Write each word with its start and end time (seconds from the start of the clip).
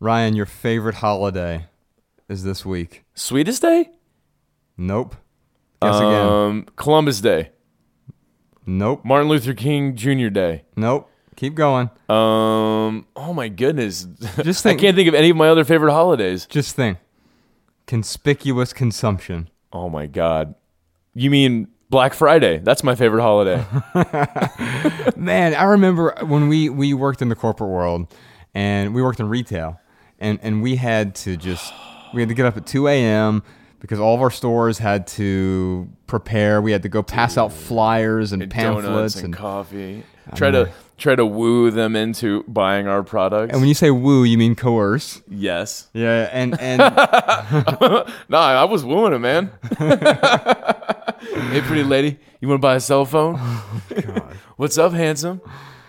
Ryan, 0.00 0.34
your 0.34 0.46
favorite 0.46 0.96
holiday 0.96 1.66
is 2.26 2.42
this 2.42 2.64
week. 2.64 3.04
Sweetest 3.14 3.60
day? 3.60 3.90
Nope. 4.78 5.14
Guess 5.82 5.96
again. 5.96 6.26
Um, 6.26 6.66
Columbus 6.76 7.20
Day. 7.20 7.50
Nope. 8.64 9.04
Martin 9.04 9.28
Luther 9.28 9.52
King 9.52 9.96
Jr. 9.96 10.28
Day. 10.28 10.64
Nope. 10.74 11.10
Keep 11.36 11.54
going. 11.54 11.90
Um, 12.08 13.06
oh 13.14 13.34
my 13.34 13.48
goodness. 13.48 14.04
Just 14.42 14.62
think. 14.62 14.80
I 14.80 14.82
can't 14.82 14.96
think 14.96 15.08
of 15.08 15.14
any 15.14 15.30
of 15.30 15.36
my 15.36 15.48
other 15.48 15.64
favorite 15.64 15.92
holidays. 15.92 16.46
Just 16.46 16.76
think. 16.76 16.98
Conspicuous 17.86 18.72
consumption. 18.72 19.50
Oh 19.72 19.90
my 19.90 20.06
god. 20.06 20.54
You 21.14 21.30
mean 21.30 21.68
Black 21.90 22.14
Friday? 22.14 22.58
That's 22.58 22.82
my 22.82 22.94
favorite 22.94 23.22
holiday. 23.22 23.64
Man, 25.16 25.54
I 25.54 25.64
remember 25.64 26.14
when 26.22 26.48
we 26.48 26.70
we 26.70 26.94
worked 26.94 27.20
in 27.20 27.28
the 27.28 27.34
corporate 27.34 27.70
world, 27.70 28.14
and 28.54 28.94
we 28.94 29.02
worked 29.02 29.20
in 29.20 29.28
retail, 29.28 29.80
and 30.20 30.38
and 30.42 30.62
we 30.62 30.76
had 30.76 31.14
to 31.16 31.36
just 31.36 31.72
we 32.14 32.20
had 32.22 32.28
to 32.28 32.34
get 32.34 32.46
up 32.46 32.56
at 32.56 32.66
two 32.66 32.86
a.m. 32.88 33.42
because 33.80 33.98
all 34.00 34.14
of 34.14 34.20
our 34.20 34.30
stores 34.30 34.78
had 34.78 35.06
to 35.08 35.88
prepare. 36.06 36.60
We 36.60 36.72
had 36.72 36.82
to 36.82 36.88
go 36.88 37.02
pass 37.02 37.38
out 37.38 37.52
flyers 37.52 38.32
and, 38.32 38.42
And 38.42 38.50
pamphlets 38.52 39.16
and, 39.16 39.26
and 39.26 39.34
coffee. 39.36 40.04
Try 40.34 40.50
to 40.50 40.70
try 40.98 41.14
to 41.16 41.24
woo 41.24 41.70
them 41.70 41.96
into 41.96 42.42
buying 42.46 42.86
our 42.86 43.02
products. 43.02 43.52
and 43.52 43.60
when 43.62 43.68
you 43.68 43.74
say 43.74 43.90
woo, 43.90 44.22
you 44.22 44.36
mean 44.36 44.54
coerce. 44.54 45.22
yes. 45.28 45.88
Yeah, 45.94 46.28
and 46.32 46.60
and 46.60 46.78
Nah, 48.28 48.38
I 48.38 48.64
was 48.64 48.84
wooing 48.84 49.14
him, 49.14 49.22
man. 49.22 49.50
hey, 49.78 51.60
pretty 51.62 51.82
lady, 51.84 52.18
you 52.40 52.48
want 52.48 52.58
to 52.60 52.62
buy 52.62 52.76
a 52.76 52.80
cell 52.80 53.04
phone? 53.04 53.36
Oh, 53.38 54.30
What's 54.56 54.76
up, 54.78 54.92
handsome? 54.92 55.40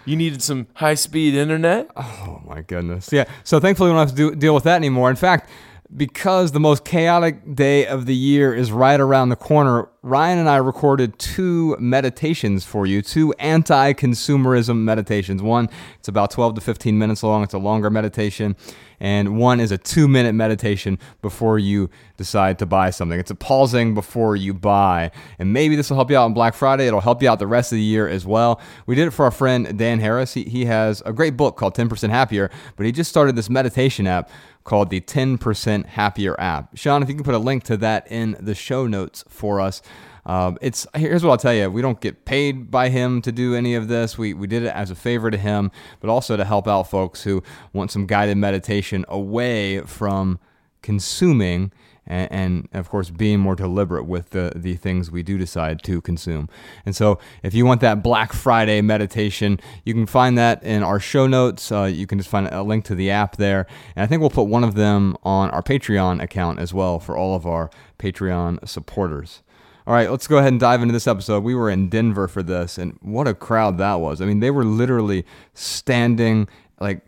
You 0.05 0.15
needed 0.15 0.41
some 0.41 0.67
high 0.73 0.95
speed 0.95 1.35
internet? 1.35 1.89
Oh 1.95 2.41
my 2.45 2.61
goodness. 2.61 3.11
Yeah. 3.11 3.25
So 3.43 3.59
thankfully, 3.59 3.89
we 3.89 3.95
don't 3.95 4.07
have 4.07 4.15
to 4.15 4.31
do, 4.31 4.35
deal 4.35 4.55
with 4.55 4.63
that 4.63 4.75
anymore. 4.75 5.09
In 5.09 5.15
fact, 5.15 5.49
because 5.95 6.51
the 6.51 6.59
most 6.59 6.85
chaotic 6.85 7.55
day 7.55 7.85
of 7.85 8.05
the 8.05 8.15
year 8.15 8.53
is 8.53 8.71
right 8.71 8.99
around 8.99 9.29
the 9.29 9.35
corner, 9.35 9.89
Ryan 10.03 10.39
and 10.39 10.49
I 10.49 10.55
recorded 10.55 11.19
two 11.19 11.77
meditations 11.79 12.65
for 12.65 12.87
you, 12.87 13.03
two 13.03 13.33
anti 13.33 13.93
consumerism 13.93 14.77
meditations. 14.77 15.43
One, 15.43 15.69
it's 15.99 16.07
about 16.07 16.31
12 16.31 16.55
to 16.55 16.61
15 16.61 16.97
minutes 16.97 17.21
long, 17.21 17.43
it's 17.43 17.53
a 17.53 17.59
longer 17.59 17.91
meditation. 17.91 18.55
And 18.99 19.37
one 19.37 19.59
is 19.59 19.71
a 19.71 19.79
two 19.79 20.07
minute 20.07 20.33
meditation 20.33 20.99
before 21.23 21.57
you 21.57 21.89
decide 22.17 22.59
to 22.59 22.67
buy 22.67 22.91
something. 22.91 23.19
It's 23.19 23.31
a 23.31 23.35
pausing 23.35 23.95
before 23.95 24.35
you 24.35 24.53
buy. 24.53 25.09
And 25.39 25.51
maybe 25.53 25.75
this 25.75 25.89
will 25.89 25.97
help 25.97 26.11
you 26.11 26.17
out 26.17 26.25
on 26.25 26.33
Black 26.33 26.53
Friday. 26.53 26.85
It'll 26.85 27.01
help 27.01 27.21
you 27.23 27.29
out 27.29 27.39
the 27.39 27.47
rest 27.47 27.71
of 27.71 27.77
the 27.77 27.83
year 27.83 28.07
as 28.07 28.27
well. 28.27 28.61
We 28.85 28.93
did 28.93 29.07
it 29.07 29.11
for 29.11 29.25
our 29.25 29.31
friend 29.31 29.77
Dan 29.77 29.99
Harris. 29.99 30.35
He, 30.35 30.43
he 30.43 30.65
has 30.65 31.01
a 31.03 31.13
great 31.13 31.35
book 31.35 31.57
called 31.57 31.75
10% 31.75 32.09
Happier, 32.09 32.51
but 32.75 32.85
he 32.85 32.91
just 32.91 33.09
started 33.09 33.35
this 33.35 33.49
meditation 33.49 34.05
app 34.05 34.29
called 34.63 34.91
the 34.91 35.01
10% 35.01 35.85
Happier 35.87 36.39
app. 36.39 36.77
Sean, 36.77 37.01
if 37.01 37.09
you 37.09 37.15
can 37.15 37.23
put 37.23 37.33
a 37.33 37.39
link 37.39 37.63
to 37.63 37.77
that 37.77 38.11
in 38.11 38.37
the 38.39 38.53
show 38.53 38.85
notes 38.85 39.23
for 39.27 39.59
us. 39.59 39.81
Um, 40.25 40.57
it's 40.61 40.87
here's 40.95 41.23
what 41.23 41.31
I'll 41.31 41.37
tell 41.37 41.53
you: 41.53 41.69
we 41.69 41.81
don't 41.81 41.99
get 41.99 42.25
paid 42.25 42.69
by 42.71 42.89
him 42.89 43.21
to 43.23 43.31
do 43.31 43.55
any 43.55 43.75
of 43.75 43.87
this. 43.87 44.17
We 44.17 44.33
we 44.33 44.47
did 44.47 44.63
it 44.63 44.73
as 44.73 44.91
a 44.91 44.95
favor 44.95 45.31
to 45.31 45.37
him, 45.37 45.71
but 45.99 46.09
also 46.09 46.37
to 46.37 46.45
help 46.45 46.67
out 46.67 46.83
folks 46.83 47.23
who 47.23 47.43
want 47.73 47.91
some 47.91 48.05
guided 48.05 48.37
meditation 48.37 49.05
away 49.07 49.81
from 49.81 50.39
consuming 50.81 51.71
and, 52.07 52.31
and 52.31 52.69
of 52.73 52.89
course 52.89 53.09
being 53.09 53.39
more 53.39 53.55
deliberate 53.55 54.05
with 54.05 54.31
the 54.31 54.51
the 54.55 54.75
things 54.75 55.11
we 55.11 55.23
do 55.23 55.37
decide 55.37 55.81
to 55.83 56.01
consume. 56.01 56.49
And 56.85 56.95
so, 56.95 57.19
if 57.43 57.53
you 57.53 57.65
want 57.65 57.81
that 57.81 58.03
Black 58.03 58.33
Friday 58.33 58.81
meditation, 58.81 59.59
you 59.85 59.93
can 59.93 60.05
find 60.05 60.37
that 60.37 60.63
in 60.63 60.83
our 60.83 60.99
show 60.99 61.27
notes. 61.27 61.71
Uh, 61.71 61.83
you 61.83 62.07
can 62.07 62.17
just 62.17 62.29
find 62.29 62.47
a 62.47 62.63
link 62.63 62.85
to 62.85 62.95
the 62.95 63.09
app 63.09 63.37
there, 63.37 63.65
and 63.95 64.03
I 64.03 64.07
think 64.07 64.19
we'll 64.21 64.29
put 64.29 64.43
one 64.43 64.63
of 64.63 64.75
them 64.75 65.15
on 65.23 65.49
our 65.51 65.61
Patreon 65.61 66.21
account 66.21 66.59
as 66.59 66.73
well 66.73 66.99
for 66.99 67.15
all 67.15 67.35
of 67.35 67.45
our 67.45 67.69
Patreon 67.99 68.67
supporters. 68.67 69.41
All 69.87 69.93
right, 69.93 70.09
let's 70.11 70.27
go 70.27 70.37
ahead 70.37 70.51
and 70.51 70.59
dive 70.59 70.81
into 70.81 70.93
this 70.93 71.07
episode. 71.07 71.43
We 71.43 71.55
were 71.55 71.69
in 71.69 71.89
Denver 71.89 72.27
for 72.27 72.43
this, 72.43 72.77
and 72.77 72.97
what 73.01 73.27
a 73.27 73.33
crowd 73.33 73.77
that 73.79 73.95
was. 73.95 74.21
I 74.21 74.25
mean, 74.25 74.39
they 74.39 74.51
were 74.51 74.63
literally 74.65 75.25
standing 75.53 76.47
like. 76.79 77.01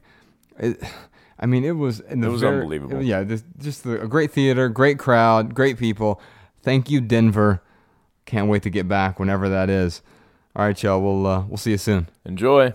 It, 0.58 0.82
I 1.40 1.46
mean, 1.46 1.64
it 1.66 1.72
was. 1.78 2.00
In 2.00 2.22
the 2.22 2.28
It 2.28 2.32
was 2.32 2.42
very- 2.42 2.56
unbelievable. 2.58 3.02
Yeah, 3.02 3.24
this, 3.24 3.44
just 3.60 3.84
the, 3.84 4.02
a 4.02 4.08
great 4.08 4.32
theater, 4.32 4.70
great 4.70 4.98
crowd, 4.98 5.54
great 5.54 5.78
people. 5.78 6.20
Thank 6.62 6.90
you, 6.90 7.02
Denver. 7.02 7.62
Can't 8.26 8.48
wait 8.48 8.64
to 8.64 8.70
get 8.70 8.88
back 8.88 9.20
whenever 9.20 9.50
that 9.50 9.70
is. 9.70 10.02
All 10.56 10.66
right, 10.66 10.82
y'all. 10.82 11.02
We'll 11.02 11.28
uh, 11.28 11.46
we'll 11.48 11.58
see 11.58 11.72
you 11.72 11.78
soon. 11.78 12.08
Enjoy. 12.26 12.74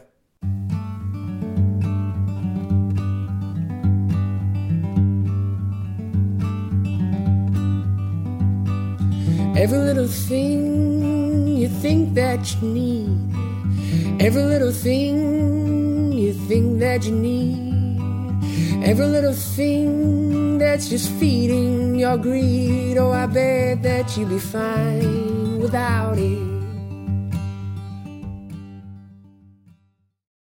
Every 9.58 9.78
little 9.78 10.06
thing 10.06 11.48
you 11.48 11.68
think 11.68 12.14
that 12.14 12.54
you 12.54 12.68
need. 12.68 14.22
Every 14.22 14.44
little 14.44 14.70
thing 14.70 16.12
you 16.12 16.32
think 16.32 16.78
that 16.78 17.04
you 17.04 17.10
need. 17.10 18.84
Every 18.84 19.06
little 19.06 19.32
thing 19.32 20.58
that's 20.58 20.88
just 20.88 21.10
feeding 21.10 21.96
your 21.96 22.16
greed. 22.16 22.98
Oh, 22.98 23.10
I 23.10 23.26
bet 23.26 23.82
that 23.82 24.16
you'd 24.16 24.28
be 24.28 24.38
fine 24.38 25.58
without 25.58 26.18
it. 26.18 26.48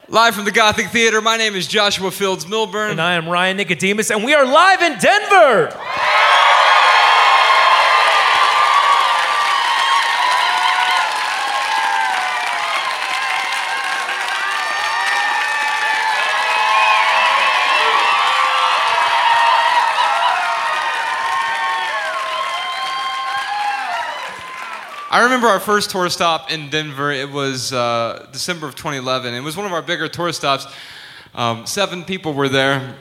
Live 0.09 0.35
from 0.35 0.43
the 0.43 0.51
Gothic 0.51 0.87
Theater, 0.87 1.21
my 1.21 1.37
name 1.37 1.55
is 1.55 1.67
Joshua 1.67 2.11
Fields 2.11 2.43
Millburn. 2.43 2.91
And 2.91 2.99
I 2.99 3.13
am 3.13 3.29
Ryan 3.29 3.55
Nicodemus, 3.55 4.11
and 4.11 4.25
we 4.25 4.33
are 4.33 4.43
live 4.43 4.81
in 4.81 4.97
Denver. 4.99 5.67
Remember 25.39 25.53
our 25.53 25.61
first 25.61 25.89
tour 25.89 26.09
stop 26.09 26.51
in 26.51 26.69
Denver. 26.69 27.13
It 27.13 27.31
was 27.31 27.71
uh, 27.71 28.27
December 28.33 28.67
of 28.67 28.75
2011. 28.75 29.33
It 29.33 29.39
was 29.39 29.55
one 29.55 29.65
of 29.65 29.71
our 29.71 29.81
bigger 29.81 30.09
tour 30.09 30.33
stops. 30.33 30.67
Um, 31.33 31.65
seven 31.65 32.03
people 32.03 32.33
were 32.33 32.49
there. 32.49 32.93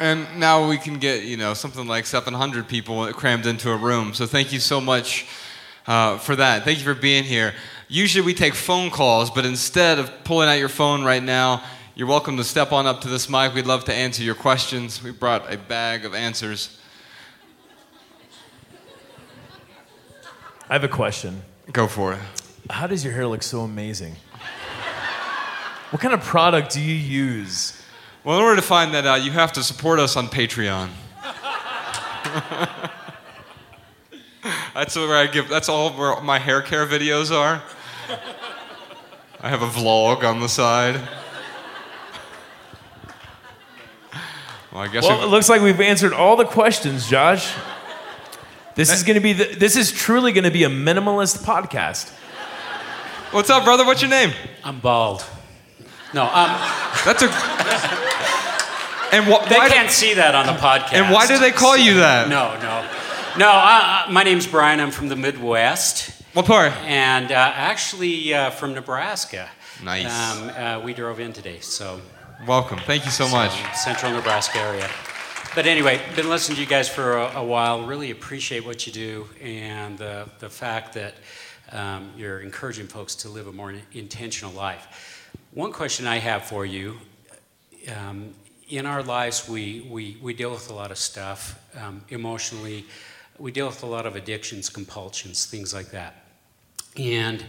And 0.00 0.26
now 0.36 0.68
we 0.68 0.76
can 0.78 0.98
get, 0.98 1.22
you 1.22 1.36
know, 1.36 1.54
something 1.54 1.86
like 1.86 2.06
700 2.06 2.66
people 2.66 3.06
crammed 3.12 3.46
into 3.46 3.70
a 3.70 3.76
room. 3.76 4.14
So 4.14 4.26
thank 4.26 4.52
you 4.52 4.58
so 4.58 4.80
much 4.80 5.28
uh, 5.86 6.18
for 6.18 6.34
that. 6.34 6.64
Thank 6.64 6.78
you 6.78 6.84
for 6.84 7.00
being 7.00 7.22
here. 7.22 7.54
Usually 7.86 8.26
we 8.26 8.34
take 8.34 8.54
phone 8.54 8.90
calls, 8.90 9.30
but 9.30 9.46
instead 9.46 10.00
of 10.00 10.10
pulling 10.24 10.48
out 10.48 10.58
your 10.58 10.68
phone 10.68 11.04
right 11.04 11.22
now, 11.22 11.62
you're 11.94 12.08
welcome 12.08 12.36
to 12.38 12.42
step 12.42 12.72
on 12.72 12.88
up 12.88 13.00
to 13.02 13.08
this 13.08 13.28
mic. 13.28 13.54
We'd 13.54 13.66
love 13.66 13.84
to 13.84 13.94
answer 13.94 14.24
your 14.24 14.34
questions. 14.34 15.00
We 15.00 15.12
brought 15.12 15.54
a 15.54 15.56
bag 15.56 16.04
of 16.04 16.16
answers. 16.16 16.76
I 20.68 20.72
have 20.72 20.84
a 20.84 20.88
question. 20.88 21.42
Go 21.72 21.86
for 21.86 22.14
it. 22.14 22.20
How 22.70 22.86
does 22.86 23.04
your 23.04 23.12
hair 23.12 23.26
look 23.26 23.42
so 23.42 23.60
amazing? 23.60 24.16
What 25.90 26.00
kind 26.00 26.14
of 26.14 26.22
product 26.22 26.72
do 26.72 26.80
you 26.80 26.94
use? 26.94 27.80
Well, 28.24 28.38
in 28.38 28.42
order 28.44 28.56
to 28.56 28.66
find 28.66 28.94
that 28.94 29.06
out, 29.06 29.22
you 29.22 29.30
have 29.32 29.52
to 29.52 29.62
support 29.62 30.00
us 30.00 30.16
on 30.16 30.28
Patreon. 30.28 30.88
that's 34.74 34.96
where 34.96 35.16
I 35.16 35.26
give. 35.26 35.48
That's 35.48 35.68
all 35.68 35.90
where 35.90 36.20
my 36.22 36.38
hair 36.38 36.62
care 36.62 36.86
videos 36.86 37.30
are. 37.30 37.62
I 39.40 39.48
have 39.50 39.62
a 39.62 39.68
vlog 39.68 40.24
on 40.24 40.40
the 40.40 40.48
side. 40.48 40.96
Well, 44.72 44.82
I 44.82 44.88
guess. 44.88 45.04
Well, 45.04 45.22
it 45.22 45.26
looks 45.26 45.50
like 45.50 45.60
we've 45.60 45.80
answered 45.80 46.14
all 46.14 46.36
the 46.36 46.46
questions, 46.46 47.08
Josh. 47.08 47.54
This 48.74 48.90
is 48.92 49.02
going 49.04 49.14
to 49.14 49.20
be 49.20 49.32
the, 49.34 49.54
this 49.56 49.76
is 49.76 49.92
truly 49.92 50.32
going 50.32 50.44
to 50.44 50.50
be 50.50 50.64
a 50.64 50.68
minimalist 50.68 51.44
podcast. 51.44 52.10
what's 53.30 53.48
up, 53.50 53.64
brother? 53.64 53.84
What's 53.86 54.02
your 54.02 54.10
name? 54.10 54.32
I'm 54.64 54.80
bald. 54.80 55.24
No, 56.12 56.24
um, 56.24 56.48
That's 57.04 57.22
a. 57.22 57.26
And 59.12 59.24
wh- 59.26 59.48
they 59.48 59.56
why? 59.56 59.68
can't 59.68 59.90
see 59.90 60.14
that 60.14 60.34
on 60.34 60.46
the 60.46 60.52
podcast. 60.54 60.92
and 60.94 61.12
why 61.12 61.26
do 61.28 61.38
they 61.38 61.52
call 61.52 61.76
you 61.76 61.94
that? 61.94 62.28
No, 62.28 62.54
no, 62.54 62.88
no. 63.38 63.48
Uh, 63.48 64.04
uh, 64.08 64.10
my 64.10 64.24
name's 64.24 64.46
Brian. 64.46 64.80
I'm 64.80 64.90
from 64.90 65.08
the 65.08 65.14
Midwest, 65.16 66.10
What 66.32 66.46
part? 66.46 66.72
and 66.82 67.30
uh, 67.30 67.34
actually 67.54 68.34
uh, 68.34 68.50
from 68.50 68.74
Nebraska. 68.74 69.48
Nice. 69.84 70.06
Um, 70.06 70.48
uh, 70.50 70.80
we 70.84 70.94
drove 70.94 71.20
in 71.20 71.32
today, 71.32 71.60
so 71.60 72.00
Welcome. 72.46 72.78
Thank 72.80 73.04
you 73.04 73.12
so 73.12 73.28
much. 73.28 73.52
central 73.76 74.12
Nebraska 74.12 74.58
area. 74.58 74.88
But 75.54 75.66
anyway, 75.66 76.00
been 76.16 76.28
listening 76.28 76.56
to 76.56 76.62
you 76.62 76.66
guys 76.68 76.88
for 76.88 77.16
a, 77.16 77.36
a 77.36 77.44
while. 77.44 77.86
Really 77.86 78.10
appreciate 78.10 78.66
what 78.66 78.88
you 78.88 78.92
do 78.92 79.28
and 79.40 79.96
the, 79.96 80.28
the 80.40 80.50
fact 80.50 80.94
that 80.94 81.14
um, 81.70 82.10
you're 82.16 82.40
encouraging 82.40 82.88
folks 82.88 83.14
to 83.16 83.28
live 83.28 83.46
a 83.46 83.52
more 83.52 83.72
intentional 83.92 84.52
life. 84.52 85.30
One 85.52 85.70
question 85.70 86.08
I 86.08 86.18
have 86.18 86.44
for 86.46 86.66
you 86.66 86.96
um, 87.96 88.34
in 88.68 88.84
our 88.84 89.00
lives, 89.04 89.48
we, 89.48 89.86
we, 89.88 90.18
we 90.20 90.34
deal 90.34 90.50
with 90.50 90.70
a 90.70 90.74
lot 90.74 90.90
of 90.90 90.98
stuff 90.98 91.56
um, 91.80 92.02
emotionally. 92.08 92.84
We 93.38 93.52
deal 93.52 93.68
with 93.68 93.84
a 93.84 93.86
lot 93.86 94.06
of 94.06 94.16
addictions, 94.16 94.68
compulsions, 94.68 95.46
things 95.46 95.72
like 95.72 95.92
that. 95.92 96.24
And 96.96 97.44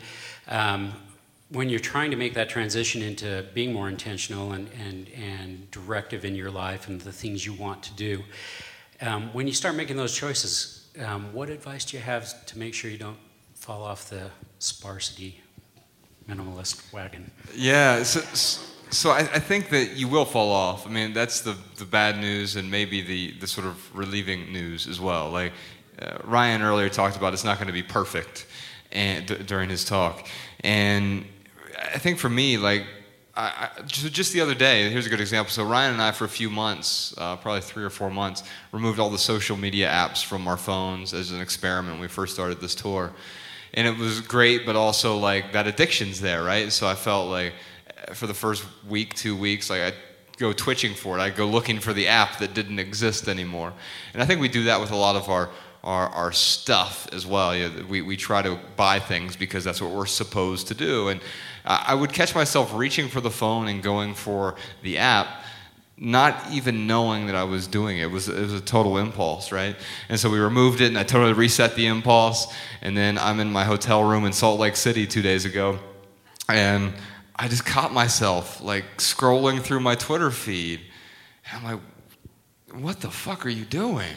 um, 0.47 0.93
when 1.50 1.69
you're 1.69 1.80
trying 1.80 2.12
to 2.12 2.18
make 2.18 2.33
that 2.33 2.50
transition 2.50 3.01
into 3.01 3.45
being 3.53 3.71
more 3.71 3.88
intentional 3.88 4.53
and, 4.53 4.69
and, 4.80 5.09
and 5.09 5.69
directive 5.71 6.25
in 6.25 6.36
your 6.36 6.50
life 6.50 6.88
and 6.88 7.00
the 7.01 7.12
things 7.12 7.45
you 7.45 7.53
want 7.53 7.83
to 7.83 7.94
do, 7.94 8.24
um, 9.01 9.31
when 9.33 9.45
you 9.45 9.53
start 9.53 9.75
making 9.75 9.97
those 9.97 10.15
choices, 10.15 10.89
um, 11.06 11.31
what 11.33 11.50
advice 11.50 11.86
do 11.86 11.97
you 11.97 12.03
have 12.03 12.45
to 12.47 12.57
make 12.57 12.74
sure 12.74 12.89
you 12.89 12.97
don't 12.97 13.18
fall 13.53 13.83
off 13.83 14.09
the 14.09 14.30
sparsity 14.59 15.42
minimalist 16.27 16.92
wagon? 16.92 17.30
Yeah, 17.53 18.01
so, 18.03 18.21
so 18.89 19.12
I, 19.12 19.19
I, 19.19 19.39
think 19.39 19.69
that 19.69 19.95
you 19.95 20.07
will 20.07 20.25
fall 20.25 20.51
off. 20.51 20.88
I 20.88 20.89
mean, 20.89 21.13
that's 21.13 21.41
the, 21.41 21.56
the 21.77 21.86
bad 21.86 22.18
news 22.18 22.56
and 22.56 22.71
maybe 22.71 23.01
the, 23.01 23.38
the 23.39 23.48
sort 23.48 23.68
of 23.68 23.95
relieving 23.95 24.51
news 24.51 24.88
as 24.88 25.00
well. 25.00 25.30
Like 25.30 25.53
uh, 26.01 26.18
Ryan 26.24 26.62
earlier 26.62 26.89
talked 26.89 27.18
about, 27.18 27.33
it's 27.33 27.44
not 27.44 27.57
going 27.57 27.68
to 27.68 27.74
be 27.74 27.83
perfect 27.83 28.48
and, 28.91 29.27
d- 29.27 29.36
during 29.45 29.69
his 29.69 29.86
talk. 29.86 30.27
And 30.63 31.25
I 31.77 31.98
think 31.98 32.19
for 32.19 32.30
me, 32.30 32.57
like, 32.57 32.86
I, 33.38 33.69
I, 33.77 33.81
just 33.83 34.31
the 34.31 34.39
other 34.39 34.56
day, 34.56 34.89
here's 34.89 35.06
a 35.06 35.10
good 35.10 35.19
example. 35.19 35.51
So 35.51 35.66
Ryan 35.66 35.94
and 35.94 36.01
I, 36.01 36.12
for 36.12 36.24
a 36.24 36.30
few 36.30 36.50
months, 36.50 37.13
uh, 37.18 37.36
probably 37.36 37.62
three 37.62 37.83
or 37.83 37.89
four 37.89 38.10
months, 38.10 38.44
removed 38.72 38.98
all 38.98 39.10
the 39.10 39.18
social 39.18 39.57
media 39.57 39.89
apps 39.89 40.24
from 40.24 40.48
our 40.48 40.56
phones 40.56 41.13
as 41.13 41.31
an 41.31 41.42
experiment 41.42 41.95
when 41.95 42.01
we 42.01 42.07
first 42.07 42.33
started 42.33 42.62
this 42.62 42.75
tour, 42.75 43.12
and 43.74 43.88
it 43.88 43.98
was 43.98 44.22
great. 44.22 44.66
But 44.66 44.77
also, 44.77 45.18
like 45.18 45.51
that 45.51 45.68
addiction's 45.68 46.22
there, 46.22 46.44
right? 46.44 46.72
So 46.72 46.88
I 46.88 46.95
felt 46.95 47.30
like 47.30 47.54
for 48.13 48.25
the 48.25 48.33
first 48.33 48.63
week, 48.88 49.16
two 49.16 49.36
weeks, 49.36 49.69
like 49.69 49.81
I 49.81 49.94
go 50.38 50.54
twitching 50.54 50.94
for 50.94 51.18
it. 51.18 51.22
I 51.22 51.30
go 51.30 51.45
looking 51.45 51.80
for 51.80 51.92
the 51.92 52.07
app 52.07 52.39
that 52.39 52.54
didn't 52.54 52.80
exist 52.80 53.27
anymore, 53.27 53.74
and 54.13 54.24
I 54.24 54.25
think 54.25 54.39
we 54.39 54.48
do 54.48 54.63
that 54.63 54.80
with 54.80 54.92
a 54.92 54.95
lot 54.95 55.18
of 55.18 55.27
our 55.27 55.50
our, 55.85 56.09
our 56.09 56.31
stuff 56.31 57.07
as 57.13 57.25
well. 57.25 57.55
You 57.55 57.69
know, 57.69 57.85
we, 57.87 58.01
we 58.01 58.17
try 58.17 58.41
to 58.41 58.59
buy 58.75 58.99
things 58.99 59.35
because 59.35 59.63
that's 59.63 59.81
what 59.81 59.91
we're 59.91 60.07
supposed 60.07 60.67
to 60.67 60.73
do. 60.73 61.09
And 61.09 61.21
I 61.63 61.95
would 61.95 62.11
catch 62.11 62.35
myself 62.35 62.73
reaching 62.75 63.07
for 63.07 63.21
the 63.21 63.31
phone 63.31 63.67
and 63.67 63.81
going 63.81 64.13
for 64.13 64.55
the 64.83 64.97
app, 64.97 65.27
not 65.97 66.51
even 66.51 66.85
knowing 66.85 67.27
that 67.27 67.35
I 67.35 67.43
was 67.43 67.67
doing 67.67 67.99
it. 67.99 68.03
It 68.03 68.11
was, 68.11 68.27
it 68.27 68.39
was 68.39 68.53
a 68.53 68.61
total 68.61 68.97
impulse, 68.97 69.51
right? 69.51 69.75
And 70.09 70.19
so 70.19 70.29
we 70.29 70.39
removed 70.39 70.81
it 70.81 70.87
and 70.87 70.97
I 70.97 71.03
totally 71.03 71.33
reset 71.33 71.75
the 71.75 71.88
impulse. 71.88 72.53
And 72.81 72.97
then 72.97 73.17
I'm 73.17 73.39
in 73.39 73.51
my 73.51 73.63
hotel 73.63 74.03
room 74.03 74.25
in 74.25 74.33
Salt 74.33 74.59
Lake 74.59 74.75
City 74.75 75.07
two 75.07 75.21
days 75.21 75.45
ago. 75.45 75.79
And 76.49 76.93
I 77.35 77.47
just 77.47 77.65
caught 77.65 77.93
myself 77.93 78.61
like 78.61 78.97
scrolling 78.97 79.61
through 79.61 79.79
my 79.79 79.95
Twitter 79.95 80.31
feed. 80.31 80.81
And 81.49 81.65
I'm 81.65 81.73
like, 81.73 81.81
what 82.83 83.01
the 83.01 83.09
fuck 83.09 83.45
are 83.45 83.49
you 83.49 83.65
doing? 83.65 84.13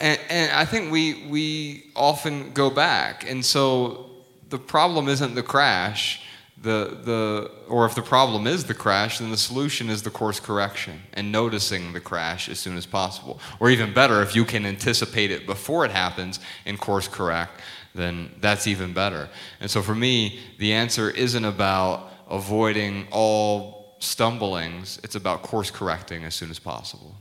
And, 0.00 0.18
and 0.28 0.52
I 0.52 0.64
think 0.64 0.90
we, 0.90 1.26
we 1.28 1.90
often 1.94 2.52
go 2.52 2.70
back. 2.70 3.28
And 3.28 3.44
so 3.44 4.10
the 4.48 4.58
problem 4.58 5.08
isn't 5.08 5.34
the 5.34 5.42
crash. 5.42 6.22
The, 6.60 6.98
the, 7.02 7.50
or 7.68 7.86
if 7.86 7.96
the 7.96 8.02
problem 8.02 8.46
is 8.46 8.64
the 8.64 8.74
crash, 8.74 9.18
then 9.18 9.30
the 9.30 9.36
solution 9.36 9.88
is 9.88 10.02
the 10.02 10.10
course 10.10 10.38
correction 10.38 11.02
and 11.12 11.32
noticing 11.32 11.92
the 11.92 12.00
crash 12.00 12.48
as 12.48 12.60
soon 12.60 12.76
as 12.76 12.86
possible. 12.86 13.40
Or 13.58 13.68
even 13.70 13.92
better, 13.92 14.22
if 14.22 14.36
you 14.36 14.44
can 14.44 14.64
anticipate 14.64 15.32
it 15.32 15.44
before 15.44 15.84
it 15.84 15.90
happens 15.90 16.38
and 16.64 16.78
course 16.78 17.08
correct, 17.08 17.60
then 17.94 18.30
that's 18.40 18.66
even 18.66 18.92
better. 18.92 19.28
And 19.60 19.70
so 19.70 19.82
for 19.82 19.94
me, 19.94 20.38
the 20.58 20.72
answer 20.72 21.10
isn't 21.10 21.44
about 21.44 22.12
avoiding 22.30 23.08
all 23.10 23.96
stumblings, 23.98 25.00
it's 25.04 25.14
about 25.14 25.42
course 25.42 25.70
correcting 25.70 26.24
as 26.24 26.34
soon 26.34 26.50
as 26.50 26.58
possible. 26.58 27.16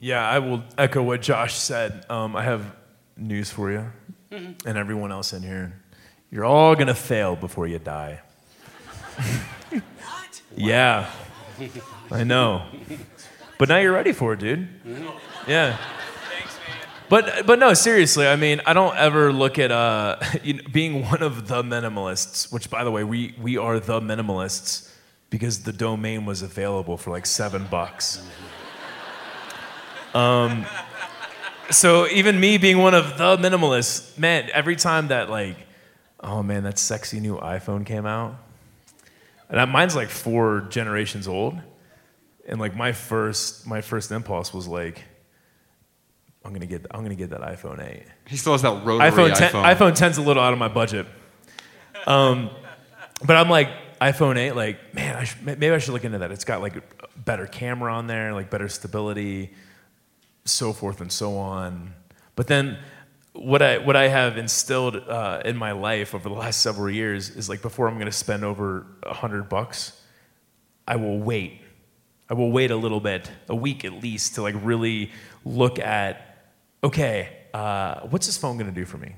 Yeah, 0.00 0.26
I 0.26 0.38
will 0.38 0.62
echo 0.78 1.02
what 1.02 1.20
Josh 1.20 1.54
said. 1.54 2.06
Um, 2.08 2.34
I 2.34 2.42
have 2.42 2.74
news 3.18 3.50
for 3.50 3.70
you 3.70 3.92
mm-hmm. 4.32 4.66
and 4.66 4.78
everyone 4.78 5.12
else 5.12 5.34
in 5.34 5.42
here. 5.42 5.78
You're 6.30 6.46
all 6.46 6.74
going 6.74 6.86
to 6.86 6.94
fail 6.94 7.36
before 7.36 7.66
you 7.66 7.78
die. 7.78 8.20
what? 9.70 10.42
Yeah. 10.56 11.10
I 12.10 12.24
know. 12.24 12.64
But 13.58 13.68
now 13.68 13.76
you're 13.76 13.92
ready 13.92 14.12
for 14.12 14.32
it, 14.32 14.40
dude. 14.40 14.68
Mm-hmm. 14.84 15.50
Yeah. 15.50 15.76
But 17.10 17.44
but 17.44 17.58
no, 17.58 17.74
seriously. 17.74 18.26
I 18.26 18.36
mean, 18.36 18.62
I 18.64 18.72
don't 18.72 18.96
ever 18.96 19.32
look 19.32 19.58
at 19.58 19.70
uh, 19.70 20.16
you 20.42 20.54
know, 20.54 20.62
being 20.72 21.04
one 21.04 21.22
of 21.22 21.48
the 21.48 21.62
minimalists. 21.62 22.50
Which, 22.52 22.70
by 22.70 22.84
the 22.84 22.90
way, 22.90 23.04
we 23.04 23.34
we 23.38 23.58
are 23.58 23.80
the 23.80 24.00
minimalists 24.00 24.90
because 25.28 25.64
the 25.64 25.72
domain 25.72 26.24
was 26.24 26.40
available 26.40 26.96
for 26.96 27.10
like 27.10 27.26
seven 27.26 27.66
bucks. 27.68 28.22
Um, 30.14 30.66
so 31.70 32.08
even 32.08 32.38
me 32.40 32.58
being 32.58 32.78
one 32.78 32.94
of 32.94 33.16
the 33.16 33.36
minimalists, 33.36 34.18
man, 34.18 34.50
every 34.52 34.76
time 34.76 35.08
that 35.08 35.30
like, 35.30 35.56
oh 36.20 36.42
man, 36.42 36.64
that 36.64 36.78
sexy 36.78 37.20
new 37.20 37.36
iPhone 37.38 37.86
came 37.86 38.06
out, 38.06 38.36
and 39.48 39.70
mine's 39.70 39.94
like 39.94 40.08
four 40.08 40.66
generations 40.70 41.28
old, 41.28 41.58
and 42.46 42.60
like 42.60 42.74
my 42.74 42.92
first 42.92 43.66
my 43.66 43.80
first 43.80 44.10
impulse 44.10 44.52
was 44.52 44.66
like, 44.66 45.04
I'm 46.44 46.52
gonna 46.52 46.66
get 46.66 46.86
I'm 46.90 47.02
gonna 47.02 47.14
get 47.14 47.30
that 47.30 47.40
iPhone 47.40 47.84
8. 47.84 48.02
He 48.26 48.36
still 48.36 48.52
has 48.52 48.62
that 48.62 48.84
rotary 48.84 49.10
iPhone 49.10 49.36
10. 49.36 49.52
iPhone, 49.52 49.76
iPhone 49.76 49.92
10's 49.92 50.18
a 50.18 50.22
little 50.22 50.42
out 50.42 50.52
of 50.52 50.58
my 50.58 50.68
budget, 50.68 51.06
um, 52.06 52.50
but 53.24 53.36
I'm 53.36 53.48
like 53.48 53.68
iPhone 54.00 54.36
8, 54.36 54.52
like 54.52 54.94
man, 54.94 55.14
I 55.14 55.24
should, 55.24 55.44
maybe 55.44 55.70
I 55.70 55.78
should 55.78 55.92
look 55.92 56.04
into 56.04 56.18
that. 56.18 56.32
It's 56.32 56.44
got 56.44 56.60
like 56.62 56.76
a 56.76 56.82
better 57.16 57.46
camera 57.46 57.94
on 57.94 58.08
there, 58.08 58.32
like 58.34 58.50
better 58.50 58.68
stability 58.68 59.52
so 60.44 60.72
forth 60.72 61.00
and 61.00 61.12
so 61.12 61.36
on. 61.36 61.94
But 62.36 62.46
then 62.46 62.78
what 63.32 63.62
I, 63.62 63.78
what 63.78 63.96
I 63.96 64.08
have 64.08 64.36
instilled 64.36 64.96
uh, 64.96 65.42
in 65.44 65.56
my 65.56 65.72
life 65.72 66.14
over 66.14 66.28
the 66.28 66.34
last 66.34 66.62
several 66.62 66.90
years 66.90 67.30
is 67.30 67.48
like 67.48 67.62
before 67.62 67.88
I'm 67.88 67.94
going 67.94 68.06
to 68.06 68.12
spend 68.12 68.44
over 68.44 68.86
a 69.02 69.14
hundred 69.14 69.48
bucks, 69.48 70.00
I 70.86 70.96
will 70.96 71.18
wait. 71.18 71.60
I 72.28 72.34
will 72.34 72.50
wait 72.50 72.70
a 72.70 72.76
little 72.76 73.00
bit, 73.00 73.30
a 73.48 73.54
week 73.54 73.84
at 73.84 73.92
least, 73.92 74.36
to 74.36 74.42
like 74.42 74.54
really 74.62 75.10
look 75.44 75.78
at, 75.78 76.52
okay, 76.82 77.36
uh, 77.52 78.00
what's 78.02 78.26
this 78.26 78.36
phone 78.36 78.56
going 78.56 78.72
to 78.72 78.74
do 78.74 78.84
for 78.84 78.98
me? 78.98 79.16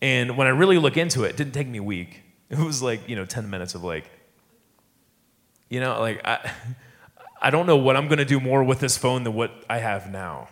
And 0.00 0.36
when 0.36 0.46
I 0.46 0.50
really 0.50 0.78
look 0.78 0.96
into 0.96 1.24
it, 1.24 1.30
it 1.30 1.36
didn't 1.36 1.52
take 1.52 1.68
me 1.68 1.78
a 1.78 1.82
week. 1.82 2.22
It 2.50 2.58
was 2.58 2.80
like, 2.80 3.06
you 3.06 3.14
know, 3.14 3.26
10 3.26 3.50
minutes 3.50 3.74
of 3.74 3.84
like, 3.84 4.10
you 5.68 5.80
know, 5.80 6.00
like 6.00 6.26
I, 6.26 6.50
I 7.42 7.50
don't 7.50 7.66
know 7.66 7.76
what 7.76 7.94
I'm 7.94 8.08
going 8.08 8.20
to 8.20 8.24
do 8.24 8.40
more 8.40 8.64
with 8.64 8.80
this 8.80 8.96
phone 8.96 9.24
than 9.24 9.34
what 9.34 9.52
I 9.68 9.80
have 9.80 10.10
now. 10.10 10.48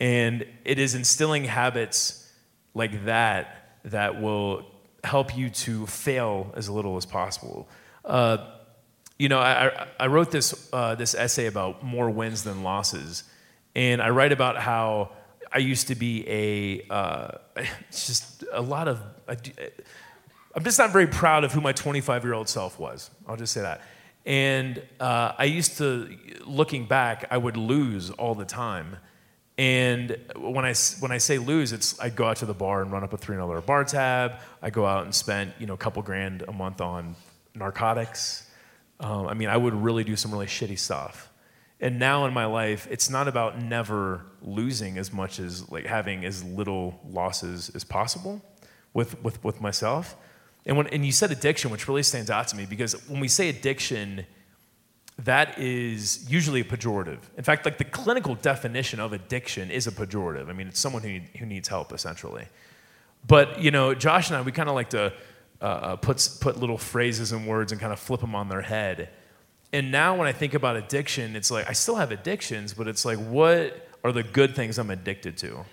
And 0.00 0.46
it 0.64 0.78
is 0.78 0.94
instilling 0.94 1.44
habits 1.44 2.32
like 2.74 3.04
that 3.04 3.76
that 3.84 4.20
will 4.20 4.66
help 5.04 5.36
you 5.36 5.50
to 5.50 5.86
fail 5.86 6.52
as 6.56 6.68
little 6.68 6.96
as 6.96 7.06
possible. 7.06 7.68
Uh, 8.04 8.38
you 9.18 9.28
know, 9.28 9.38
I, 9.38 9.86
I 9.98 10.06
wrote 10.06 10.30
this, 10.30 10.68
uh, 10.72 10.94
this 10.94 11.14
essay 11.14 11.46
about 11.46 11.82
more 11.82 12.08
wins 12.08 12.42
than 12.42 12.62
losses. 12.62 13.24
And 13.74 14.00
I 14.00 14.10
write 14.10 14.32
about 14.32 14.56
how 14.56 15.10
I 15.52 15.58
used 15.58 15.88
to 15.88 15.94
be 15.94 16.26
a, 16.26 16.86
uh, 16.90 17.30
just 17.90 18.44
a 18.52 18.62
lot 18.62 18.88
of, 18.88 19.00
I'm 19.28 20.64
just 20.64 20.78
not 20.78 20.90
very 20.90 21.06
proud 21.06 21.44
of 21.44 21.52
who 21.52 21.60
my 21.60 21.72
25 21.72 22.24
year 22.24 22.34
old 22.34 22.48
self 22.48 22.78
was. 22.78 23.10
I'll 23.26 23.36
just 23.36 23.52
say 23.52 23.60
that. 23.60 23.82
And 24.26 24.82
uh, 24.98 25.32
I 25.36 25.44
used 25.44 25.78
to, 25.78 26.16
looking 26.44 26.86
back, 26.86 27.26
I 27.30 27.36
would 27.36 27.56
lose 27.56 28.10
all 28.10 28.34
the 28.34 28.44
time. 28.44 28.96
And 29.58 30.16
when 30.36 30.64
I, 30.64 30.74
when 31.00 31.12
I 31.12 31.18
say 31.18 31.38
lose, 31.38 31.72
it's 31.72 31.98
I 32.00 32.08
go 32.08 32.24
out 32.24 32.36
to 32.38 32.46
the 32.46 32.54
bar 32.54 32.82
and 32.82 32.90
run 32.90 33.04
up 33.04 33.12
a 33.12 33.18
$300 33.18 33.64
bar 33.66 33.84
tab. 33.84 34.34
I 34.62 34.70
go 34.70 34.86
out 34.86 35.04
and 35.04 35.14
spend 35.14 35.52
you 35.58 35.66
know, 35.66 35.74
a 35.74 35.78
couple 35.78 36.02
grand 36.02 36.42
a 36.48 36.52
month 36.52 36.80
on 36.80 37.14
narcotics. 37.54 38.48
Um, 39.00 39.26
I 39.26 39.34
mean, 39.34 39.48
I 39.48 39.56
would 39.56 39.74
really 39.74 40.04
do 40.04 40.16
some 40.16 40.32
really 40.32 40.46
shitty 40.46 40.78
stuff. 40.78 41.30
And 41.80 41.98
now 41.98 42.26
in 42.26 42.34
my 42.34 42.44
life, 42.44 42.86
it's 42.90 43.08
not 43.08 43.26
about 43.26 43.60
never 43.60 44.26
losing 44.42 44.98
as 44.98 45.12
much 45.12 45.38
as 45.38 45.70
like 45.70 45.86
having 45.86 46.24
as 46.24 46.44
little 46.44 47.00
losses 47.08 47.70
as 47.74 47.84
possible 47.84 48.42
with, 48.92 49.22
with, 49.22 49.42
with 49.42 49.60
myself. 49.60 50.16
And, 50.66 50.76
when, 50.76 50.86
and 50.88 51.06
you 51.06 51.12
said 51.12 51.30
addiction, 51.30 51.70
which 51.70 51.88
really 51.88 52.02
stands 52.02 52.30
out 52.30 52.48
to 52.48 52.56
me 52.56 52.66
because 52.66 52.92
when 53.08 53.20
we 53.20 53.28
say 53.28 53.48
addiction, 53.48 54.26
that 55.24 55.58
is 55.58 56.30
usually 56.30 56.60
a 56.60 56.64
pejorative. 56.64 57.18
In 57.36 57.44
fact, 57.44 57.64
like 57.64 57.78
the 57.78 57.84
clinical 57.84 58.34
definition 58.36 59.00
of 59.00 59.12
addiction 59.12 59.70
is 59.70 59.86
a 59.86 59.90
pejorative. 59.90 60.48
I 60.48 60.52
mean, 60.52 60.68
it's 60.68 60.80
someone 60.80 61.02
who, 61.02 61.20
who 61.38 61.46
needs 61.46 61.68
help, 61.68 61.92
essentially. 61.92 62.46
But, 63.26 63.60
you 63.60 63.70
know, 63.70 63.94
Josh 63.94 64.30
and 64.30 64.36
I, 64.36 64.42
we 64.42 64.52
kind 64.52 64.68
of 64.68 64.74
like 64.74 64.90
to 64.90 65.12
uh, 65.60 65.64
uh, 65.64 65.96
put, 65.96 66.36
put 66.40 66.58
little 66.58 66.78
phrases 66.78 67.32
and 67.32 67.46
words 67.46 67.70
and 67.70 67.80
kind 67.80 67.92
of 67.92 68.00
flip 68.00 68.20
them 68.20 68.34
on 68.34 68.48
their 68.48 68.62
head. 68.62 69.10
And 69.72 69.92
now 69.92 70.16
when 70.16 70.26
I 70.26 70.32
think 70.32 70.54
about 70.54 70.76
addiction, 70.76 71.36
it's 71.36 71.50
like 71.50 71.68
I 71.68 71.72
still 71.72 71.96
have 71.96 72.12
addictions, 72.12 72.72
but 72.72 72.88
it's 72.88 73.04
like, 73.04 73.18
what 73.18 73.88
are 74.02 74.12
the 74.12 74.22
good 74.22 74.56
things 74.56 74.78
I'm 74.78 74.90
addicted 74.90 75.36
to? 75.38 75.64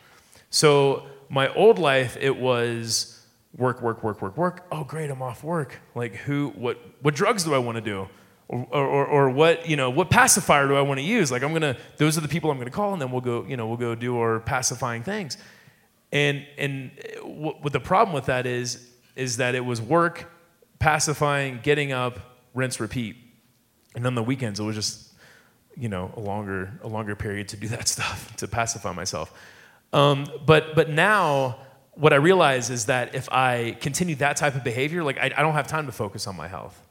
So, 0.50 1.08
my 1.30 1.54
old 1.56 1.78
life, 1.78 2.18
it 2.20 2.38
was 2.38 3.26
work, 3.58 3.82
work, 3.82 4.04
work, 4.04 4.22
work, 4.22 4.38
work. 4.38 4.66
Oh, 4.72 4.84
great, 4.84 5.10
I'm 5.10 5.22
off 5.22 5.44
work. 5.44 5.80
Like, 5.96 6.16
who, 6.16 6.54
what, 6.56 6.80
what 7.02 7.16
drugs 7.16 7.44
do 7.44 7.54
I 7.54 7.58
want 7.58 7.76
to 7.76 7.82
do? 7.82 8.08
Or, 8.50 8.66
or, 8.72 9.06
or 9.06 9.30
what 9.30 9.68
you 9.70 9.76
know 9.76 9.90
what 9.90 10.10
pacifier 10.10 10.68
do 10.68 10.76
I 10.76 10.82
want 10.82 11.00
to 11.00 11.06
use? 11.06 11.32
Like 11.32 11.44
I'm 11.44 11.54
gonna 11.54 11.76
those 11.98 12.18
are 12.18 12.22
the 12.22 12.28
people 12.28 12.50
I'm 12.50 12.58
gonna 12.58 12.70
call, 12.70 12.94
and 12.94 13.02
then 13.02 13.12
we'll 13.12 13.22
go 13.22 13.46
you 13.48 13.58
know 13.58 13.68
we'll 13.68 13.78
go 13.78 13.96
do 13.96 14.18
our 14.18 14.40
pacifying 14.40 15.04
things. 15.04 15.38
And 16.12 16.46
and 16.58 16.92
what, 17.24 17.64
what 17.64 17.74
the 17.74 17.80
problem 17.80 18.14
with 18.14 18.26
that 18.26 18.46
is 18.46 18.88
is 19.16 19.38
that 19.38 19.56
it 19.56 19.66
was 19.66 19.82
work, 19.82 20.32
pacifying, 20.80 21.60
getting 21.62 21.92
up, 21.92 22.20
rinse, 22.54 22.80
repeat, 22.80 23.18
and 23.96 24.06
on 24.08 24.16
the 24.16 24.24
weekends 24.24 24.60
it 24.60 24.64
was 24.64 24.76
just 24.76 25.14
you 25.76 25.90
know 25.90 26.12
a 26.16 26.20
longer 26.20 26.80
a 26.84 26.88
longer 26.88 27.16
period 27.16 27.50
to 27.50 27.58
do 27.58 27.68
that 27.76 27.88
stuff 27.88 28.36
to 28.38 28.48
pacify 28.48 28.94
myself. 28.94 29.34
Um, 29.92 30.26
but 30.46 30.74
but 30.74 30.90
now 30.90 31.58
what 31.96 32.14
I 32.14 32.18
realize 32.18 32.70
is 32.70 32.86
that 32.86 33.16
if 33.16 33.28
I 33.32 33.76
continue 33.82 34.16
that 34.16 34.38
type 34.38 34.56
of 34.56 34.64
behavior, 34.64 35.04
like 35.04 35.18
I, 35.18 35.32
I 35.36 35.42
don't 35.42 35.54
have 35.54 35.68
time 35.68 35.88
to 35.88 35.92
focus 35.92 36.28
on 36.28 36.38
my 36.38 36.48
health. 36.48 36.87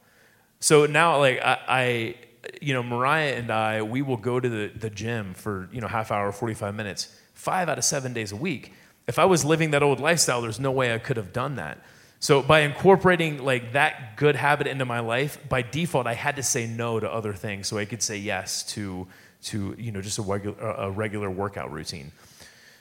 So 0.59 0.85
now, 0.85 1.19
like 1.19 1.39
I, 1.43 1.57
I, 1.67 2.15
you 2.61 2.73
know, 2.73 2.83
Mariah 2.83 3.35
and 3.35 3.51
I, 3.51 3.81
we 3.81 4.01
will 4.01 4.17
go 4.17 4.39
to 4.39 4.49
the, 4.49 4.71
the 4.75 4.89
gym 4.89 5.33
for 5.33 5.69
you 5.71 5.81
know 5.81 5.87
half 5.87 6.11
hour, 6.11 6.31
forty 6.31 6.53
five 6.53 6.75
minutes, 6.75 7.15
five 7.33 7.69
out 7.69 7.77
of 7.77 7.83
seven 7.83 8.13
days 8.13 8.31
a 8.31 8.35
week. 8.35 8.73
If 9.07 9.19
I 9.19 9.25
was 9.25 9.45
living 9.45 9.71
that 9.71 9.83
old 9.83 9.99
lifestyle, 9.99 10.41
there's 10.41 10.59
no 10.59 10.71
way 10.71 10.93
I 10.93 10.97
could 10.97 11.17
have 11.17 11.31
done 11.31 11.55
that. 11.55 11.79
So 12.19 12.41
by 12.41 12.61
incorporating 12.61 13.43
like 13.43 13.73
that 13.73 14.17
good 14.17 14.35
habit 14.35 14.67
into 14.67 14.85
my 14.85 14.99
life, 14.99 15.37
by 15.47 15.61
default, 15.61 16.07
I 16.07 16.15
had 16.15 16.35
to 16.37 16.43
say 16.43 16.65
no 16.65 16.99
to 16.99 17.11
other 17.11 17.33
things 17.33 17.67
so 17.67 17.77
I 17.77 17.85
could 17.85 18.01
say 18.01 18.17
yes 18.17 18.63
to 18.73 19.07
to 19.43 19.75
you 19.77 19.91
know 19.91 20.01
just 20.01 20.17
a 20.17 20.23
regular 20.23 20.57
a 20.57 20.89
regular 20.89 21.29
workout 21.29 21.71
routine. 21.71 22.11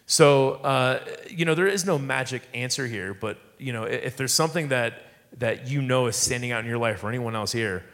So 0.06 0.52
uh, 0.52 1.04
you 1.28 1.44
know 1.44 1.54
there 1.54 1.66
is 1.66 1.84
no 1.84 1.98
magic 1.98 2.42
answer 2.54 2.86
here, 2.86 3.12
but 3.12 3.38
you 3.58 3.72
know 3.72 3.84
if 3.84 4.16
there's 4.16 4.32
something 4.32 4.68
that 4.68 5.02
that 5.38 5.68
you 5.68 5.82
know 5.82 6.06
is 6.06 6.16
standing 6.16 6.52
out 6.52 6.60
in 6.60 6.66
your 6.68 6.78
life 6.78 7.04
or 7.04 7.08
anyone 7.08 7.36
else 7.36 7.52
here 7.52 7.84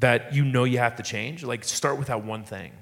that 0.00 0.34
you 0.34 0.44
know 0.44 0.64
you 0.64 0.78
have 0.78 0.96
to 0.96 1.02
change, 1.02 1.42
like 1.44 1.64
start 1.64 1.98
with 1.98 2.08
that 2.08 2.24
one 2.24 2.44
thing 2.44 2.72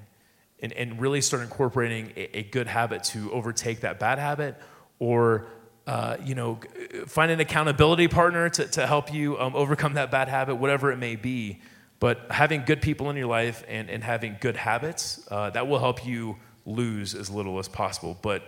and, 0.59 0.73
and 0.73 0.99
really 0.99 1.21
start 1.21 1.43
incorporating 1.43 2.11
a, 2.15 2.39
a 2.39 2.43
good 2.43 2.67
habit 2.67 3.03
to 3.03 3.31
overtake 3.31 3.81
that 3.81 3.99
bad 3.99 4.19
habit 4.19 4.55
or 4.99 5.47
uh, 5.87 6.17
you 6.23 6.33
know, 6.33 6.59
find 7.05 7.31
an 7.31 7.39
accountability 7.39 8.07
partner 8.07 8.49
to, 8.49 8.65
to 8.65 8.87
help 8.87 9.13
you 9.13 9.39
um, 9.39 9.55
overcome 9.55 9.93
that 9.93 10.09
bad 10.09 10.27
habit, 10.27 10.55
whatever 10.55 10.91
it 10.91 10.97
may 10.97 11.15
be. 11.15 11.61
But 11.99 12.25
having 12.31 12.65
good 12.65 12.81
people 12.81 13.09
in 13.11 13.15
your 13.15 13.27
life 13.27 13.63
and, 13.67 13.89
and 13.89 14.03
having 14.03 14.37
good 14.41 14.57
habits, 14.57 15.27
uh, 15.29 15.51
that 15.51 15.67
will 15.67 15.79
help 15.79 16.05
you 16.05 16.37
lose 16.65 17.13
as 17.13 17.29
little 17.29 17.59
as 17.59 17.67
possible. 17.67 18.17
But 18.21 18.41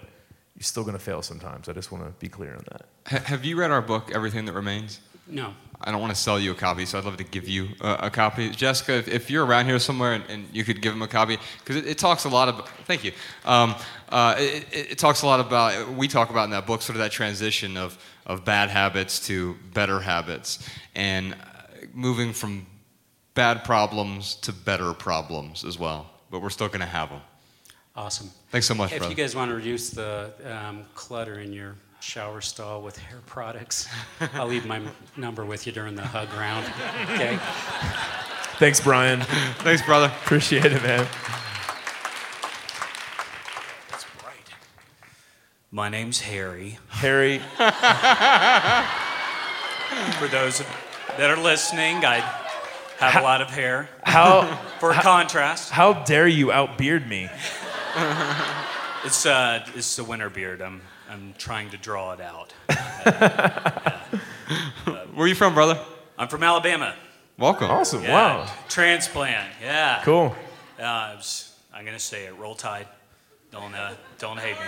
you're 0.55 0.63
still 0.63 0.83
going 0.83 0.97
to 0.97 1.03
fail 1.03 1.21
sometimes. 1.21 1.69
I 1.69 1.73
just 1.73 1.91
want 1.91 2.05
to 2.05 2.11
be 2.19 2.27
clear 2.27 2.53
on 2.53 2.63
that. 2.71 2.85
Ha- 3.07 3.23
have 3.25 3.45
you 3.45 3.55
read 3.55 3.69
our 3.69 3.81
book, 3.81 4.11
Everything 4.13 4.45
That 4.45 4.53
Remains? 4.53 4.99
No. 5.29 5.53
I 5.79 5.91
don't 5.91 6.01
want 6.01 6.13
to 6.13 6.19
sell 6.19 6.39
you 6.39 6.51
a 6.51 6.55
copy, 6.55 6.85
so 6.85 6.97
I'd 6.97 7.05
love 7.05 7.17
to 7.17 7.23
give 7.23 7.47
you 7.47 7.69
a, 7.81 7.97
a 8.03 8.09
copy. 8.09 8.49
Jessica, 8.49 8.93
if, 8.93 9.07
if, 9.07 9.29
you're 9.29 9.45
around 9.45 9.65
here 9.65 9.77
somewhere 9.77 10.13
and, 10.13 10.23
and 10.27 10.47
you 10.51 10.63
could 10.63 10.81
give 10.81 10.91
him 10.91 11.03
a 11.03 11.07
copy, 11.07 11.37
because 11.59 11.75
it, 11.75 11.85
it, 11.85 11.97
talks 11.99 12.25
a 12.25 12.29
lot 12.29 12.49
about, 12.49 12.67
thank 12.85 13.03
you. 13.03 13.11
Um, 13.45 13.75
uh, 14.09 14.35
it, 14.39 14.65
it, 14.73 14.97
talks 14.97 15.21
a 15.21 15.27
lot 15.27 15.39
about, 15.39 15.89
we 15.91 16.07
talk 16.07 16.31
about 16.31 16.45
in 16.45 16.49
that 16.49 16.65
book, 16.65 16.81
sort 16.81 16.95
of 16.95 17.01
that 17.01 17.11
transition 17.11 17.77
of, 17.77 17.97
of 18.25 18.43
bad 18.43 18.69
habits 18.69 19.25
to 19.27 19.55
better 19.73 19.99
habits 19.99 20.67
and 20.95 21.33
uh, 21.33 21.37
moving 21.93 22.33
from 22.33 22.65
bad 23.35 23.63
problems 23.63 24.33
to 24.35 24.51
better 24.51 24.93
problems 24.93 25.63
as 25.63 25.77
well. 25.77 26.09
But 26.31 26.41
we're 26.41 26.49
still 26.49 26.69
going 26.69 26.79
to 26.79 26.87
have 26.87 27.09
them. 27.09 27.21
Awesome. 27.95 28.29
Thanks 28.49 28.67
so 28.67 28.73
much, 28.73 28.91
If 28.91 28.99
brother. 28.99 29.11
you 29.11 29.15
guys 29.15 29.35
want 29.35 29.49
to 29.49 29.55
reduce 29.55 29.91
the 29.91 30.31
um, 30.43 30.85
clutter 30.95 31.39
in 31.39 31.53
your 31.53 31.75
shower 31.99 32.41
stall 32.41 32.81
with 32.81 32.97
hair 32.97 33.19
products. 33.25 33.87
I'll 34.33 34.47
leave 34.47 34.65
my 34.65 34.81
number 35.15 35.45
with 35.45 35.65
you 35.67 35.73
during 35.73 35.95
the 35.95 36.05
hug 36.05 36.31
round. 36.33 36.65
Okay. 37.13 37.37
Thanks, 38.59 38.79
Brian. 38.79 39.21
Thanks, 39.59 39.81
brother. 39.83 40.07
Appreciate 40.23 40.65
it, 40.65 40.81
man. 40.81 41.07
That's 43.89 44.05
right. 44.23 44.49
My 45.71 45.89
name's 45.89 46.21
Harry. 46.21 46.79
Harry. 46.89 47.37
For 50.19 50.27
those 50.27 50.63
that 51.17 51.29
are 51.29 51.37
listening, 51.41 52.03
I 52.03 52.15
have 52.99 53.13
How- 53.13 53.21
a 53.21 53.23
lot 53.23 53.41
of 53.41 53.49
hair. 53.51 53.89
How 54.03 54.57
For 54.79 54.91
contrast, 54.93 55.69
how 55.71 55.93
dare 55.93 56.27
you 56.27 56.51
outbeard 56.51 57.07
me? 57.07 57.29
it's 59.05 59.25
uh, 59.25 59.65
it's 59.75 59.95
the 59.95 60.03
winter 60.03 60.29
beard. 60.31 60.61
I'm 60.61 60.81
I'm 61.09 61.33
trying 61.37 61.69
to 61.71 61.77
draw 61.77 62.13
it 62.13 62.21
out. 62.21 62.53
Where 65.13 65.25
are 65.25 65.27
you 65.27 65.35
from, 65.35 65.53
brother? 65.53 65.79
I'm 66.17 66.27
from 66.27 66.43
Alabama. 66.43 66.95
Welcome. 67.37 67.69
Awesome. 67.69 68.03
Yeah. 68.03 68.13
Wow. 68.13 68.51
Transplant. 68.69 69.47
Yeah. 69.61 70.01
Cool. 70.03 70.35
Uh, 70.79 70.83
I 70.83 71.13
was- 71.15 71.53
I'm 71.73 71.85
gonna 71.85 71.99
say 71.99 72.25
it. 72.25 72.35
Roll 72.37 72.55
Tide. 72.55 72.87
Don't 73.51 73.73
uh, 73.75 73.93
don't 74.17 74.39
hate 74.39 74.53
me. 74.59 74.65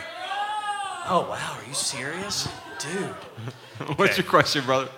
Oh 1.07 1.25
wow, 1.29 1.57
are 1.59 1.65
you 1.67 1.73
serious, 1.73 2.47
dude? 2.77 3.01
What's 3.97 4.13
Okay. 4.13 4.21
your 4.21 4.29
question, 4.29 4.63
brother? 4.65 4.89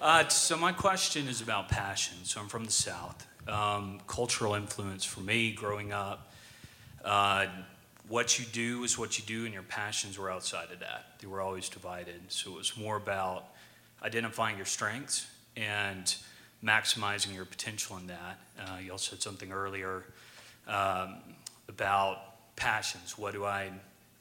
Uh, 0.00 0.28
so 0.28 0.56
my 0.56 0.70
question 0.72 1.26
is 1.26 1.40
about 1.40 1.68
passion. 1.68 2.16
So 2.22 2.40
I'm 2.40 2.46
from 2.48 2.64
the 2.64 2.70
South. 2.70 3.26
Um, 3.48 4.00
cultural 4.06 4.54
influence 4.54 5.04
for 5.04 5.20
me 5.20 5.50
growing 5.52 5.92
up. 5.92 6.30
Uh, 7.04 7.46
what 8.08 8.38
you 8.38 8.44
do 8.46 8.84
is 8.84 8.98
what 8.98 9.18
you 9.18 9.24
do, 9.24 9.44
and 9.44 9.52
your 9.52 9.62
passions 9.62 10.18
were 10.18 10.30
outside 10.30 10.70
of 10.72 10.80
that. 10.80 11.06
They 11.20 11.26
were 11.26 11.40
always 11.40 11.68
divided. 11.68 12.20
So 12.28 12.52
it 12.52 12.56
was 12.56 12.76
more 12.76 12.96
about 12.96 13.44
identifying 14.02 14.56
your 14.56 14.66
strengths 14.66 15.26
and 15.56 16.14
maximizing 16.64 17.34
your 17.34 17.44
potential 17.44 17.96
in 17.98 18.06
that. 18.06 18.38
Uh, 18.58 18.78
you 18.84 18.92
also 18.92 19.10
said 19.10 19.22
something 19.22 19.52
earlier 19.52 20.04
um, 20.66 21.16
about 21.68 22.18
passions. 22.56 23.18
What 23.18 23.34
do 23.34 23.44
I? 23.44 23.70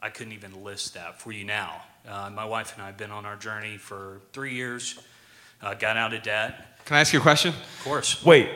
I 0.02 0.10
couldn't 0.10 0.34
even 0.34 0.64
list 0.64 0.94
that 0.94 1.20
for 1.20 1.32
you 1.32 1.44
now. 1.44 1.82
Uh, 2.08 2.30
my 2.30 2.46
wife 2.46 2.74
and 2.74 2.84
I 2.84 2.88
have 2.88 2.98
been 2.98 3.12
on 3.12 3.26
our 3.26 3.36
journey 3.36 3.78
for 3.78 4.22
three 4.32 4.54
years. 4.54 5.00
Uh, 5.62 5.74
got 5.74 5.98
out 5.98 6.14
of 6.14 6.22
debt. 6.22 6.78
Can 6.86 6.98
I 6.98 7.00
ask 7.00 7.14
you 7.14 7.20
a 7.20 7.22
question? 7.22 7.50
Of 7.50 7.84
course. 7.84 8.24
Wait. 8.24 8.50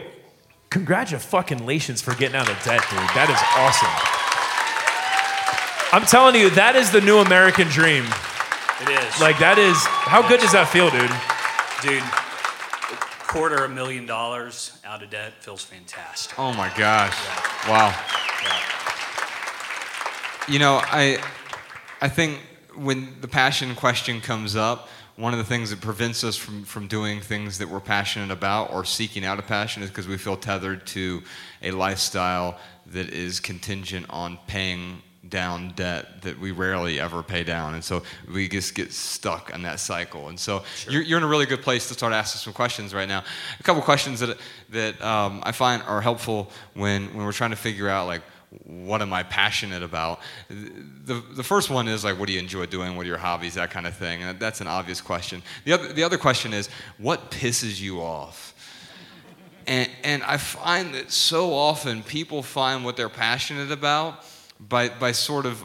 Congratulations 0.69 2.01
for 2.01 2.13
getting 2.15 2.35
out 2.35 2.49
of 2.49 2.63
debt, 2.63 2.81
dude. 2.89 2.99
That 3.15 3.29
is 3.29 3.39
awesome. 3.57 4.10
I'm 5.91 6.05
telling 6.05 6.35
you, 6.35 6.49
that 6.51 6.75
is 6.75 6.91
the 6.91 7.01
new 7.01 7.17
American 7.19 7.67
dream. 7.67 8.05
It 8.81 8.89
is. 8.89 9.21
Like 9.21 9.37
that 9.39 9.57
is 9.57 9.77
how 9.85 10.27
good 10.27 10.39
does 10.39 10.53
that 10.53 10.69
feel, 10.69 10.89
dude? 10.89 11.11
dude, 11.81 12.03
quarter 13.27 13.65
a 13.65 13.69
million 13.69 14.05
dollars 14.05 14.77
out 14.85 15.01
of 15.01 15.09
debt 15.09 15.33
feels 15.43 15.63
fantastic. 15.63 16.37
Oh 16.37 16.53
my 16.53 16.71
gosh. 16.77 17.17
Wow. 17.67 17.95
You 20.47 20.59
know, 20.59 20.79
I, 20.83 21.17
I 22.01 22.07
think 22.07 22.39
when 22.75 23.15
the 23.21 23.27
passion 23.27 23.75
question 23.75 24.21
comes 24.21 24.55
up, 24.55 24.89
one 25.15 25.33
of 25.33 25.39
the 25.39 25.45
things 25.45 25.71
that 25.71 25.81
prevents 25.81 26.23
us 26.23 26.35
from, 26.35 26.63
from 26.63 26.87
doing 26.87 27.19
things 27.19 27.57
that 27.57 27.67
we're 27.67 27.79
passionate 27.79 28.31
about 28.31 28.71
or 28.71 28.85
seeking 28.85 29.25
out 29.25 29.39
a 29.39 29.43
passion 29.43 29.81
is 29.81 29.89
because 29.89 30.07
we 30.07 30.17
feel 30.17 30.37
tethered 30.37 30.85
to 30.87 31.21
a 31.63 31.71
lifestyle 31.71 32.57
that 32.87 33.09
is 33.09 33.39
contingent 33.39 34.05
on 34.09 34.37
paying 34.47 35.01
down 35.29 35.71
debt 35.75 36.21
that 36.23 36.39
we 36.39 36.51
rarely 36.51 36.99
ever 36.99 37.21
pay 37.21 37.43
down. 37.43 37.75
And 37.75 37.83
so 37.83 38.01
we 38.31 38.47
just 38.47 38.73
get 38.73 38.91
stuck 38.91 39.53
in 39.53 39.61
that 39.61 39.79
cycle. 39.79 40.29
And 40.29 40.39
so 40.39 40.63
you're, 40.89 41.03
you're 41.03 41.17
in 41.17 41.23
a 41.23 41.27
really 41.27 41.45
good 41.45 41.61
place 41.61 41.87
to 41.89 41.93
start 41.93 42.11
asking 42.11 42.39
some 42.39 42.53
questions 42.53 42.93
right 42.93 43.07
now. 43.07 43.23
A 43.59 43.63
couple 43.63 43.81
questions 43.83 44.19
that, 44.21 44.37
that 44.71 44.99
um, 45.01 45.41
I 45.43 45.51
find 45.51 45.83
are 45.83 46.01
helpful 46.01 46.49
when, 46.73 47.07
when 47.15 47.25
we're 47.25 47.31
trying 47.33 47.51
to 47.51 47.55
figure 47.55 47.87
out, 47.87 48.07
like, 48.07 48.23
what 48.65 49.01
am 49.01 49.13
I 49.13 49.23
passionate 49.23 49.83
about? 49.83 50.19
The, 50.49 51.23
the 51.35 51.43
first 51.43 51.69
one 51.69 51.87
is 51.87 52.03
like, 52.03 52.19
what 52.19 52.27
do 52.27 52.33
you 52.33 52.39
enjoy 52.39 52.65
doing? 52.65 52.97
What 52.97 53.05
are 53.05 53.09
your 53.09 53.17
hobbies? 53.17 53.53
That 53.53 53.69
kind 53.69 53.87
of 53.87 53.95
thing. 53.95 54.23
And 54.23 54.39
that's 54.39 54.59
an 54.59 54.67
obvious 54.67 55.01
question. 55.01 55.41
The 55.65 55.73
other, 55.73 55.93
the 55.93 56.03
other 56.03 56.17
question 56.17 56.51
is, 56.51 56.67
what 56.97 57.31
pisses 57.31 57.79
you 57.79 58.01
off? 58.01 58.53
And, 59.67 59.89
and 60.03 60.23
I 60.23 60.37
find 60.37 60.95
that 60.95 61.11
so 61.11 61.53
often 61.53 62.01
people 62.01 62.41
find 62.41 62.83
what 62.83 62.97
they're 62.97 63.07
passionate 63.07 63.71
about 63.71 64.25
by, 64.67 64.89
by 64.89 65.11
sort 65.11 65.45
of 65.45 65.63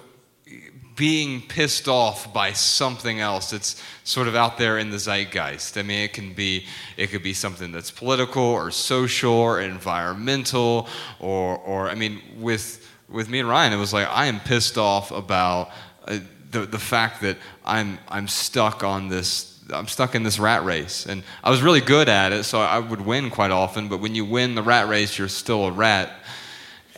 being 0.96 1.42
pissed 1.42 1.88
off 1.88 2.32
by 2.32 2.52
something 2.52 3.20
else 3.20 3.50
that's 3.50 3.82
sort 4.02 4.26
of 4.26 4.34
out 4.34 4.56
there 4.56 4.78
in 4.78 4.90
the 4.90 4.96
zeitgeist. 4.96 5.76
I 5.76 5.82
mean, 5.82 6.00
it 6.00 6.14
can 6.14 6.32
be 6.32 6.64
it 6.96 7.08
could 7.08 7.22
be 7.22 7.34
something 7.34 7.70
that's 7.70 7.90
political 7.90 8.42
or 8.42 8.70
social 8.70 9.32
or 9.32 9.60
environmental 9.60 10.88
or 11.20 11.58
or 11.58 11.90
I 11.90 11.94
mean, 11.94 12.22
with 12.38 12.88
with 13.08 13.28
me 13.28 13.40
and 13.40 13.48
Ryan, 13.48 13.74
it 13.74 13.76
was 13.76 13.92
like 13.92 14.08
I 14.08 14.26
am 14.26 14.40
pissed 14.40 14.78
off 14.78 15.10
about 15.10 15.70
uh, 16.08 16.18
the 16.50 16.60
the 16.60 16.78
fact 16.78 17.20
that 17.20 17.36
I'm 17.64 17.98
I'm 18.08 18.26
stuck 18.26 18.82
on 18.82 19.08
this 19.08 19.52
I'm 19.70 19.88
stuck 19.88 20.14
in 20.14 20.22
this 20.22 20.38
rat 20.38 20.64
race. 20.64 21.06
And 21.06 21.22
I 21.42 21.50
was 21.50 21.60
really 21.60 21.80
good 21.80 22.08
at 22.08 22.32
it, 22.32 22.44
so 22.44 22.60
I 22.60 22.78
would 22.78 23.00
win 23.00 23.30
quite 23.30 23.50
often. 23.50 23.88
But 23.88 23.98
when 23.98 24.14
you 24.14 24.24
win 24.24 24.54
the 24.54 24.62
rat 24.62 24.88
race, 24.88 25.18
you're 25.18 25.28
still 25.28 25.66
a 25.66 25.72
rat. 25.72 26.12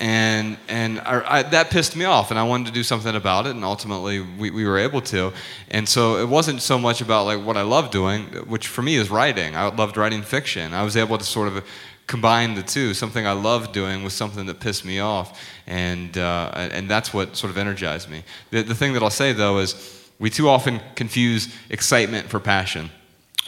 And, 0.01 0.57
and 0.69 1.01
I, 1.01 1.39
I, 1.39 1.43
that 1.43 1.71
pissed 1.71 1.97
me 1.97 2.05
off, 2.05 2.31
and 2.31 2.39
I 2.39 2.45
wanted 2.45 2.67
to 2.69 2.73
do 2.73 2.85
something 2.85 3.17
about 3.17 3.47
it, 3.47 3.57
and 3.57 3.65
ultimately 3.65 4.21
we, 4.21 4.51
we 4.51 4.65
were 4.65 4.79
able 4.79 5.01
to. 5.03 5.33
And 5.73 5.89
so 5.89 6.19
it 6.19 6.29
wasn't 6.29 6.63
so 6.63 6.79
much 6.79 7.01
about 7.01 7.27
like 7.27 7.45
what 7.45 7.57
I 7.57 7.63
love 7.63 7.91
doing, 7.91 8.27
which 8.47 8.69
for 8.69 8.83
me 8.83 8.95
is 8.95 9.11
writing. 9.11 9.57
I 9.57 9.75
loved 9.75 9.97
writing 9.97 10.23
fiction. 10.23 10.73
I 10.73 10.85
was 10.85 10.97
able 10.97 11.19
to 11.19 11.25
sort 11.25 11.49
of 11.49 11.65
combine 12.07 12.55
the 12.55 12.63
two, 12.63 12.95
something 12.95 13.27
I 13.27 13.33
loved 13.33 13.73
doing 13.73 14.05
with 14.05 14.13
something 14.13 14.47
that 14.47 14.61
pissed 14.61 14.85
me 14.85 15.01
off, 15.01 15.41
and 15.67 16.17
uh, 16.17 16.51
and 16.55 16.89
that's 16.89 17.13
what 17.13 17.37
sort 17.37 17.51
of 17.51 17.59
energized 17.59 18.09
me. 18.09 18.23
The, 18.51 18.63
the 18.63 18.75
thing 18.75 18.93
that 18.95 19.03
I'll 19.03 19.11
say 19.11 19.33
though 19.33 19.59
is 19.59 19.75
we 20.19 20.31
too 20.31 20.49
often 20.49 20.81
confuse 20.95 21.55
excitement 21.71 22.29
for 22.29 22.41
passion. 22.41 22.91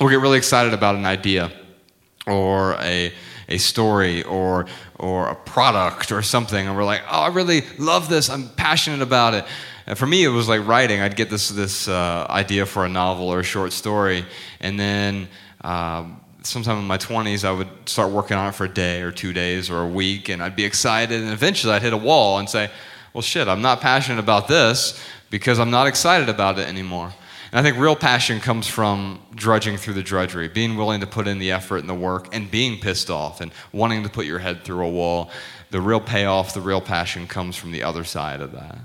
We'll 0.01 0.11
get 0.11 0.21
really 0.21 0.39
excited 0.39 0.73
about 0.73 0.95
an 0.95 1.07
idea 1.07 1.53
or 2.27 2.75
a 2.81 3.13
a 3.51 3.59
story 3.59 4.23
or 4.23 4.67
or 4.99 5.29
a 5.29 5.35
product 5.35 6.13
or 6.13 6.23
something, 6.23 6.67
and 6.67 6.77
we're 6.77 6.85
like, 6.85 7.03
oh, 7.11 7.21
I 7.21 7.29
really 7.29 7.63
love 7.79 8.09
this. 8.09 8.31
I'm 8.31 8.49
passionate 8.51 9.03
about 9.03 9.35
it. 9.35 9.45
And 9.87 9.99
for 9.99 10.07
me, 10.07 10.25
it 10.25 10.29
was 10.29 10.49
like 10.49 10.67
writing. 10.67 11.01
I'd 11.01 11.17
get 11.17 11.31
this 11.31 11.49
this 11.49 11.89
uh, 11.89 12.27
idea 12.31 12.67
for 12.67 12.85
a 12.85 12.89
novel 12.89 13.29
or 13.29 13.41
a 13.41 13.45
short 13.45 13.73
story, 13.73 14.25
and 14.61 14.79
then. 14.79 15.29
Um, 15.63 16.21
sometime 16.43 16.79
in 16.79 16.87
my 16.87 16.97
20s, 16.97 17.45
I 17.45 17.53
would 17.53 17.69
start 17.85 18.11
working 18.13 18.35
on 18.35 18.49
it 18.49 18.55
for 18.55 18.65
a 18.65 18.69
day 18.69 19.03
or 19.03 19.13
two 19.13 19.35
days 19.35 19.69
or 19.69 19.83
a 19.83 19.87
week, 19.87 20.31
and 20.31 20.43
I'd 20.43 20.57
be 20.57 20.65
excited, 20.65 21.21
and 21.21 21.31
eventually 21.31 21.75
I'd 21.75 21.83
hit 21.83 21.93
a 21.93 21.99
wall 21.99 22.39
and 22.39 22.49
say, 22.49 22.71
Well, 23.13 23.21
shit, 23.21 23.47
I'm 23.47 23.61
not 23.61 23.83
passionate 23.83 24.21
about 24.21 24.49
this 24.49 24.99
because 25.29 25.59
I'm 25.59 25.71
not 25.71 25.87
excited 25.87 26.29
about 26.29 26.59
it 26.59 26.67
anymore. 26.67 27.13
And 27.53 27.59
I 27.59 27.63
think 27.63 27.83
real 27.83 27.97
passion 27.97 28.39
comes 28.39 28.67
from 28.69 29.21
drudging 29.35 29.77
through 29.77 29.95
the 29.95 30.03
drudgery, 30.03 30.49
being 30.49 30.77
willing 30.77 31.01
to 31.01 31.07
put 31.07 31.27
in 31.27 31.39
the 31.39 31.51
effort 31.51 31.79
and 31.79 31.89
the 31.89 31.95
work, 31.95 32.35
and 32.35 32.51
being 32.51 32.81
pissed 32.81 33.11
off 33.11 33.41
and 33.41 33.53
wanting 33.73 34.03
to 34.05 34.09
put 34.09 34.27
your 34.27 34.39
head 34.39 34.63
through 34.63 34.85
a 34.85 34.91
wall. 34.91 35.31
The 35.71 35.81
real 35.81 36.01
payoff, 36.01 36.55
the 36.55 36.61
real 36.61 36.81
passion 36.81 37.27
comes 37.27 37.57
from 37.57 37.73
the 37.73 37.83
other 37.83 38.05
side 38.05 38.41
of 38.41 38.53
that. 38.53 38.79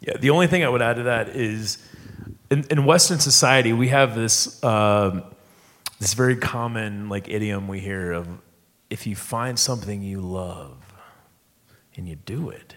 Yeah, 0.00 0.16
the 0.16 0.30
only 0.30 0.46
thing 0.46 0.64
I 0.64 0.68
would 0.68 0.82
add 0.82 0.96
to 0.96 1.02
that 1.04 1.28
is 1.30 1.78
in, 2.50 2.64
in 2.70 2.84
Western 2.84 3.18
society, 3.18 3.72
we 3.72 3.88
have 3.88 4.14
this, 4.14 4.62
um, 4.64 5.24
this 5.98 6.14
very 6.14 6.36
common 6.36 7.08
like 7.08 7.28
idiom 7.28 7.68
we 7.68 7.80
hear 7.80 8.12
of 8.12 8.28
if 8.88 9.06
you 9.06 9.16
find 9.16 9.58
something 9.58 10.02
you 10.02 10.20
love 10.20 10.94
and 11.96 12.08
you 12.08 12.16
do 12.16 12.48
it, 12.48 12.74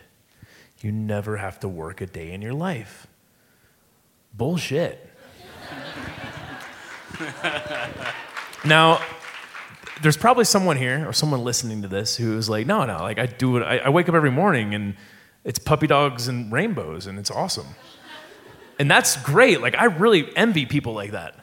you 0.81 0.91
never 0.91 1.37
have 1.37 1.59
to 1.61 1.69
work 1.69 2.01
a 2.01 2.05
day 2.05 2.31
in 2.31 2.41
your 2.41 2.53
life. 2.53 3.07
Bullshit. 4.33 5.10
Now, 8.65 8.99
there's 10.01 10.17
probably 10.17 10.45
someone 10.45 10.77
here 10.77 11.07
or 11.07 11.13
someone 11.13 11.43
listening 11.43 11.81
to 11.83 11.87
this 11.87 12.17
who 12.17 12.37
is 12.37 12.49
like, 12.49 12.65
no, 12.65 12.85
no, 12.85 12.97
like 12.97 13.19
I 13.19 13.25
do 13.25 13.57
it. 13.57 13.63
I, 13.63 13.77
I 13.79 13.89
wake 13.89 14.09
up 14.09 14.15
every 14.15 14.31
morning 14.31 14.73
and 14.73 14.95
it's 15.43 15.59
puppy 15.59 15.87
dogs 15.87 16.27
and 16.27 16.51
rainbows 16.51 17.07
and 17.07 17.19
it's 17.19 17.31
awesome. 17.31 17.67
And 18.79 18.89
that's 18.89 19.21
great. 19.21 19.61
Like 19.61 19.75
I 19.75 19.85
really 19.85 20.35
envy 20.35 20.65
people 20.65 20.93
like 20.93 21.11
that. 21.11 21.35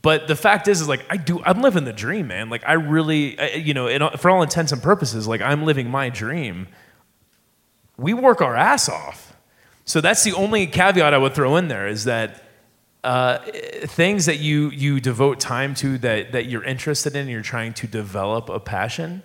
But 0.00 0.28
the 0.28 0.36
fact 0.36 0.68
is, 0.68 0.80
is 0.80 0.88
like 0.88 1.04
I 1.10 1.16
do. 1.16 1.42
I'm 1.44 1.60
living 1.60 1.84
the 1.84 1.92
dream, 1.92 2.28
man. 2.28 2.48
Like 2.48 2.62
I 2.66 2.74
really, 2.74 3.38
I, 3.38 3.48
you 3.54 3.74
know, 3.74 3.88
in, 3.88 4.08
for 4.16 4.30
all 4.30 4.42
intents 4.42 4.72
and 4.72 4.82
purposes, 4.82 5.26
like 5.26 5.40
I'm 5.40 5.64
living 5.64 5.90
my 5.90 6.08
dream. 6.08 6.68
We 7.96 8.14
work 8.14 8.40
our 8.40 8.56
ass 8.56 8.88
off. 8.88 9.36
So 9.84 10.00
that's 10.00 10.22
the 10.22 10.32
only 10.34 10.66
caveat 10.66 11.12
I 11.12 11.18
would 11.18 11.34
throw 11.34 11.56
in 11.56 11.68
there 11.68 11.88
is 11.88 12.04
that 12.04 12.44
uh, 13.04 13.38
things 13.84 14.26
that 14.26 14.38
you 14.38 14.70
you 14.70 15.00
devote 15.00 15.40
time 15.40 15.74
to 15.76 15.98
that 15.98 16.32
that 16.32 16.46
you're 16.46 16.64
interested 16.64 17.14
in, 17.14 17.28
you're 17.28 17.42
trying 17.42 17.72
to 17.74 17.86
develop 17.86 18.48
a 18.48 18.60
passion. 18.60 19.22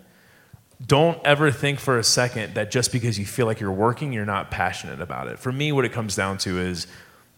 Don't 0.86 1.20
ever 1.26 1.50
think 1.50 1.80
for 1.80 1.98
a 1.98 2.04
second 2.04 2.56
that 2.56 2.70
just 2.70 2.92
because 2.92 3.18
you 3.18 3.26
feel 3.26 3.46
like 3.46 3.60
you're 3.60 3.72
working, 3.72 4.12
you're 4.12 4.26
not 4.26 4.52
passionate 4.52 5.02
about 5.02 5.28
it. 5.28 5.40
For 5.40 5.52
me, 5.52 5.72
what 5.72 5.86
it 5.86 5.94
comes 5.94 6.16
down 6.16 6.38
to 6.40 6.60
is 6.60 6.88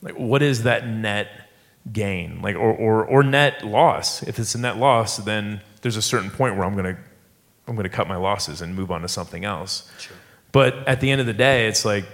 like, 0.01 0.15
what 0.17 0.41
is 0.41 0.63
that 0.63 0.87
net 0.87 1.27
gain, 1.91 2.41
like, 2.41 2.55
or, 2.55 2.73
or, 2.73 3.05
or 3.05 3.23
net 3.23 3.65
loss? 3.65 4.23
If 4.23 4.39
it's 4.39 4.55
a 4.55 4.59
net 4.59 4.77
loss, 4.77 5.17
then 5.17 5.61
there's 5.81 5.97
a 5.97 6.01
certain 6.01 6.31
point 6.31 6.55
where 6.55 6.65
I'm 6.65 6.75
gonna 6.75 6.97
I'm 7.67 7.75
gonna 7.75 7.89
cut 7.89 8.07
my 8.07 8.15
losses 8.15 8.61
and 8.61 8.75
move 8.75 8.91
on 8.91 9.01
to 9.01 9.07
something 9.07 9.45
else. 9.45 9.91
Sure. 9.99 10.17
But 10.51 10.87
at 10.87 11.01
the 11.01 11.11
end 11.11 11.21
of 11.21 11.27
the 11.27 11.33
day, 11.33 11.67
it's 11.67 11.85
like 11.85 12.05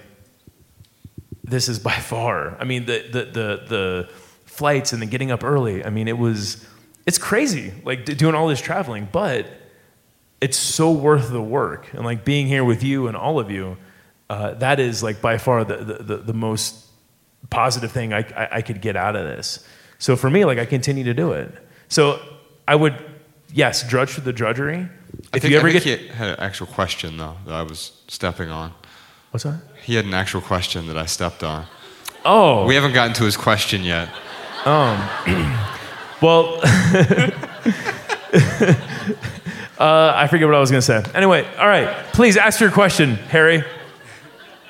this 1.51 1.69
is 1.69 1.77
by 1.79 1.91
far. 2.11 2.57
I 2.59 2.63
mean, 2.63 2.85
the 2.85 3.03
the 3.11 3.25
the, 3.25 3.63
the 3.67 4.09
flights 4.45 4.93
and 4.93 5.01
the 5.01 5.05
getting 5.05 5.31
up 5.31 5.43
early. 5.43 5.85
I 5.85 5.89
mean, 5.89 6.07
it 6.07 6.17
was 6.17 6.65
it's 7.05 7.17
crazy, 7.17 7.73
like 7.83 8.05
doing 8.05 8.35
all 8.35 8.47
this 8.47 8.61
traveling, 8.61 9.07
but 9.11 9.45
it's 10.39 10.57
so 10.57 10.91
worth 10.91 11.29
the 11.31 11.41
work. 11.41 11.87
And 11.93 12.03
like 12.03 12.25
being 12.25 12.47
here 12.47 12.63
with 12.63 12.83
you 12.83 13.07
and 13.07 13.15
all 13.15 13.39
of 13.39 13.51
you, 13.51 13.77
uh, 14.29 14.55
that 14.55 14.79
is 14.79 15.03
like 15.03 15.21
by 15.21 15.37
far 15.37 15.63
the 15.63 15.77
the, 15.77 15.93
the, 16.03 16.17
the 16.17 16.33
most 16.33 16.85
positive 17.49 17.91
thing 17.91 18.13
I, 18.13 18.19
I 18.19 18.47
I 18.57 18.61
could 18.61 18.81
get 18.81 18.95
out 18.95 19.15
of 19.15 19.23
this. 19.25 19.65
So 19.99 20.15
for 20.15 20.29
me, 20.29 20.45
like 20.45 20.57
I 20.57 20.65
continue 20.65 21.03
to 21.03 21.13
do 21.13 21.31
it. 21.33 21.53
So 21.87 22.19
I 22.67 22.75
would, 22.75 22.95
yes, 23.53 23.87
drudge 23.87 24.09
for 24.09 24.21
the 24.21 24.33
drudgery. 24.33 24.77
I 24.77 25.37
If 25.37 25.41
think, 25.43 25.51
you 25.51 25.57
ever 25.59 25.71
get 25.71 25.83
he 25.83 26.07
had 26.07 26.29
an 26.29 26.39
actual 26.39 26.67
question 26.67 27.17
though 27.17 27.35
that 27.45 27.53
I 27.53 27.63
was 27.63 27.91
stepping 28.07 28.49
on. 28.49 28.73
What's 29.31 29.43
that? 29.43 29.59
He 29.83 29.95
had 29.95 30.05
an 30.05 30.13
actual 30.13 30.41
question 30.41 30.87
that 30.87 30.97
I 30.97 31.05
stepped 31.05 31.43
on. 31.43 31.65
Oh, 32.23 32.65
We 32.67 32.75
haven't 32.75 32.93
gotten 32.93 33.13
to 33.15 33.23
his 33.23 33.35
question 33.35 33.83
yet. 33.83 34.09
Well, 36.21 36.59
uh, 39.79 40.13
I 40.15 40.27
forget 40.29 40.47
what 40.47 40.55
I 40.55 40.59
was 40.59 40.69
going 40.69 40.81
to 40.81 40.85
say. 40.85 41.03
Anyway, 41.15 41.47
all 41.57 41.67
right. 41.67 41.87
Please 42.13 42.37
ask 42.37 42.59
your 42.59 42.69
question, 42.69 43.15
Harry. 43.15 43.63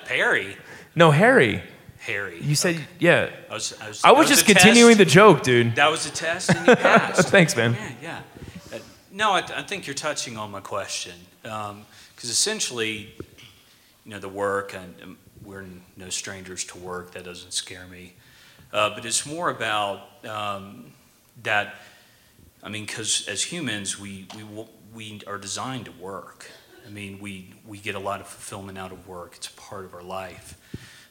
Harry? 0.08 0.56
No, 0.96 1.12
Harry. 1.12 1.62
Harry. 2.00 2.40
You 2.42 2.56
said, 2.56 2.80
yeah. 3.00 3.30
I 3.50 3.54
was, 3.54 3.74
I 3.82 3.90
was, 3.90 4.02
I 4.04 4.14
that 4.14 4.18
was 4.18 4.30
just 4.30 4.44
a 4.44 4.54
test. 4.54 4.66
continuing 4.66 4.96
the 4.98 5.04
joke, 5.04 5.44
dude. 5.44 5.76
That 5.76 5.92
was 5.92 6.06
a 6.06 6.12
test, 6.12 6.56
and 6.56 6.66
you 6.66 6.76
passed. 6.78 7.28
Thanks, 7.36 7.56
man. 7.58 7.74
Yeah, 7.74 7.92
yeah. 8.02 8.22
Uh, 8.74 8.80
no, 9.12 9.32
I, 9.32 9.40
I 9.40 9.64
think 9.64 9.88
you're 9.88 9.94
touching 9.94 10.38
on 10.38 10.52
my 10.52 10.62
question 10.62 11.14
because 11.42 12.30
essentially, 12.30 13.14
you 14.12 14.18
know, 14.18 14.22
the 14.22 14.28
work 14.28 14.74
and 14.74 14.94
um, 15.02 15.18
we're 15.42 15.64
no 15.96 16.10
strangers 16.10 16.66
to 16.66 16.78
work. 16.78 17.14
That 17.14 17.24
doesn't 17.24 17.54
scare 17.54 17.88
me, 17.88 18.12
uh, 18.74 18.90
but 18.94 19.06
it's 19.06 19.26
more 19.26 19.50
about 19.50 20.02
um, 20.26 20.92
that. 21.44 21.76
I 22.62 22.68
mean, 22.68 22.86
because 22.86 23.26
as 23.30 23.42
humans, 23.42 23.98
we 23.98 24.28
we 24.36 24.66
we 24.94 25.22
are 25.28 25.38
designed 25.38 25.86
to 25.86 25.94
work. 25.94 26.52
I 26.86 26.90
mean, 26.90 27.20
we 27.22 27.54
we 27.66 27.78
get 27.78 27.96
a 27.96 28.00
lot 28.00 28.20
of 28.20 28.28
fulfillment 28.28 28.78
out 28.78 28.92
of 28.92 29.08
work. 29.08 29.36
It's 29.38 29.48
part 29.48 29.86
of 29.86 29.94
our 29.94 30.04
life. 30.04 30.58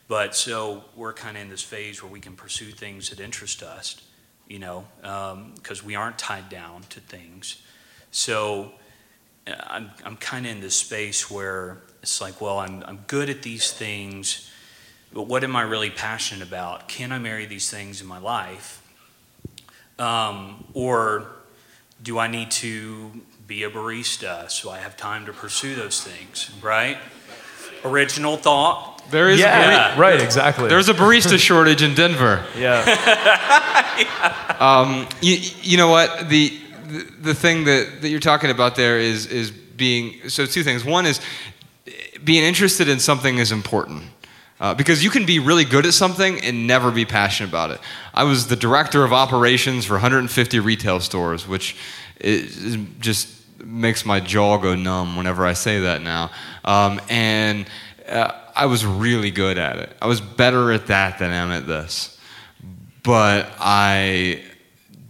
But 0.06 0.36
so 0.36 0.84
we're 0.94 1.14
kind 1.14 1.38
of 1.38 1.42
in 1.42 1.48
this 1.48 1.62
phase 1.62 2.02
where 2.02 2.12
we 2.12 2.20
can 2.20 2.36
pursue 2.36 2.70
things 2.70 3.08
that 3.08 3.18
interest 3.18 3.62
us, 3.62 3.98
you 4.46 4.58
know, 4.58 4.84
because 5.54 5.82
we 5.82 5.94
aren't 5.94 6.18
tied 6.18 6.50
down 6.50 6.82
to 6.90 7.00
things. 7.00 7.62
So 8.10 8.72
uh, 9.46 9.54
I'm, 9.68 9.90
I'm 10.04 10.16
kind 10.18 10.44
of 10.44 10.52
in 10.52 10.60
this 10.60 10.74
space 10.74 11.30
where 11.30 11.78
it's 12.02 12.20
like, 12.20 12.40
well, 12.40 12.58
I'm, 12.58 12.82
I'm 12.86 12.98
good 13.06 13.28
at 13.30 13.42
these 13.42 13.72
things, 13.72 14.50
but 15.12 15.22
what 15.22 15.44
am 15.44 15.54
I 15.56 15.62
really 15.62 15.90
passionate 15.90 16.46
about? 16.46 16.88
Can 16.88 17.12
I 17.12 17.18
marry 17.18 17.46
these 17.46 17.70
things 17.70 18.00
in 18.00 18.06
my 18.06 18.18
life? 18.18 18.82
Um, 19.98 20.64
or 20.72 21.26
do 22.02 22.18
I 22.18 22.26
need 22.26 22.50
to 22.52 23.10
be 23.46 23.64
a 23.64 23.70
barista 23.70 24.50
so 24.50 24.70
I 24.70 24.78
have 24.78 24.96
time 24.96 25.26
to 25.26 25.32
pursue 25.32 25.74
those 25.74 26.02
things, 26.02 26.50
right? 26.62 26.96
Original 27.84 28.36
thought. 28.36 29.02
There 29.10 29.28
is 29.28 29.40
Yeah, 29.40 29.94
a, 29.94 29.98
right, 29.98 30.20
exactly. 30.20 30.68
there's 30.68 30.88
a 30.88 30.94
barista 30.94 31.38
shortage 31.48 31.82
in 31.82 31.94
Denver. 31.94 32.44
yeah. 32.56 32.84
You, 35.20 35.36
you 35.62 35.76
know 35.76 35.88
what? 35.88 36.28
The, 36.28 36.58
the, 36.86 37.06
the 37.20 37.34
thing 37.34 37.64
that, 37.64 38.00
that 38.02 38.08
you're 38.08 38.20
talking 38.20 38.50
about 38.50 38.76
there 38.76 38.98
is, 38.98 39.26
is 39.26 39.50
being 39.50 40.28
so 40.28 40.46
two 40.46 40.62
things. 40.62 40.84
One 40.84 41.06
is 41.06 41.20
being 42.24 42.44
interested 42.44 42.88
in 42.88 43.00
something 43.00 43.38
is 43.38 43.52
important. 43.52 44.04
Uh, 44.60 44.74
because 44.74 45.02
you 45.02 45.08
can 45.08 45.24
be 45.24 45.38
really 45.38 45.64
good 45.64 45.86
at 45.86 45.94
something 45.94 46.38
and 46.42 46.66
never 46.66 46.90
be 46.90 47.06
passionate 47.06 47.48
about 47.48 47.70
it. 47.70 47.80
I 48.12 48.24
was 48.24 48.46
the 48.46 48.56
director 48.56 49.04
of 49.04 49.12
operations 49.12 49.86
for 49.86 49.94
150 49.94 50.60
retail 50.60 51.00
stores, 51.00 51.48
which 51.48 51.76
is, 52.20 52.76
just 52.98 53.40
makes 53.64 54.04
my 54.04 54.20
jaw 54.20 54.58
go 54.58 54.74
numb 54.74 55.16
whenever 55.16 55.46
I 55.46 55.54
say 55.54 55.80
that 55.80 56.02
now. 56.02 56.30
Um, 56.62 57.00
and 57.08 57.66
uh, 58.06 58.32
I 58.54 58.66
was 58.66 58.84
really 58.84 59.30
good 59.30 59.56
at 59.56 59.78
it. 59.78 59.96
I 60.02 60.06
was 60.06 60.20
better 60.20 60.72
at 60.72 60.88
that 60.88 61.18
than 61.18 61.30
I 61.30 61.36
am 61.36 61.50
at 61.50 61.66
this. 61.66 62.18
But 63.02 63.50
I 63.58 64.44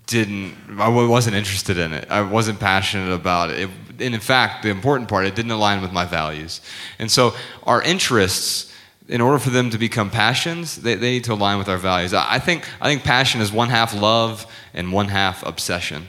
didn't 0.06 0.54
I 0.78 0.88
wasn't 0.88 1.36
interested 1.36 1.78
in 1.78 1.92
it. 1.92 2.10
I 2.10 2.22
wasn't 2.22 2.60
passionate 2.60 3.12
about 3.12 3.50
it. 3.50 3.60
it. 3.60 3.70
And 4.00 4.14
in 4.14 4.20
fact, 4.20 4.62
the 4.62 4.70
important 4.70 5.08
part, 5.08 5.26
it 5.26 5.34
didn't 5.34 5.50
align 5.50 5.82
with 5.82 5.92
my 5.92 6.04
values. 6.04 6.60
And 6.98 7.10
so 7.10 7.34
our 7.64 7.82
interests, 7.82 8.72
in 9.08 9.20
order 9.20 9.38
for 9.38 9.50
them 9.50 9.70
to 9.70 9.78
become 9.78 10.10
passions, 10.10 10.76
they, 10.76 10.94
they 10.94 11.10
need 11.12 11.24
to 11.24 11.32
align 11.32 11.58
with 11.58 11.68
our 11.68 11.78
values. 11.78 12.14
I 12.14 12.38
think 12.38 12.68
I 12.80 12.88
think 12.88 13.04
passion 13.04 13.40
is 13.40 13.52
one 13.52 13.68
half 13.68 13.94
love 13.94 14.46
and 14.74 14.92
one 14.92 15.08
half 15.08 15.44
obsession. 15.44 16.06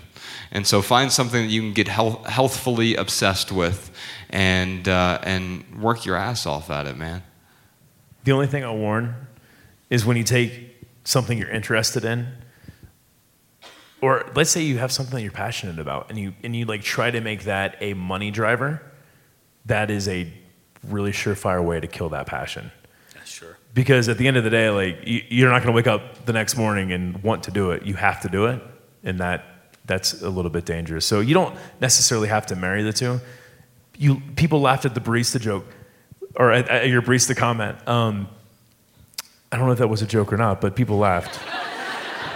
And 0.51 0.67
so 0.67 0.81
find 0.81 1.11
something 1.11 1.43
that 1.43 1.51
you 1.51 1.61
can 1.61 1.73
get 1.73 1.87
health, 1.87 2.25
healthfully 2.27 2.95
obsessed 2.95 3.51
with 3.51 3.89
and 4.29 4.87
uh, 4.87 5.19
and 5.23 5.63
work 5.81 6.05
your 6.05 6.17
ass 6.17 6.45
off 6.45 6.69
at 6.69 6.87
it, 6.87 6.97
man. 6.97 7.23
The 8.23 8.33
only 8.33 8.47
thing 8.47 8.63
I'll 8.63 8.77
warn 8.77 9.15
is 9.89 10.05
when 10.05 10.17
you 10.17 10.23
take 10.23 10.51
something 11.03 11.37
you're 11.37 11.49
interested 11.49 12.05
in, 12.05 12.27
or 14.01 14.29
let's 14.35 14.49
say 14.49 14.61
you 14.61 14.79
have 14.79 14.91
something 14.91 15.15
that 15.15 15.21
you're 15.21 15.31
passionate 15.31 15.79
about 15.79 16.09
and 16.09 16.17
you 16.17 16.33
and 16.43 16.55
you 16.55 16.65
like 16.65 16.81
try 16.81 17.11
to 17.11 17.21
make 17.21 17.43
that 17.43 17.77
a 17.81 17.93
money 17.93 18.31
driver, 18.31 18.81
that 19.65 19.91
is 19.91 20.07
a 20.07 20.31
really 20.87 21.11
surefire 21.11 21.63
way 21.63 21.79
to 21.79 21.87
kill 21.87 22.09
that 22.09 22.25
passion. 22.25 22.71
Sure. 23.25 23.57
Because 23.73 24.09
at 24.09 24.17
the 24.17 24.27
end 24.27 24.37
of 24.37 24.43
the 24.43 24.49
day, 24.49 24.69
like 24.69 24.99
you, 25.05 25.23
you're 25.29 25.49
not 25.49 25.59
going 25.59 25.73
to 25.73 25.75
wake 25.75 25.87
up 25.87 26.25
the 26.25 26.33
next 26.33 26.57
morning 26.57 26.91
and 26.91 27.23
want 27.23 27.43
to 27.43 27.51
do 27.51 27.71
it. 27.71 27.83
You 27.83 27.93
have 27.93 28.21
to 28.21 28.29
do 28.29 28.47
it, 28.47 28.61
and 29.03 29.19
that 29.19 29.45
that's 29.85 30.21
a 30.21 30.29
little 30.29 30.51
bit 30.51 30.65
dangerous. 30.65 31.05
So 31.05 31.19
you 31.19 31.33
don't 31.33 31.55
necessarily 31.79 32.27
have 32.27 32.45
to 32.47 32.55
marry 32.55 32.83
the 32.83 32.93
two. 32.93 33.21
You 33.97 34.21
people 34.35 34.61
laughed 34.61 34.85
at 34.85 34.95
the 34.95 35.01
barista 35.01 35.39
joke, 35.39 35.65
or 36.35 36.51
at, 36.51 36.67
at 36.67 36.89
your 36.89 37.01
barista 37.01 37.35
comment. 37.35 37.87
Um, 37.87 38.27
I 39.51 39.57
don't 39.57 39.67
know 39.67 39.73
if 39.73 39.79
that 39.79 39.89
was 39.89 40.01
a 40.01 40.07
joke 40.07 40.33
or 40.33 40.37
not, 40.37 40.59
but 40.59 40.75
people 40.75 40.97
laughed. 40.97 41.39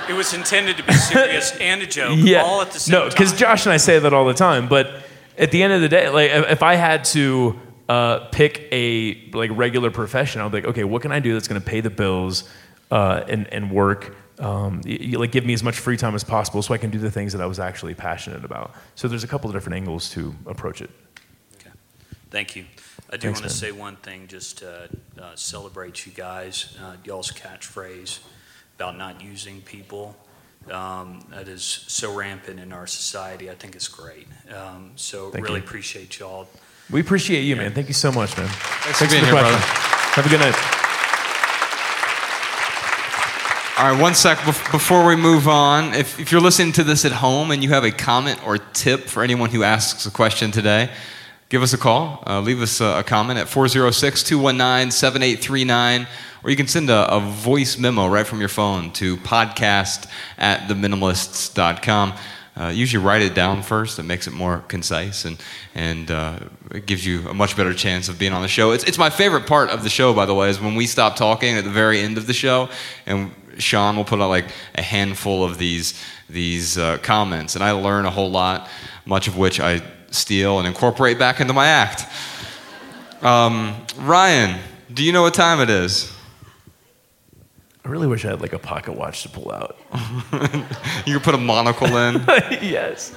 It 0.10 0.14
was 0.14 0.34
intended 0.34 0.78
to 0.78 0.84
be 0.84 0.94
serious 0.94 1.56
and 1.60 1.82
a 1.82 1.88
joke 1.88 2.18
yeah. 2.18 2.44
all 2.44 2.62
at 2.62 2.72
the 2.72 2.80
same 2.80 2.94
no, 2.94 3.10
because 3.10 3.34
Josh 3.34 3.66
and 3.66 3.74
I 3.74 3.78
say 3.78 4.00
that 4.00 4.14
all 4.14 4.26
the 4.26 4.34
time. 4.34 4.68
But 4.68 4.92
at 5.38 5.52
the 5.52 5.64
end 5.64 5.74
of 5.74 5.82
the 5.82 5.90
day, 5.90 6.10
like 6.10 6.32
if 6.32 6.64
I 6.64 6.76
had 6.76 7.04
to 7.06 7.60
uh, 7.90 8.20
pick 8.32 8.68
a 8.72 9.30
like 9.32 9.52
regular 9.54 9.92
profession, 9.92 10.42
I'd 10.42 10.52
be 10.52 10.58
like, 10.58 10.70
okay, 10.70 10.84
what 10.84 11.02
can 11.02 11.12
I 11.12 11.20
do 11.20 11.34
that's 11.34 11.48
going 11.48 11.62
to 11.62 11.68
pay 11.68 11.82
the 11.82 11.90
bills 11.90 12.50
uh, 12.92 13.24
and 13.28 13.52
and 13.54 13.72
work. 13.72 14.16
Um, 14.38 14.82
y- 14.86 14.98
y- 15.00 15.18
like 15.18 15.32
give 15.32 15.46
me 15.46 15.54
as 15.54 15.64
much 15.64 15.78
free 15.78 15.96
time 15.96 16.14
as 16.14 16.24
possible 16.24 16.62
so 16.62 16.74
I 16.74 16.78
can 16.78 16.90
do 16.90 17.00
the 17.00 17.10
things 17.12 17.32
that 17.34 17.42
I 17.42 17.46
was 17.46 17.60
actually 17.60 17.94
passionate 17.94 18.44
about. 18.44 18.74
So 18.96 19.08
there's 19.08 19.24
a 19.24 19.28
couple 19.28 19.50
of 19.50 19.56
different 19.56 19.78
angles 19.78 20.10
to 20.12 20.36
approach 20.46 20.82
it. 20.82 20.90
Okay, 21.56 21.72
thank 22.32 22.56
you. 22.56 22.66
I 23.10 23.18
do 23.18 23.28
Thanks, 23.28 23.42
want 23.42 23.52
to 23.52 23.66
man. 23.66 23.72
say 23.72 23.72
one 23.72 23.96
thing, 23.98 24.28
just 24.28 24.58
to 24.58 24.90
uh, 25.22 25.36
celebrate 25.36 26.06
you 26.06 26.12
guys, 26.12 26.76
uh, 26.82 26.96
y'all's 27.06 27.32
catchphrase 27.32 28.20
about 28.76 28.98
not 28.98 29.22
using 29.22 29.62
people. 29.62 30.16
Um, 30.72 31.20
that 31.30 31.48
is 31.48 31.64
so 31.64 32.14
rampant 32.14 32.60
in 32.60 32.74
our 32.74 32.88
society. 32.88 33.52
I 33.52 33.56
think 33.56 33.76
it's 33.76 33.88
great. 33.88 34.28
Um, 34.54 34.92
so 34.96 35.30
Thank 35.30 35.46
really 35.46 35.60
you. 35.60 35.66
appreciate 35.66 36.18
y'all. 36.20 36.48
We 36.90 37.02
appreciate 37.02 37.42
you, 37.42 37.56
man. 37.56 37.72
Thank 37.72 37.88
you 37.88 37.94
so 37.94 38.12
much, 38.12 38.36
man. 38.38 38.48
Thanks 38.48 39.00
for 39.00 39.08
being 39.10 39.22
for 39.22 39.28
here, 39.28 39.36
the 39.36 39.42
brother. 39.42 39.58
question. 39.58 40.14
Have 40.16 40.26
a 40.26 40.30
good 40.30 40.40
night. 40.40 40.56
All 43.78 43.92
right, 43.92 44.02
one 44.02 44.16
sec 44.16 44.38
before 44.46 45.06
we 45.06 45.18
move 45.18 45.50
on. 45.50 45.94
If, 45.94 46.18
if 46.18 46.32
you're 46.32 46.40
listening 46.40 46.72
to 46.74 46.84
this 46.84 47.04
at 47.04 47.12
home 47.12 47.52
and 47.52 47.62
you 47.62 47.70
have 47.72 47.84
a 47.84 47.92
comment 47.92 48.40
or 48.48 48.58
tip 48.58 49.02
for 49.10 49.22
anyone 49.22 49.50
who 49.50 49.64
asks 49.64 50.06
a 50.06 50.12
question 50.12 50.50
today, 50.52 50.90
give 51.56 51.64
us 51.64 51.72
a 51.72 51.78
call. 51.78 52.22
Uh, 52.28 52.42
leave 52.42 52.62
us 52.62 52.82
a, 52.82 53.00
a 53.00 53.04
comment 53.04 53.40
at 53.40 53.48
406 53.48 54.24
219 54.24 54.92
7839, 54.92 56.06
or 56.44 56.50
you 56.50 56.58
can 56.58 56.68
send 56.68 56.90
a, 56.90 57.10
a 57.10 57.22
voice 57.22 57.78
memo 57.78 58.08
right 58.08 58.28
from 58.28 58.42
your 58.42 58.50
phone 58.50 58.92
to 58.92 59.16
podcast 59.16 60.06
at 60.38 60.68
theminimalists.com. 60.68 62.14
Uh, 62.58 62.68
usually 62.68 63.02
write 63.02 63.22
it 63.22 63.34
down 63.34 63.62
first. 63.62 64.00
It 64.00 64.04
makes 64.04 64.28
it 64.28 64.34
more 64.34 64.66
concise 64.68 65.24
and, 65.24 65.42
and 65.74 66.12
uh, 66.12 66.40
it 66.72 66.88
gives 66.88 67.06
you 67.06 67.30
a 67.30 67.34
much 67.34 67.56
better 67.56 67.74
chance 67.74 68.10
of 68.10 68.20
being 68.20 68.34
on 68.34 68.42
the 68.42 68.50
show. 68.50 68.72
It's, 68.72 68.84
it's 68.84 68.98
my 68.98 69.10
favorite 69.10 69.48
part 69.48 69.70
of 69.70 69.84
the 69.84 69.90
show, 69.90 70.14
by 70.14 70.26
the 70.26 70.34
way, 70.34 70.50
is 70.50 70.60
when 70.60 70.76
we 70.76 70.86
stop 70.86 71.16
talking 71.16 71.56
at 71.56 71.64
the 71.64 71.70
very 71.70 72.02
end 72.02 72.18
of 72.18 72.28
the 72.28 72.34
show 72.34 72.68
and 73.06 73.32
Sean 73.60 73.96
will 73.96 74.04
put 74.04 74.20
out 74.20 74.28
like 74.28 74.48
a 74.74 74.82
handful 74.82 75.46
of 75.46 75.58
these, 75.58 75.94
these 76.30 76.78
uh, 76.78 76.98
comments. 76.98 77.56
And 77.56 77.64
I 77.64 77.72
learn 77.72 78.06
a 78.06 78.12
whole 78.12 78.30
lot, 78.30 78.68
much 79.06 79.28
of 79.28 79.38
which 79.38 79.60
I 79.60 79.82
steal 80.12 80.60
and 80.60 80.68
incorporate 80.68 81.20
back 81.20 81.40
into 81.40 81.54
my 81.54 81.68
act. 81.68 82.06
Um, 83.22 83.76
Ryan, 83.98 84.60
do 84.94 85.04
you 85.04 85.12
know 85.12 85.22
what 85.22 85.34
time 85.34 85.60
it 85.60 85.70
is? 85.70 86.12
I 87.84 87.90
really 87.90 88.08
wish 88.08 88.26
I 88.26 88.30
had 88.30 88.42
like 88.42 88.54
a 88.54 88.60
pocket 88.60 88.94
watch 88.98 89.24
to 89.24 89.30
pull 89.30 89.52
out. 89.52 89.78
You 91.06 91.14
could 91.16 91.24
put 91.24 91.36
a 91.36 91.40
monocle 91.40 91.96
in. 91.98 92.16
yes. 92.62 93.14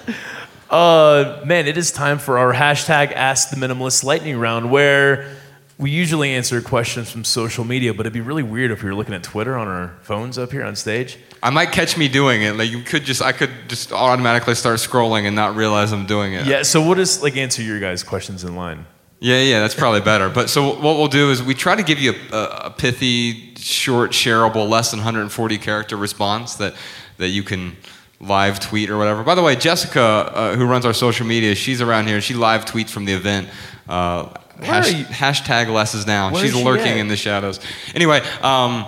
Uh, 0.68 1.40
man, 1.46 1.66
it 1.66 1.78
is 1.78 1.90
time 1.90 2.18
for 2.18 2.36
our 2.36 2.52
hashtag 2.52 3.12
Ask 3.12 3.48
the 3.48 3.56
Minimalist 3.56 4.04
lightning 4.04 4.38
round, 4.38 4.70
where 4.70 5.37
we 5.78 5.90
usually 5.90 6.30
answer 6.34 6.60
questions 6.60 7.10
from 7.10 7.22
social 7.22 7.64
media, 7.64 7.94
but 7.94 8.00
it'd 8.00 8.12
be 8.12 8.20
really 8.20 8.42
weird 8.42 8.72
if 8.72 8.82
we 8.82 8.90
were 8.90 8.96
looking 8.96 9.14
at 9.14 9.22
Twitter 9.22 9.56
on 9.56 9.68
our 9.68 9.96
phones 10.02 10.36
up 10.36 10.50
here 10.50 10.64
on 10.64 10.74
stage. 10.74 11.18
I 11.40 11.50
might 11.50 11.70
catch 11.70 11.96
me 11.96 12.08
doing 12.08 12.42
it. 12.42 12.56
Like 12.56 12.70
you 12.70 12.82
could 12.82 13.04
just, 13.04 13.22
I 13.22 13.30
could 13.30 13.50
just 13.68 13.92
automatically 13.92 14.56
start 14.56 14.80
scrolling 14.80 15.24
and 15.26 15.36
not 15.36 15.54
realize 15.54 15.92
I'm 15.92 16.06
doing 16.06 16.32
it. 16.32 16.46
Yeah, 16.46 16.62
so 16.62 16.84
we'll 16.84 16.96
just 16.96 17.22
like 17.22 17.36
answer 17.36 17.62
your 17.62 17.78
guys' 17.78 18.02
questions 18.02 18.42
in 18.42 18.56
line. 18.56 18.86
Yeah, 19.20 19.40
yeah, 19.40 19.60
that's 19.60 19.74
probably 19.74 20.00
better. 20.00 20.28
But 20.28 20.50
so 20.50 20.74
what 20.74 20.96
we'll 20.96 21.08
do 21.08 21.30
is 21.30 21.42
we 21.42 21.54
try 21.54 21.76
to 21.76 21.82
give 21.82 21.98
you 22.00 22.14
a, 22.32 22.36
a, 22.36 22.70
pithy, 22.70 23.54
short, 23.56 24.12
shareable, 24.12 24.68
less 24.68 24.90
than 24.90 24.98
140 24.98 25.58
character 25.58 25.96
response 25.96 26.56
that 26.56 26.74
that 27.18 27.28
you 27.28 27.42
can 27.42 27.76
live 28.20 28.60
tweet 28.60 28.90
or 28.90 28.98
whatever. 28.98 29.22
By 29.22 29.34
the 29.34 29.42
way, 29.42 29.56
Jessica, 29.56 30.00
uh, 30.00 30.56
who 30.56 30.66
runs 30.66 30.84
our 30.84 30.92
social 30.92 31.26
media, 31.26 31.54
she's 31.54 31.80
around 31.80 32.06
here. 32.06 32.16
And 32.16 32.24
she 32.24 32.34
live 32.34 32.64
tweets 32.64 32.90
from 32.90 33.04
the 33.04 33.12
event. 33.12 33.48
Uh, 33.88 34.28
hash, 34.62 34.92
hashtag 35.40 35.72
less 35.72 35.94
is 35.94 36.06
now. 36.06 36.32
Where 36.32 36.42
she's 36.42 36.52
is 36.52 36.58
she 36.58 36.64
lurking 36.64 36.86
at? 36.86 36.98
in 36.98 37.08
the 37.08 37.16
shadows. 37.16 37.60
Anyway. 37.94 38.20
Um, 38.42 38.86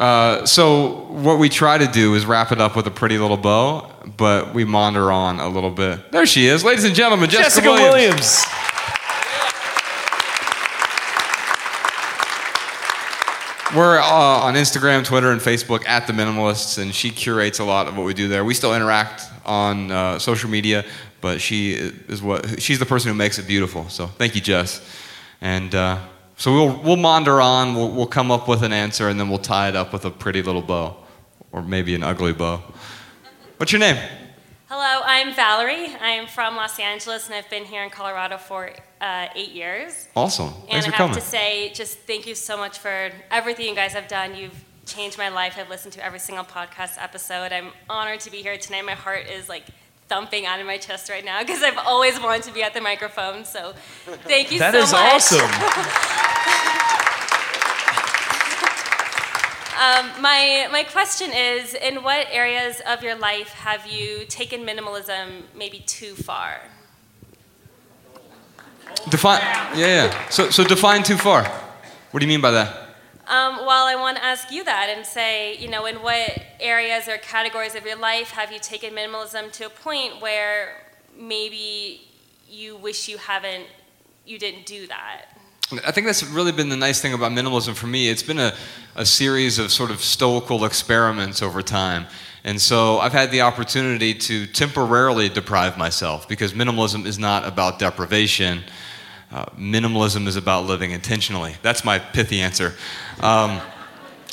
uh, 0.00 0.46
so 0.46 1.02
what 1.10 1.38
we 1.38 1.50
try 1.50 1.76
to 1.76 1.86
do 1.86 2.14
is 2.14 2.24
wrap 2.24 2.52
it 2.52 2.60
up 2.60 2.74
with 2.74 2.86
a 2.86 2.90
pretty 2.90 3.18
little 3.18 3.36
bow, 3.36 3.90
but 4.16 4.54
we 4.54 4.64
maunder 4.64 5.12
on 5.12 5.40
a 5.40 5.48
little 5.48 5.70
bit. 5.70 6.10
There 6.10 6.24
she 6.24 6.46
is, 6.46 6.64
ladies 6.64 6.84
and 6.84 6.94
gentlemen, 6.94 7.28
Jessica, 7.28 7.66
Jessica 7.66 7.70
Williams. 7.70 7.92
Williams. 7.92 8.44
We're 13.76 13.98
uh, 13.98 14.04
on 14.04 14.54
Instagram, 14.54 15.04
Twitter, 15.04 15.30
and 15.30 15.40
Facebook 15.40 15.86
at 15.86 16.06
The 16.08 16.12
Minimalists, 16.12 16.78
and 16.78 16.92
she 16.92 17.10
curates 17.10 17.60
a 17.60 17.64
lot 17.64 17.86
of 17.86 17.96
what 17.96 18.04
we 18.04 18.14
do 18.14 18.26
there. 18.26 18.44
We 18.44 18.54
still 18.54 18.74
interact 18.74 19.22
on 19.46 19.92
uh, 19.92 20.18
social 20.18 20.50
media, 20.50 20.84
but 21.20 21.40
she 21.40 21.74
is 21.74 22.20
what 22.20 22.60
she's 22.60 22.80
the 22.80 22.86
person 22.86 23.10
who 23.10 23.14
makes 23.14 23.38
it 23.38 23.46
beautiful. 23.46 23.88
So 23.88 24.06
thank 24.06 24.34
you, 24.34 24.40
Jess. 24.40 24.80
And 25.40 25.74
uh, 25.74 25.98
so 26.36 26.52
we'll 26.52 26.82
we'll 26.82 26.96
maunder 26.96 27.40
on. 27.40 27.74
We'll, 27.74 27.90
we'll 27.90 28.06
come 28.06 28.30
up 28.30 28.48
with 28.48 28.62
an 28.62 28.72
answer, 28.72 29.08
and 29.08 29.18
then 29.18 29.28
we'll 29.28 29.38
tie 29.38 29.68
it 29.68 29.76
up 29.76 29.92
with 29.92 30.04
a 30.04 30.10
pretty 30.10 30.42
little 30.42 30.62
bow, 30.62 30.96
or 31.52 31.62
maybe 31.62 31.94
an 31.94 32.02
ugly 32.02 32.32
bow. 32.32 32.62
What's 33.56 33.72
your 33.72 33.80
name? 33.80 33.96
Hello, 34.68 35.02
I'm 35.04 35.34
Valerie. 35.34 35.88
I'm 36.00 36.28
from 36.28 36.54
Los 36.54 36.78
Angeles 36.78 37.26
and 37.26 37.34
I've 37.34 37.50
been 37.50 37.64
here 37.64 37.82
in 37.82 37.90
Colorado 37.90 38.36
for 38.38 38.70
uh, 39.00 39.26
eight 39.34 39.50
years. 39.50 40.06
Awesome. 40.14 40.50
Thanks 40.50 40.70
And 40.70 40.82
I 40.84 40.86
have 40.86 40.94
coming. 40.94 41.14
to 41.16 41.20
say, 41.20 41.72
just 41.74 41.98
thank 42.06 42.24
you 42.24 42.36
so 42.36 42.56
much 42.56 42.78
for 42.78 43.10
everything 43.32 43.66
you 43.66 43.74
guys 43.74 43.94
have 43.94 44.06
done. 44.06 44.36
You've 44.36 44.64
changed 44.86 45.18
my 45.18 45.28
life. 45.28 45.56
I've 45.58 45.68
listened 45.68 45.94
to 45.94 46.04
every 46.04 46.20
single 46.20 46.44
podcast 46.44 47.02
episode. 47.02 47.52
I'm 47.52 47.70
honored 47.90 48.20
to 48.20 48.30
be 48.30 48.42
here 48.42 48.56
tonight. 48.58 48.82
My 48.82 48.92
heart 48.94 49.26
is 49.28 49.48
like 49.48 49.64
thumping 50.10 50.44
out 50.44 50.60
of 50.60 50.66
my 50.66 50.76
chest 50.76 51.08
right 51.08 51.24
now 51.24 51.40
because 51.40 51.62
I've 51.62 51.78
always 51.78 52.20
wanted 52.20 52.42
to 52.48 52.52
be 52.52 52.62
at 52.62 52.74
the 52.74 52.80
microphone. 52.82 53.44
So 53.44 53.72
thank 54.32 54.50
you 54.52 54.58
That 54.58 54.74
so 54.74 54.80
is 54.80 54.92
much. 54.92 55.14
awesome. 55.14 55.50
Um, 59.80 60.10
my, 60.20 60.68
my 60.70 60.82
question 60.82 61.30
is 61.32 61.72
In 61.72 62.02
what 62.02 62.26
areas 62.30 62.82
of 62.86 63.02
your 63.02 63.14
life 63.14 63.48
have 63.54 63.86
you 63.86 64.26
taken 64.28 64.60
minimalism 64.66 65.44
maybe 65.56 65.78
too 65.78 66.14
far? 66.14 66.60
Define. 69.08 69.40
Yeah, 69.74 69.86
yeah. 69.86 70.28
So 70.28 70.50
so 70.50 70.64
define 70.64 71.02
too 71.02 71.16
far. 71.16 71.44
What 72.10 72.20
do 72.20 72.26
you 72.26 72.28
mean 72.28 72.42
by 72.42 72.50
that? 72.50 72.89
Um, 73.30 73.58
well, 73.64 73.86
I 73.86 73.94
want 73.94 74.16
to 74.16 74.24
ask 74.24 74.50
you 74.50 74.64
that 74.64 74.88
and 74.88 75.06
say, 75.06 75.56
you 75.56 75.68
know, 75.68 75.86
in 75.86 76.02
what 76.02 76.42
areas 76.58 77.06
or 77.06 77.16
categories 77.18 77.76
of 77.76 77.86
your 77.86 77.96
life 77.96 78.32
have 78.32 78.50
you 78.50 78.58
taken 78.58 78.92
minimalism 78.92 79.52
to 79.52 79.66
a 79.66 79.70
point 79.70 80.20
where 80.20 80.82
maybe 81.16 82.08
you 82.48 82.74
wish 82.74 83.08
you 83.08 83.18
haven't, 83.18 83.66
you 84.26 84.36
didn't 84.36 84.66
do 84.66 84.88
that? 84.88 85.26
I 85.86 85.92
think 85.92 86.08
that's 86.08 86.24
really 86.24 86.50
been 86.50 86.70
the 86.70 86.76
nice 86.76 87.00
thing 87.00 87.12
about 87.12 87.30
minimalism 87.30 87.76
for 87.76 87.86
me. 87.86 88.08
It's 88.08 88.24
been 88.24 88.40
a, 88.40 88.52
a 88.96 89.06
series 89.06 89.60
of 89.60 89.70
sort 89.70 89.92
of 89.92 90.00
stoical 90.00 90.64
experiments 90.64 91.40
over 91.40 91.62
time. 91.62 92.06
And 92.42 92.60
so 92.60 92.98
I've 92.98 93.12
had 93.12 93.30
the 93.30 93.42
opportunity 93.42 94.12
to 94.12 94.48
temporarily 94.48 95.28
deprive 95.28 95.78
myself 95.78 96.26
because 96.28 96.52
minimalism 96.52 97.06
is 97.06 97.16
not 97.16 97.46
about 97.46 97.78
deprivation. 97.78 98.64
Uh, 99.30 99.44
minimalism 99.56 100.26
is 100.26 100.34
about 100.34 100.66
living 100.66 100.90
intentionally. 100.90 101.54
That's 101.62 101.84
my 101.84 102.00
pithy 102.00 102.40
answer. 102.40 102.74
Um, 103.20 103.60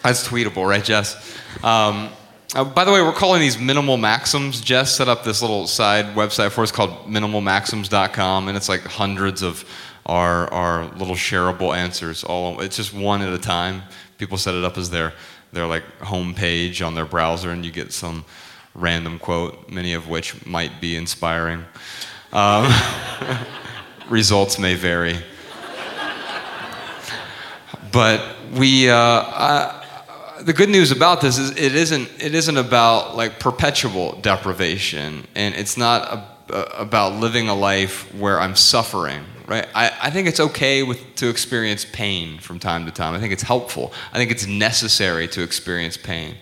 that's 0.04 0.28
tweetable, 0.28 0.68
right, 0.68 0.84
Jess? 0.84 1.38
Um, 1.64 2.10
uh, 2.56 2.64
by 2.64 2.86
the 2.86 2.92
way, 2.92 3.02
we're 3.02 3.12
calling 3.12 3.42
these 3.42 3.58
minimal 3.58 3.98
maxims. 3.98 4.62
Jess 4.62 4.96
set 4.96 5.10
up 5.10 5.24
this 5.24 5.42
little 5.42 5.68
side 5.68 6.16
website 6.16 6.52
for 6.52 6.62
us 6.64 6.72
called 6.72 6.92
minimalmaxims.com, 7.06 8.48
and 8.48 8.56
it's 8.56 8.70
like 8.70 8.82
hundreds 8.82 9.42
of 9.42 9.66
our, 10.06 10.52
our 10.54 10.86
little 10.96 11.16
shareable 11.16 11.76
answers. 11.76 12.24
All 12.24 12.62
it's 12.62 12.78
just 12.78 12.94
one 12.94 13.22
at 13.22 13.34
a 13.34 13.38
time. 13.38 13.84
People 14.18 14.38
set 14.38 14.56
it 14.56 14.64
up 14.64 14.78
as 14.78 14.90
their 14.90 15.14
their 15.52 15.68
like 15.68 15.84
home 16.00 16.34
page 16.34 16.82
on 16.82 16.96
their 16.96 17.06
browser, 17.06 17.52
and 17.52 17.66
you 17.66 17.72
get 17.72 17.92
some 17.92 18.24
random 18.74 19.20
quote, 19.20 19.70
many 19.70 19.94
of 19.94 20.08
which 20.08 20.46
might 20.46 20.80
be 20.80 20.96
inspiring. 20.96 21.66
Um, 22.32 22.72
results 24.10 24.58
may 24.58 24.76
vary 24.76 25.18
but 27.92 28.37
we 28.56 28.90
uh, 28.90 28.98
I, 28.98 29.84
the 30.42 30.54
good 30.54 30.70
news 30.70 30.92
about 30.92 31.22
this 31.22 31.38
is 31.38 31.52
it 31.52 31.76
isn't 31.76 32.10
it 32.22 32.36
isn't 32.36 32.58
about 32.58 33.16
like 33.16 33.40
perpetual 33.40 34.20
deprivation, 34.22 35.28
and 35.36 35.56
it's 35.56 35.78
not 35.78 36.02
a, 36.04 36.54
a, 36.54 36.62
about 36.82 37.14
living 37.14 37.50
a 37.50 37.56
life 37.56 38.14
where 38.14 38.40
I'm 38.40 38.56
suffering. 38.56 39.24
Right? 39.48 39.66
I, 39.74 39.92
I 40.04 40.10
think 40.10 40.28
it's 40.28 40.42
okay 40.42 40.84
with, 40.84 41.16
to 41.16 41.30
experience 41.30 41.86
pain 41.86 42.38
from 42.40 42.60
time 42.60 42.86
to 42.86 42.92
time. 42.92 43.14
I 43.14 43.20
think 43.20 43.32
it's 43.32 43.44
helpful. 43.44 43.94
I 44.12 44.18
think 44.18 44.30
it's 44.30 44.46
necessary 44.46 45.26
to 45.30 45.42
experience 45.42 45.96
pain. 45.96 46.36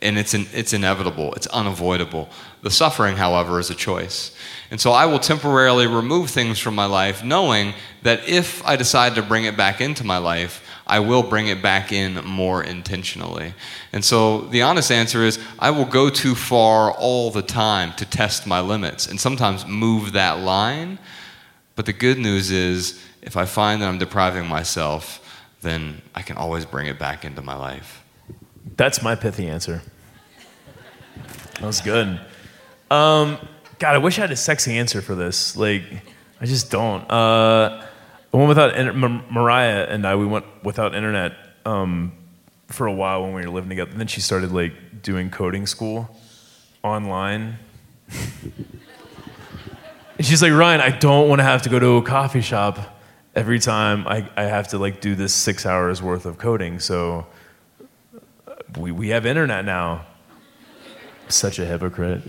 And 0.00 0.18
it's, 0.18 0.34
it's 0.34 0.72
inevitable, 0.72 1.32
it's 1.34 1.46
unavoidable. 1.48 2.28
The 2.62 2.70
suffering, 2.70 3.16
however, 3.16 3.58
is 3.58 3.70
a 3.70 3.74
choice. 3.74 4.36
And 4.70 4.80
so 4.80 4.92
I 4.92 5.06
will 5.06 5.18
temporarily 5.18 5.86
remove 5.86 6.30
things 6.30 6.58
from 6.58 6.74
my 6.74 6.84
life, 6.84 7.24
knowing 7.24 7.74
that 8.02 8.28
if 8.28 8.64
I 8.64 8.76
decide 8.76 9.14
to 9.14 9.22
bring 9.22 9.44
it 9.44 9.56
back 9.56 9.80
into 9.80 10.04
my 10.04 10.18
life, 10.18 10.62
I 10.86 11.00
will 11.00 11.22
bring 11.22 11.48
it 11.48 11.62
back 11.62 11.90
in 11.90 12.14
more 12.24 12.62
intentionally. 12.62 13.54
And 13.92 14.04
so 14.04 14.42
the 14.42 14.62
honest 14.62 14.92
answer 14.92 15.24
is 15.24 15.38
I 15.58 15.70
will 15.70 15.84
go 15.84 16.10
too 16.10 16.34
far 16.34 16.92
all 16.92 17.30
the 17.30 17.42
time 17.42 17.92
to 17.94 18.04
test 18.04 18.46
my 18.46 18.60
limits 18.60 19.06
and 19.06 19.20
sometimes 19.20 19.66
move 19.66 20.12
that 20.12 20.40
line. 20.40 20.98
But 21.74 21.86
the 21.86 21.92
good 21.92 22.18
news 22.18 22.50
is 22.50 23.02
if 23.22 23.36
I 23.36 23.44
find 23.46 23.82
that 23.82 23.88
I'm 23.88 23.98
depriving 23.98 24.46
myself, 24.46 25.22
then 25.62 26.02
I 26.14 26.22
can 26.22 26.36
always 26.36 26.64
bring 26.64 26.86
it 26.86 26.98
back 26.98 27.24
into 27.24 27.42
my 27.42 27.56
life. 27.56 28.04
That's 28.76 29.02
my 29.02 29.16
pithy 29.16 29.48
answer. 29.48 29.82
That 31.54 31.66
was 31.66 31.80
good. 31.80 32.20
Um, 32.90 33.38
God, 33.78 33.94
I 33.94 33.98
wish 33.98 34.18
I 34.18 34.22
had 34.22 34.30
a 34.30 34.36
sexy 34.36 34.78
answer 34.78 35.02
for 35.02 35.14
this. 35.14 35.56
Like, 35.56 35.82
I 36.40 36.46
just 36.46 36.70
don't. 36.70 37.10
Uh, 37.10 37.84
Went 38.36 38.48
without 38.48 38.76
inter- 38.76 38.92
Mar- 38.92 39.24
Mariah 39.30 39.86
and 39.88 40.06
I. 40.06 40.14
We 40.14 40.26
went 40.26 40.44
without 40.62 40.94
internet 40.94 41.32
um, 41.64 42.12
for 42.66 42.86
a 42.86 42.92
while 42.92 43.22
when 43.22 43.32
we 43.32 43.40
were 43.40 43.48
living 43.48 43.70
together. 43.70 43.90
And 43.90 43.98
then 43.98 44.08
she 44.08 44.20
started 44.20 44.52
like 44.52 45.00
doing 45.00 45.30
coding 45.30 45.66
school 45.66 46.14
online. 46.82 47.56
and 50.18 50.26
she's 50.26 50.42
like, 50.42 50.52
Ryan, 50.52 50.82
I 50.82 50.90
don't 50.90 51.30
want 51.30 51.38
to 51.38 51.44
have 51.44 51.62
to 51.62 51.70
go 51.70 51.78
to 51.78 51.96
a 51.96 52.02
coffee 52.02 52.42
shop 52.42 52.78
every 53.34 53.58
time 53.58 54.06
I, 54.06 54.28
I 54.36 54.42
have 54.42 54.68
to 54.68 54.78
like 54.78 55.00
do 55.00 55.14
this 55.14 55.32
six 55.32 55.64
hours 55.64 56.02
worth 56.02 56.26
of 56.26 56.36
coding. 56.36 56.78
So 56.78 57.26
uh, 58.46 58.52
we, 58.78 58.92
we 58.92 59.08
have 59.08 59.24
internet 59.24 59.64
now. 59.64 60.04
Such 61.28 61.58
a 61.58 61.64
hypocrite. 61.64 62.20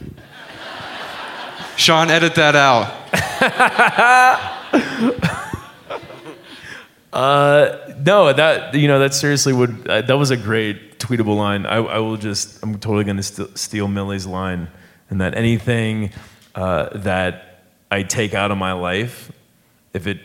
Sean, 1.75 2.09
edit 2.09 2.33
that 2.35 2.55
out. 2.55 4.53
Uh, 7.13 7.93
no, 8.05 8.31
that 8.33 8.73
you 8.73 8.87
know 8.87 8.99
that 8.99 9.13
seriously 9.13 9.53
would 9.53 9.87
uh, 9.87 10.01
that 10.01 10.17
was 10.17 10.29
a 10.29 10.37
great 10.37 10.99
tweetable 10.99 11.37
line. 11.37 11.65
I, 11.65 11.77
I 11.77 11.99
will 11.99 12.17
just 12.17 12.61
I'm 12.61 12.73
totally 12.79 13.05
going 13.05 13.17
to 13.17 13.23
st- 13.23 13.57
steal 13.57 13.87
Millie's 13.87 14.25
line, 14.25 14.67
and 15.09 15.21
that 15.21 15.35
anything 15.35 16.11
uh, 16.53 16.89
that 16.99 17.63
I 17.89 18.03
take 18.03 18.33
out 18.33 18.51
of 18.51 18.57
my 18.57 18.73
life, 18.73 19.31
if 19.93 20.05
it 20.05 20.19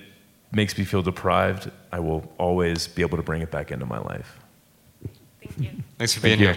makes 0.51 0.77
me 0.77 0.85
feel 0.85 1.03
deprived, 1.03 1.71
I 1.93 2.01
will 2.01 2.31
always 2.37 2.89
be 2.89 3.03
able 3.03 3.17
to 3.17 3.23
bring 3.23 3.43
it 3.43 3.51
back 3.51 3.71
into 3.71 3.87
my 3.87 3.99
life. 3.99 4.39
Thank 5.41 5.59
you. 5.61 5.83
Thanks 5.99 6.15
for 6.15 6.21
being 6.21 6.41
you. 6.41 6.47
here. 6.49 6.57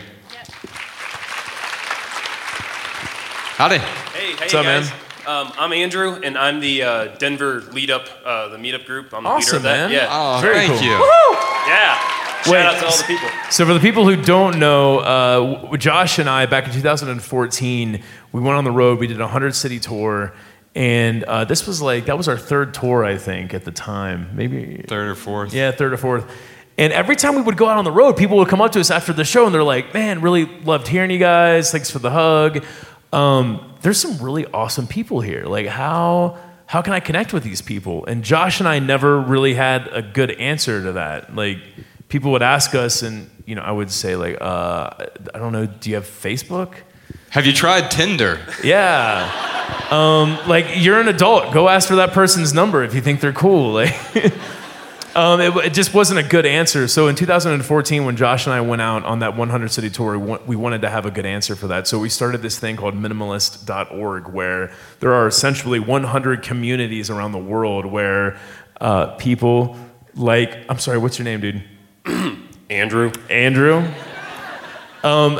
Howdy. 3.57 3.77
Hey, 3.77 4.31
hey 4.31 4.35
What's 4.35 4.53
up, 4.53 4.65
guys. 4.65 4.89
man? 4.89 4.99
Um, 5.27 5.51
I'm 5.57 5.73
Andrew, 5.73 6.19
and 6.23 6.37
I'm 6.37 6.59
the 6.59 6.83
uh, 6.83 7.05
Denver 7.17 7.61
lead 7.71 7.89
up, 7.89 8.07
uh, 8.23 8.49
the 8.49 8.57
meetup 8.57 8.85
group. 8.85 9.11
I'm 9.13 9.23
the 9.23 9.29
Awesome, 9.29 9.47
leader 9.47 9.57
of 9.57 9.63
that. 9.63 9.89
man. 9.89 9.91
Yeah. 9.91 10.07
Oh, 10.11 10.39
Very 10.39 10.55
thank 10.67 10.73
cool. 10.73 10.83
you. 10.83 10.91
Yeah. 10.91 11.97
Shout 12.43 12.53
Wait, 12.53 12.61
out 12.61 12.79
to 12.79 12.85
all 12.85 12.95
the 12.97 13.03
people. 13.05 13.27
So 13.49 13.65
for 13.65 13.73
the 13.73 13.79
people 13.79 14.05
who 14.07 14.21
don't 14.21 14.59
know, 14.59 14.99
uh, 14.99 15.55
w- 15.61 15.77
Josh 15.77 16.19
and 16.19 16.29
I 16.29 16.45
back 16.45 16.67
in 16.67 16.73
2014, 16.73 18.03
we 18.33 18.39
went 18.41 18.55
on 18.55 18.63
the 18.65 18.71
road. 18.71 18.99
We 18.99 19.07
did 19.07 19.17
a 19.19 19.23
100 19.23 19.55
city 19.55 19.79
tour. 19.79 20.31
And 20.75 21.23
uh, 21.23 21.45
this 21.45 21.65
was 21.65 21.81
like, 21.81 22.05
that 22.05 22.17
was 22.17 22.27
our 22.27 22.37
third 22.37 22.75
tour, 22.75 23.03
I 23.03 23.17
think, 23.17 23.55
at 23.55 23.63
the 23.65 23.71
time. 23.71 24.29
Maybe 24.33 24.83
Third 24.87 25.07
or 25.09 25.15
fourth. 25.15 25.53
Yeah, 25.55 25.71
third 25.71 25.91
or 25.93 25.97
fourth. 25.97 26.29
And 26.77 26.93
every 26.93 27.15
time 27.15 27.35
we 27.35 27.41
would 27.41 27.57
go 27.57 27.67
out 27.67 27.77
on 27.77 27.83
the 27.85 27.91
road, 27.91 28.15
people 28.17 28.37
would 28.37 28.49
come 28.49 28.61
up 28.61 28.73
to 28.73 28.79
us 28.79 28.91
after 28.91 29.11
the 29.13 29.23
show 29.25 29.45
and 29.47 29.55
they're 29.55 29.63
like, 29.63 29.93
man, 29.95 30.21
really 30.21 30.45
loved 30.45 30.87
hearing 30.87 31.09
you 31.09 31.17
guys. 31.17 31.71
Thanks 31.71 31.89
for 31.89 31.99
the 31.99 32.11
hug. 32.11 32.63
Um, 33.13 33.71
there's 33.85 34.01
some 34.01 34.17
really 34.17 34.47
awesome 34.47 34.87
people 34.87 35.21
here. 35.21 35.45
Like, 35.45 35.67
how, 35.67 36.39
how 36.65 36.81
can 36.81 36.91
I 36.93 36.99
connect 36.99 37.33
with 37.33 37.43
these 37.43 37.61
people? 37.61 38.03
And 38.07 38.23
Josh 38.23 38.59
and 38.59 38.67
I 38.67 38.79
never 38.79 39.21
really 39.21 39.53
had 39.53 39.87
a 39.91 40.01
good 40.01 40.31
answer 40.31 40.81
to 40.81 40.93
that. 40.93 41.35
Like, 41.35 41.59
people 42.09 42.31
would 42.31 42.41
ask 42.41 42.73
us, 42.73 43.03
and, 43.03 43.29
you 43.45 43.53
know, 43.53 43.61
I 43.61 43.71
would 43.71 43.91
say, 43.91 44.15
like, 44.15 44.41
uh, 44.41 44.89
I 45.35 45.37
don't 45.37 45.53
know, 45.53 45.67
do 45.67 45.91
you 45.91 45.97
have 45.97 46.05
Facebook? 46.05 46.77
Have 47.29 47.45
you 47.45 47.53
tried 47.53 47.91
Tinder? 47.91 48.39
Yeah. 48.63 49.29
Um, 49.91 50.39
like 50.47 50.65
you're 50.77 50.99
an 50.99 51.07
adult. 51.07 51.53
Go 51.53 51.69
ask 51.69 51.87
for 51.87 51.97
that 51.97 52.11
person's 52.11 52.55
number 52.55 52.83
if 52.83 52.95
you 52.95 53.01
think 53.01 53.21
they're 53.21 53.33
cool. 53.33 53.73
Like, 53.85 54.33
um, 55.15 55.39
it, 55.39 55.55
it 55.67 55.73
just 55.73 55.93
wasn't 55.93 56.19
a 56.19 56.23
good 56.23 56.45
answer. 56.45 56.89
So 56.89 57.07
in 57.07 57.15
2014, 57.15 58.03
when 58.03 58.17
Josh 58.17 58.45
and 58.45 58.53
I 58.53 58.59
went 58.59 58.81
out 58.81 59.05
on 59.05 59.19
that 59.19 59.37
100 59.37 59.71
city 59.71 59.89
tour, 59.89 60.19
we, 60.19 60.25
wa- 60.25 60.39
we 60.45 60.55
wanted 60.57 60.81
to 60.81 60.89
have 60.89 61.05
a 61.05 61.11
good 61.11 61.25
answer 61.25 61.55
for 61.55 61.67
that. 61.67 61.87
So 61.87 61.99
we 61.99 62.09
started 62.09 62.41
this 62.41 62.59
thing 62.59 62.75
called 62.75 62.95
minimalist.org, 62.95 64.27
where 64.27 64.73
there 64.99 65.13
are 65.13 65.25
essentially 65.25 65.79
100 65.79 66.43
communities 66.43 67.09
around 67.09 67.31
the 67.31 67.39
world 67.39 67.85
where 67.85 68.37
uh, 68.81 69.15
people 69.15 69.77
like, 70.15 70.65
I'm 70.69 70.79
sorry, 70.79 70.97
what's 70.97 71.17
your 71.17 71.25
name, 71.25 71.39
dude? 71.39 71.63
Andrew. 72.69 73.13
Andrew. 73.29 73.87
Um, 75.01 75.39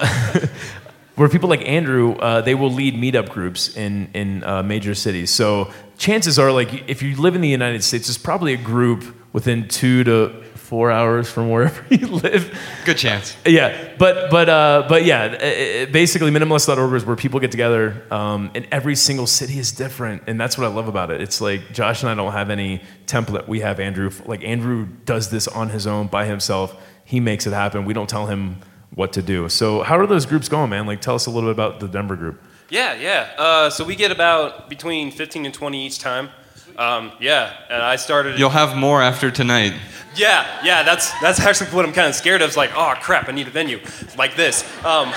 where 1.16 1.28
people 1.28 1.50
like 1.50 1.68
Andrew, 1.68 2.14
uh, 2.14 2.42
they 2.42 2.56
will 2.56 2.72
lead 2.72 2.96
meetup 2.96 3.30
groups 3.30 3.76
in 3.76 4.10
in 4.14 4.44
uh, 4.44 4.64
major 4.64 4.94
cities. 4.94 5.32
So 5.32 5.72
chances 5.98 6.38
are, 6.38 6.52
like, 6.52 6.90
if 6.90 7.02
you 7.02 7.16
live 7.16 7.36
in 7.36 7.42
the 7.42 7.50
United 7.50 7.84
States, 7.84 8.08
there's 8.08 8.18
probably 8.18 8.54
a 8.54 8.58
group 8.58 9.04
within 9.36 9.68
two 9.68 10.02
to 10.06 10.30
four 10.56 10.90
hours 10.90 11.30
from 11.30 11.50
wherever 11.50 11.86
you 11.94 12.08
live. 12.08 12.58
Good 12.86 12.98
chance. 12.98 13.36
Yeah, 13.46 13.94
but 14.00 14.32
but 14.32 14.48
uh, 14.48 14.86
but 14.88 15.04
yeah, 15.04 15.26
uh, 15.26 15.92
basically 15.92 16.32
minimalist.org 16.32 16.94
is 16.94 17.04
where 17.04 17.18
people 17.18 17.42
get 17.42 17.52
together, 17.52 18.02
um, 18.12 18.50
and 18.56 18.66
every 18.72 18.96
single 18.96 19.28
city 19.28 19.60
is 19.60 19.74
different, 19.74 20.24
and 20.28 20.40
that's 20.40 20.58
what 20.58 20.64
I 20.64 20.74
love 20.74 20.88
about 20.88 21.12
it. 21.12 21.20
It's 21.20 21.42
like 21.42 21.74
Josh 21.74 22.02
and 22.02 22.10
I 22.10 22.16
don't 22.16 22.32
have 22.32 22.50
any 22.50 22.82
template. 23.08 23.46
We 23.46 23.60
have 23.60 23.82
Andrew. 23.82 24.10
Like 24.26 24.42
Andrew 24.46 24.88
does 25.04 25.30
this 25.30 25.50
on 25.50 25.68
his 25.68 25.86
own 25.86 26.08
by 26.08 26.24
himself. 26.24 26.74
He 27.04 27.20
makes 27.20 27.46
it 27.46 27.52
happen. 27.52 27.84
We 27.84 27.94
don't 27.94 28.10
tell 28.10 28.28
him 28.28 28.62
what 28.96 29.12
to 29.14 29.22
do. 29.22 29.50
So 29.50 29.84
how 29.84 30.00
are 30.00 30.08
those 30.08 30.26
groups 30.26 30.48
going, 30.48 30.70
man? 30.70 30.88
Like 30.88 31.02
tell 31.02 31.16
us 31.16 31.26
a 31.26 31.30
little 31.30 31.50
bit 31.50 31.56
about 31.56 31.82
the 31.82 31.90
Denver 31.90 32.16
group. 32.16 32.42
Yeah, 32.70 32.94
yeah. 32.94 33.34
Uh, 33.38 33.70
so 33.70 33.84
we 33.84 33.98
get 33.98 34.12
about 34.14 34.70
between 34.70 35.12
15 35.12 35.46
and 35.46 35.54
20 35.54 35.86
each 35.86 36.00
time. 36.00 36.30
Um, 36.78 37.12
yeah, 37.20 37.54
and 37.70 37.82
I 37.82 37.96
started. 37.96 38.38
You'll 38.38 38.50
have 38.50 38.76
more 38.76 39.02
after 39.02 39.32
tonight. 39.32 39.74
Yeah, 40.16 40.46
yeah. 40.64 40.84
That's 40.84 41.12
that's 41.22 41.40
actually 41.40 41.70
what 41.70 41.86
I'm 41.86 41.94
kind 41.94 42.08
of 42.08 42.16
scared 42.16 42.42
of. 42.42 42.50
It's 42.50 42.58
like, 42.58 42.72
oh 42.76 42.94
crap, 43.02 43.30
I 43.30 43.32
need 43.32 43.48
a 43.48 43.52
venue 43.52 43.80
like 44.18 44.36
this. 44.36 44.64
Um, 44.84 45.14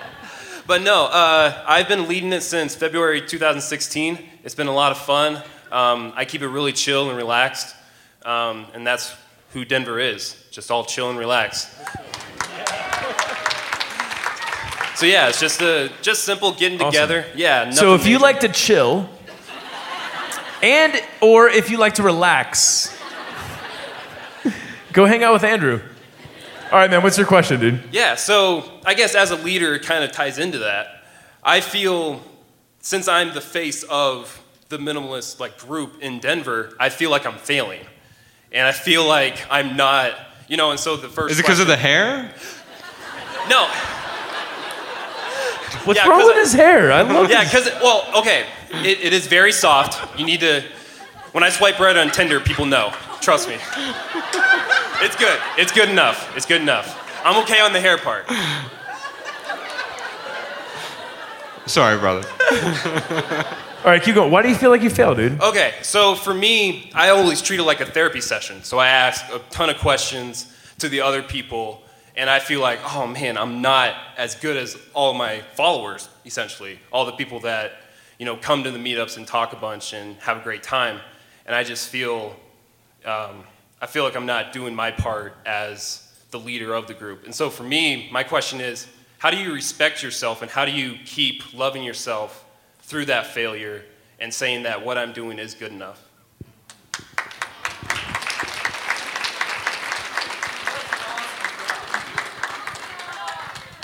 but 0.66 0.82
no, 0.82 1.04
uh, 1.06 1.64
I've 1.66 1.88
been 1.88 2.08
leading 2.08 2.32
it 2.32 2.42
since 2.42 2.74
February 2.74 3.20
2016. 3.20 4.18
It's 4.44 4.54
been 4.54 4.66
a 4.66 4.74
lot 4.74 4.90
of 4.92 4.98
fun. 4.98 5.42
Um, 5.70 6.12
I 6.16 6.24
keep 6.24 6.42
it 6.42 6.48
really 6.48 6.72
chill 6.72 7.08
and 7.10 7.16
relaxed, 7.16 7.76
um, 8.24 8.66
and 8.74 8.86
that's 8.86 9.14
who 9.52 9.64
Denver 9.64 10.00
is. 10.00 10.36
Just 10.50 10.70
all 10.70 10.84
chill 10.84 11.10
and 11.10 11.18
relaxed. 11.18 11.68
So 14.96 15.06
yeah, 15.06 15.28
it's 15.28 15.38
just 15.38 15.62
a 15.62 15.92
just 16.02 16.24
simple 16.24 16.50
getting 16.52 16.80
Awesome. 16.80 16.90
together. 16.90 17.24
Yeah. 17.36 17.70
So 17.70 17.92
nothing 17.92 18.00
if 18.00 18.06
you 18.08 18.14
major. 18.14 18.22
like 18.22 18.40
to 18.40 18.48
chill, 18.48 19.08
and 20.62 21.00
or 21.20 21.48
if 21.48 21.70
you 21.70 21.78
like 21.78 21.94
to 21.94 22.02
relax, 22.02 22.96
go 24.92 25.04
hang 25.04 25.22
out 25.22 25.32
with 25.32 25.44
Andrew. 25.44 25.80
All 26.70 26.78
right, 26.78 26.90
man. 26.90 27.02
What's 27.02 27.16
your 27.16 27.26
question, 27.26 27.60
dude? 27.60 27.82
Yeah, 27.92 28.14
so 28.14 28.70
I 28.84 28.92
guess 28.94 29.14
as 29.14 29.30
a 29.30 29.36
leader, 29.36 29.74
it 29.74 29.84
kind 29.84 30.04
of 30.04 30.12
ties 30.12 30.38
into 30.38 30.58
that. 30.58 31.02
I 31.42 31.60
feel, 31.60 32.22
since 32.80 33.08
I'm 33.08 33.32
the 33.32 33.40
face 33.40 33.84
of 33.84 34.42
the 34.68 34.76
minimalist 34.76 35.40
like 35.40 35.58
group 35.58 36.02
in 36.02 36.18
Denver, 36.18 36.76
I 36.78 36.90
feel 36.90 37.10
like 37.10 37.24
I'm 37.24 37.38
failing, 37.38 37.80
and 38.52 38.66
I 38.66 38.72
feel 38.72 39.06
like 39.06 39.38
I'm 39.50 39.76
not, 39.76 40.12
you 40.46 40.58
know. 40.58 40.70
And 40.70 40.78
so 40.78 40.96
the 40.96 41.08
first 41.08 41.32
Is 41.32 41.38
it 41.38 41.42
because 41.42 41.60
of 41.60 41.68
the 41.68 41.76
hair? 41.76 42.34
no, 43.48 43.66
What's 45.88 45.98
Yeah, 46.00 46.08
wrong 46.08 46.20
'cause 46.20 46.26
with 46.28 46.36
I- 46.36 46.40
his 46.40 46.52
hair? 46.52 46.92
I 46.92 47.00
love 47.14 47.24
it. 47.24 47.30
yeah, 47.30 47.44
because 47.44 47.66
well, 47.82 48.06
okay, 48.16 48.44
it, 48.84 49.00
it 49.00 49.12
is 49.14 49.26
very 49.26 49.52
soft. 49.52 50.18
You 50.18 50.26
need 50.26 50.40
to. 50.40 50.62
When 51.32 51.42
I 51.42 51.48
swipe 51.48 51.78
right 51.80 51.96
on 51.96 52.10
Tinder, 52.10 52.40
people 52.40 52.66
know. 52.66 52.92
Trust 53.22 53.48
me. 53.48 53.54
It's 55.00 55.16
good. 55.16 55.38
It's 55.56 55.72
good 55.72 55.88
enough. 55.88 56.34
It's 56.36 56.46
good 56.46 56.60
enough. 56.60 56.86
I'm 57.24 57.42
okay 57.42 57.60
on 57.60 57.72
the 57.72 57.80
hair 57.80 57.96
part. 57.98 58.26
Sorry, 61.66 61.98
brother. 61.98 62.26
All 63.84 63.90
right, 63.92 64.02
keep 64.02 64.14
going. 64.14 64.30
Why 64.30 64.42
do 64.42 64.48
you 64.48 64.54
feel 64.54 64.70
like 64.70 64.82
you 64.82 64.90
failed, 64.90 65.18
dude? 65.18 65.40
Okay, 65.40 65.74
so 65.82 66.14
for 66.14 66.32
me, 66.34 66.90
I 66.94 67.10
always 67.10 67.40
treat 67.42 67.60
it 67.60 67.64
like 67.64 67.80
a 67.80 67.86
therapy 67.86 68.20
session. 68.20 68.62
So 68.62 68.78
I 68.78 68.88
ask 68.88 69.24
a 69.32 69.38
ton 69.50 69.70
of 69.70 69.78
questions 69.78 70.52
to 70.78 70.88
the 70.88 71.00
other 71.00 71.22
people, 71.22 71.82
and 72.18 72.28
I 72.28 72.40
feel 72.40 72.60
like, 72.60 72.80
oh 72.94 73.06
man, 73.06 73.38
I'm 73.38 73.62
not 73.62 73.94
as 74.16 74.34
good 74.34 74.56
as 74.56 74.76
all 74.92 75.14
my 75.14 75.40
followers, 75.54 76.08
essentially, 76.26 76.80
all 76.92 77.06
the 77.06 77.12
people 77.12 77.40
that 77.40 77.80
you 78.18 78.26
know 78.26 78.36
come 78.36 78.64
to 78.64 78.72
the 78.72 78.78
meetups 78.78 79.16
and 79.16 79.26
talk 79.26 79.52
a 79.52 79.56
bunch 79.56 79.92
and 79.92 80.16
have 80.16 80.38
a 80.38 80.42
great 80.42 80.64
time, 80.64 81.00
and 81.46 81.54
I 81.54 81.62
just 81.62 81.88
feel, 81.88 82.34
um, 83.04 83.44
I 83.80 83.86
feel 83.86 84.02
like 84.02 84.16
I'm 84.16 84.26
not 84.26 84.52
doing 84.52 84.74
my 84.74 84.90
part 84.90 85.34
as 85.46 86.12
the 86.32 86.40
leader 86.40 86.74
of 86.74 86.88
the 86.88 86.94
group. 86.94 87.24
And 87.24 87.34
so 87.34 87.48
for 87.48 87.62
me, 87.62 88.08
my 88.12 88.24
question 88.24 88.60
is, 88.60 88.88
how 89.18 89.30
do 89.30 89.36
you 89.36 89.52
respect 89.52 90.02
yourself 90.02 90.42
and 90.42 90.50
how 90.50 90.64
do 90.64 90.72
you 90.72 90.96
keep 91.04 91.54
loving 91.54 91.82
yourself 91.82 92.44
through 92.80 93.06
that 93.06 93.28
failure 93.28 93.84
and 94.20 94.34
saying 94.34 94.64
that 94.64 94.84
what 94.84 94.98
I'm 94.98 95.12
doing 95.12 95.38
is 95.38 95.54
good 95.54 95.72
enough? 95.72 96.07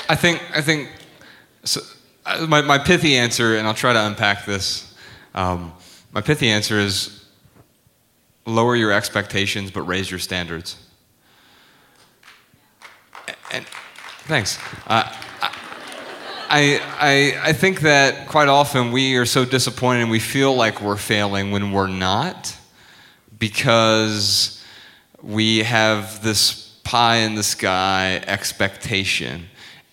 I 0.09 0.17
think 0.17 0.43
I 0.55 0.61
think 0.61 0.91
so, 1.65 1.81
uh, 2.27 2.47
my, 2.47 2.61
my 2.61 2.79
pithy 2.79 3.17
answer, 3.17 3.57
and 3.57 3.67
I'll 3.67 3.75
try 3.75 3.93
to 3.93 4.07
unpack 4.07 4.45
this. 4.45 4.95
Um, 5.35 5.73
my 6.13 6.21
pithy 6.21 6.49
answer 6.49 6.79
is 6.79 7.25
lower 8.47 8.77
your 8.77 8.93
expectations, 8.93 9.71
but 9.71 9.83
raise 9.83 10.11
your 10.11 10.21
standards. 10.21 10.77
And 13.51 13.67
thanks. 14.27 14.59
Uh, 14.87 15.11
I, 16.49 16.81
I, 17.01 17.49
I 17.49 17.53
think 17.53 17.81
that 17.81 18.29
quite 18.29 18.49
often 18.49 18.93
we 18.93 19.17
are 19.17 19.27
so 19.27 19.45
disappointed 19.45 20.03
and 20.03 20.11
we 20.11 20.21
feel 20.21 20.55
like 20.55 20.81
we're 20.81 20.97
failing 20.97 21.51
when 21.51 21.73
we're 21.73 21.87
not 21.89 22.57
because 23.39 24.63
we 25.23 25.61
have 25.61 26.23
this 26.23 26.69
pie 26.85 27.17
in 27.17 27.35
the 27.35 27.43
sky 27.43 28.23
expectation 28.27 29.49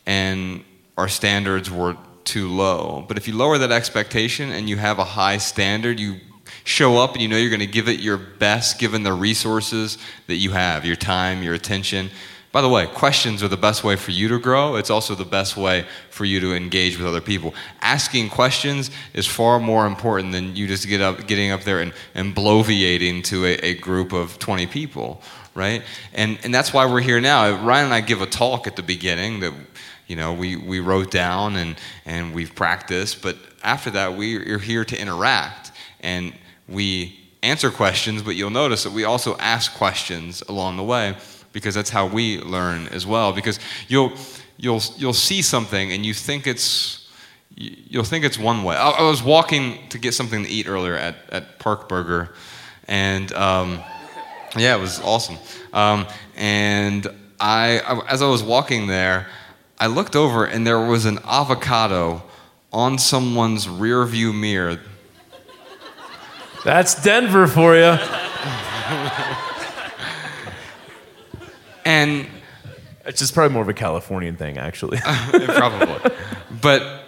and 0.05 0.63
our 0.97 1.07
standards 1.07 1.69
were 1.69 1.95
too 2.23 2.47
low. 2.49 3.05
But 3.07 3.17
if 3.17 3.27
you 3.27 3.35
lower 3.35 3.57
that 3.57 3.71
expectation 3.71 4.51
and 4.51 4.69
you 4.69 4.77
have 4.77 4.99
a 4.99 5.03
high 5.03 5.37
standard, 5.37 5.99
you 5.99 6.19
show 6.63 6.97
up 6.97 7.13
and 7.13 7.21
you 7.21 7.27
know 7.27 7.37
you're 7.37 7.49
going 7.49 7.59
to 7.59 7.67
give 7.67 7.87
it 7.87 7.99
your 7.99 8.17
best 8.17 8.79
given 8.79 9.03
the 9.03 9.13
resources 9.13 9.97
that 10.27 10.35
you 10.35 10.51
have 10.51 10.85
your 10.85 10.95
time, 10.95 11.43
your 11.43 11.53
attention. 11.53 12.09
By 12.51 12.61
the 12.61 12.67
way, 12.67 12.85
questions 12.85 13.41
are 13.43 13.47
the 13.47 13.55
best 13.55 13.83
way 13.83 13.95
for 13.95 14.11
you 14.11 14.27
to 14.27 14.37
grow. 14.37 14.75
It's 14.75 14.89
also 14.89 15.15
the 15.15 15.23
best 15.23 15.55
way 15.55 15.85
for 16.09 16.25
you 16.25 16.41
to 16.41 16.53
engage 16.53 16.97
with 16.97 17.07
other 17.07 17.21
people. 17.21 17.53
Asking 17.79 18.29
questions 18.29 18.91
is 19.13 19.25
far 19.25 19.57
more 19.57 19.85
important 19.85 20.33
than 20.33 20.55
you 20.57 20.67
just 20.67 20.85
get 20.87 20.99
up, 20.99 21.27
getting 21.27 21.51
up 21.51 21.61
there 21.61 21.79
and, 21.79 21.93
and 22.13 22.35
bloviating 22.35 23.23
to 23.25 23.45
a, 23.45 23.53
a 23.59 23.73
group 23.75 24.11
of 24.11 24.37
20 24.37 24.67
people, 24.67 25.21
right? 25.55 25.81
And, 26.13 26.39
and 26.43 26.53
that's 26.53 26.73
why 26.73 26.85
we're 26.85 26.99
here 26.99 27.21
now. 27.21 27.65
Ryan 27.65 27.85
and 27.85 27.93
I 27.93 28.01
give 28.01 28.21
a 28.21 28.25
talk 28.25 28.67
at 28.67 28.75
the 28.75 28.83
beginning 28.83 29.39
that 29.39 29.53
you 30.11 30.17
know, 30.17 30.33
we, 30.33 30.57
we 30.57 30.81
wrote 30.81 31.09
down 31.09 31.55
and, 31.55 31.77
and 32.05 32.33
we've 32.35 32.53
practiced, 32.53 33.21
but 33.21 33.37
after 33.63 33.89
that, 33.91 34.17
we 34.17 34.35
are 34.51 34.59
here 34.59 34.83
to 34.83 34.99
interact 34.99 35.71
and 36.01 36.33
we 36.67 37.17
answer 37.43 37.71
questions, 37.71 38.21
but 38.21 38.35
you'll 38.35 38.49
notice 38.49 38.83
that 38.83 38.91
we 38.91 39.05
also 39.05 39.37
ask 39.37 39.73
questions 39.73 40.41
along 40.49 40.75
the 40.75 40.83
way 40.83 41.15
because 41.53 41.73
that's 41.75 41.89
how 41.89 42.05
we 42.05 42.41
learn 42.41 42.89
as 42.89 43.07
well. 43.07 43.31
Because 43.31 43.57
you'll, 43.87 44.11
you'll, 44.57 44.81
you'll 44.97 45.13
see 45.13 45.41
something 45.41 45.93
and 45.93 46.05
you 46.05 46.13
think 46.13 46.45
it's, 46.45 47.09
you'll 47.55 48.03
think 48.03 48.25
it's 48.25 48.37
one 48.37 48.65
way. 48.65 48.75
I, 48.75 48.89
I 48.89 49.03
was 49.03 49.23
walking 49.23 49.87
to 49.91 49.97
get 49.97 50.13
something 50.13 50.43
to 50.43 50.49
eat 50.49 50.67
earlier 50.67 50.97
at, 50.97 51.15
at 51.29 51.57
Park 51.57 51.87
Burger, 51.87 52.33
and 52.89 53.31
um, 53.31 53.79
yeah, 54.57 54.75
it 54.75 54.81
was 54.81 54.99
awesome. 54.99 55.37
Um, 55.71 56.05
and 56.35 57.07
I, 57.39 58.03
as 58.09 58.21
I 58.21 58.27
was 58.27 58.43
walking 58.43 58.87
there, 58.87 59.27
I 59.81 59.87
looked 59.87 60.15
over 60.15 60.45
and 60.45 60.65
there 60.65 60.79
was 60.79 61.05
an 61.05 61.17
avocado 61.25 62.21
on 62.71 62.99
someone's 62.99 63.67
rear 63.67 64.05
view 64.05 64.31
mirror. 64.31 64.79
That's 66.63 67.01
Denver 67.01 67.47
for 67.47 67.75
you. 67.75 67.97
and 71.83 72.27
it's 73.07 73.17
just 73.17 73.33
probably 73.33 73.53
more 73.53 73.63
of 73.63 73.69
a 73.69 73.73
Californian 73.73 74.35
thing, 74.35 74.59
actually. 74.59 74.97
probably. 75.47 76.11
But 76.61 77.03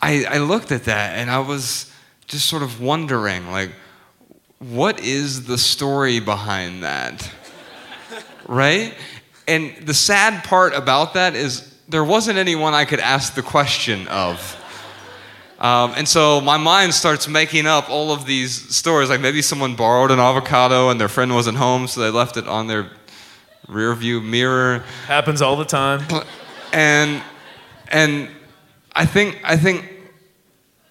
I, 0.00 0.24
I 0.24 0.38
looked 0.38 0.70
at 0.70 0.84
that 0.84 1.18
and 1.18 1.28
I 1.28 1.40
was 1.40 1.92
just 2.28 2.46
sort 2.46 2.62
of 2.62 2.80
wondering, 2.80 3.50
like, 3.50 3.72
what 4.60 5.00
is 5.00 5.46
the 5.46 5.58
story 5.58 6.20
behind 6.20 6.84
that? 6.84 7.28
right? 8.46 8.94
And 9.48 9.74
the 9.86 9.94
sad 9.94 10.44
part 10.44 10.74
about 10.74 11.14
that 11.14 11.34
is 11.34 11.72
there 11.88 12.04
wasn't 12.04 12.38
anyone 12.38 12.74
I 12.74 12.84
could 12.84 13.00
ask 13.00 13.34
the 13.34 13.42
question 13.42 14.08
of. 14.08 14.62
Um, 15.58 15.94
and 15.96 16.06
so 16.06 16.40
my 16.40 16.58
mind 16.58 16.92
starts 16.92 17.28
making 17.28 17.66
up 17.66 17.88
all 17.88 18.12
of 18.12 18.26
these 18.26 18.74
stories. 18.74 19.08
Like 19.08 19.20
maybe 19.20 19.40
someone 19.40 19.74
borrowed 19.74 20.10
an 20.10 20.18
avocado 20.18 20.90
and 20.90 21.00
their 21.00 21.08
friend 21.08 21.34
wasn't 21.34 21.56
home, 21.58 21.86
so 21.86 22.00
they 22.00 22.10
left 22.10 22.36
it 22.36 22.46
on 22.46 22.66
their 22.66 22.90
rear 23.68 23.94
view 23.94 24.20
mirror. 24.20 24.84
Happens 25.06 25.40
all 25.40 25.56
the 25.56 25.64
time. 25.64 26.02
And 26.72 27.22
and 27.88 28.28
I 28.94 29.06
think 29.06 29.40
I 29.44 29.56
think 29.56 29.90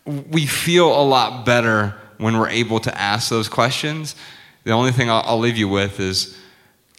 we 0.05 0.45
feel 0.45 0.87
a 0.87 1.03
lot 1.03 1.45
better 1.45 1.95
when 2.17 2.37
we're 2.37 2.49
able 2.49 2.79
to 2.79 2.97
ask 2.97 3.29
those 3.29 3.49
questions. 3.49 4.15
The 4.63 4.71
only 4.71 4.91
thing 4.91 5.09
I'll, 5.09 5.23
I'll 5.25 5.39
leave 5.39 5.57
you 5.57 5.67
with 5.67 5.99
is 5.99 6.37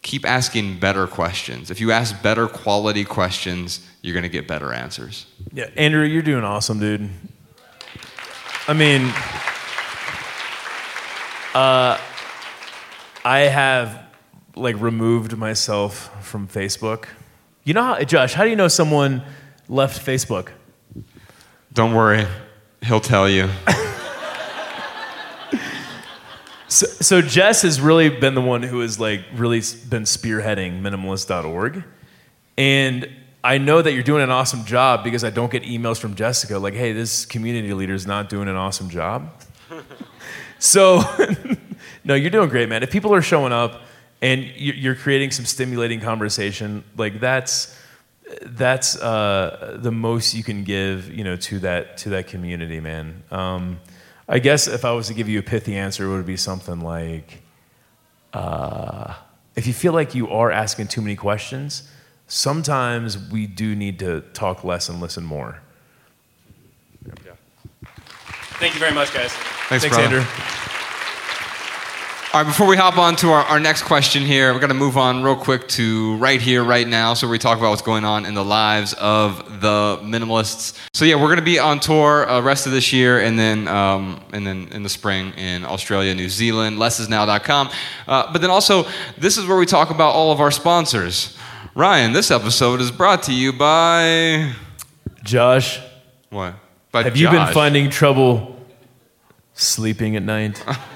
keep 0.07 0.25
asking 0.25 0.79
better 0.79 1.09
questions. 1.09 1.69
If 1.69 1.81
you 1.81 1.91
ask 1.91 2.23
better 2.23 2.47
quality 2.47 3.05
questions, 3.05 3.85
you're 4.03 4.15
going 4.15 4.23
to 4.23 4.29
get 4.29 4.47
better 4.47 4.73
answers. 4.73 5.27
Yeah, 5.53 5.69
Andrew, 5.77 6.05
you're 6.05 6.23
doing 6.23 6.45
awesome, 6.45 6.79
dude. 6.79 7.11
I 8.69 8.73
mean, 8.73 9.03
uh, 11.55 11.99
I 13.25 13.39
have 13.51 14.05
like 14.55 14.81
removed 14.81 15.37
myself 15.37 16.25
from 16.25 16.47
Facebook. 16.47 17.07
You 17.65 17.75
know 17.75 17.83
how, 17.83 18.05
Josh, 18.05 18.33
how 18.33 18.45
do 18.45 18.51
you 18.51 18.57
know 18.57 18.69
someone 18.69 19.25
left 19.69 20.07
Facebook? 20.07 20.51
Don't 21.73 21.95
worry, 21.95 22.27
he'll 22.81 23.01
tell 23.01 23.29
you. 23.29 23.51
So, 26.77 26.85
so 26.87 27.23
Jess 27.23 27.63
has 27.63 27.81
really 27.81 28.11
been 28.11 28.35
the 28.35 28.43
one 28.43 28.63
who 28.63 28.81
has 28.81 29.01
like 29.01 29.25
really 29.35 29.61
been 29.89 30.03
spearheading 30.03 30.83
minimalist.org. 30.83 31.83
And 32.59 33.09
I 33.43 33.57
know 33.57 33.81
that 33.81 33.95
you're 33.95 34.03
doing 34.03 34.23
an 34.23 34.29
awesome 34.29 34.67
job 34.67 35.03
because 35.03 35.25
I 35.25 35.31
don't 35.31 35.51
get 35.51 35.63
emails 35.63 35.99
from 35.99 36.15
Jessica 36.15 36.59
like, 36.59 36.75
hey, 36.75 36.93
this 36.93 37.25
community 37.25 37.73
leader 37.73 37.95
is 37.95 38.07
not 38.07 38.29
doing 38.29 38.47
an 38.47 38.57
awesome 38.57 38.91
job. 38.91 39.43
so, 40.59 41.01
no, 42.05 42.15
you're 42.15 42.29
doing 42.29 42.51
great, 42.51 42.69
man. 42.69 42.83
If 42.83 42.91
people 42.91 43.15
are 43.15 43.23
showing 43.23 43.55
up 43.55 43.81
and 44.21 44.45
you're 44.45 44.97
creating 44.97 45.31
some 45.31 45.47
stimulating 45.47 46.03
conversation, 46.03 46.85
like 46.99 47.21
that's 47.21 47.75
that's 48.43 49.01
uh, 49.01 49.79
the 49.81 49.93
most 49.93 50.35
you 50.35 50.45
can 50.45 50.63
give, 50.63 51.11
you 51.11 51.25
know, 51.25 51.37
to 51.37 51.59
that 51.61 51.97
to 51.99 52.11
that 52.11 52.27
community, 52.27 52.81
man. 52.81 53.23
Um, 53.31 53.81
I 54.29 54.39
guess 54.39 54.67
if 54.67 54.85
I 54.85 54.93
was 54.93 55.07
to 55.09 55.15
give 55.15 55.29
you 55.29 55.39
a 55.39 55.43
pithy 55.43 55.77
answer, 55.77 56.05
it 56.05 56.17
would 56.17 56.27
be 56.27 56.37
something 56.37 56.81
like 56.81 57.43
uh, 58.33 59.15
if 59.55 59.67
you 59.67 59.73
feel 59.73 59.93
like 59.93 60.15
you 60.15 60.29
are 60.29 60.51
asking 60.51 60.89
too 60.89 61.01
many 61.01 61.17
questions, 61.17 61.89
sometimes 62.27 63.17
we 63.31 63.47
do 63.47 63.75
need 63.75 63.99
to 64.01 64.21
talk 64.33 64.65
less 64.65 64.89
and 64.89 65.01
listen 65.01 65.25
more. 65.25 65.61
Yeah. 67.25 67.33
Thank 68.59 68.75
you 68.75 68.81
very 68.81 68.93
much, 68.93 69.15
guys. 69.15 69.33
Thanks, 69.69 69.85
Thanks 69.85 69.97
Andrew. 69.97 70.25
All 72.33 72.43
right, 72.43 72.47
before 72.47 72.67
we 72.67 72.77
hop 72.77 72.99
on 72.99 73.17
to 73.17 73.31
our, 73.31 73.45
our 73.45 73.61
next 73.61 73.85
question 73.85 74.23
here, 74.23 74.53
we're 74.53 74.59
going 74.59 74.69
to 74.69 74.75
move 74.75 74.99
on 74.99 75.23
real 75.23 75.37
quick 75.37 75.69
to 75.69 76.17
right 76.17 76.43
here, 76.43 76.65
right 76.65 76.87
now. 76.87 77.15
So 77.15 77.29
we 77.29 77.39
talk 77.39 77.57
about 77.57 77.71
what's 77.71 77.83
going 77.83 78.05
on 78.05 78.27
in 78.27 78.35
the 78.35 78.45
lives 78.45 78.95
of 78.95 79.61
the 79.63 79.99
minimalists. 80.03 80.77
So 80.93 81.05
yeah, 81.05 81.15
we're 81.15 81.29
going 81.29 81.39
to 81.39 81.43
be 81.45 81.59
on 81.61 81.79
tour 81.79 82.29
uh, 82.29 82.41
rest 82.43 82.67
of 82.67 82.73
this 82.73 82.93
year, 82.93 83.21
and 83.21 83.39
then 83.39 83.69
um, 83.69 84.21
and 84.35 84.47
then 84.47 84.69
in 84.73 84.83
the 84.83 84.89
spring 84.89 85.33
in 85.39 85.65
Australia, 85.65 86.15
New 86.15 86.29
Zealand, 86.29 86.79
lessisnow.com. 86.79 87.71
Uh, 88.07 88.33
but 88.33 88.43
then 88.43 88.51
also, 88.51 88.87
this 89.17 89.39
is 89.39 89.47
where 89.47 89.57
we 89.57 89.65
talk 89.65 89.91
about 89.91 90.11
all 90.13 90.31
of 90.33 90.41
our 90.41 90.51
sponsors. 90.51 91.39
Ryan, 91.75 92.13
this 92.13 92.31
episode 92.31 92.81
is 92.81 92.91
brought 92.91 93.23
to 93.25 93.33
you 93.33 93.53
by 93.53 94.53
Josh. 95.23 95.81
What? 96.31 96.57
By 96.91 97.05
Have 97.05 97.17
you 97.17 97.31
been 97.31 97.53
finding 97.55 97.89
trouble 97.89 98.61
sleeping 99.55 100.17
at 100.17 100.23
night? 100.25 100.63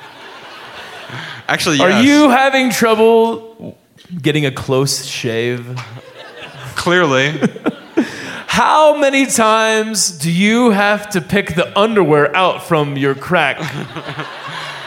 Actually, 1.50 1.78
yes. 1.78 1.92
Are 1.92 2.02
you 2.02 2.30
having 2.30 2.70
trouble 2.70 3.76
getting 4.22 4.46
a 4.46 4.52
close 4.52 5.04
shave? 5.04 5.76
Clearly. 6.76 7.40
How 8.46 8.96
many 8.96 9.26
times 9.26 10.12
do 10.12 10.30
you 10.30 10.70
have 10.70 11.10
to 11.10 11.20
pick 11.20 11.56
the 11.56 11.76
underwear 11.76 12.34
out 12.36 12.62
from 12.62 12.96
your 12.96 13.16
crack? 13.16 13.58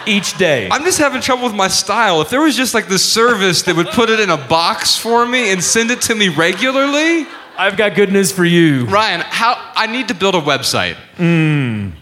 each 0.05 0.37
day. 0.37 0.69
I'm 0.69 0.83
just 0.83 0.99
having 0.99 1.21
trouble 1.21 1.45
with 1.45 1.55
my 1.55 1.67
style. 1.67 2.21
If 2.21 2.29
there 2.29 2.41
was 2.41 2.55
just 2.55 2.73
like 2.73 2.87
this 2.87 3.03
service 3.03 3.61
that 3.63 3.75
would 3.75 3.87
put 3.87 4.09
it 4.09 4.19
in 4.19 4.29
a 4.29 4.37
box 4.37 4.97
for 4.97 5.25
me 5.25 5.51
and 5.51 5.61
send 5.63 5.91
it 5.91 6.01
to 6.03 6.15
me 6.15 6.27
regularly, 6.29 7.25
I've 7.57 7.77
got 7.77 7.95
good 7.95 8.11
news 8.11 8.31
for 8.31 8.43
you. 8.43 8.85
Ryan, 8.85 9.21
how 9.21 9.55
I 9.75 9.87
need 9.87 10.09
to 10.09 10.13
build 10.13 10.35
a 10.35 10.41
website. 10.41 10.95
Mm. 11.17 11.93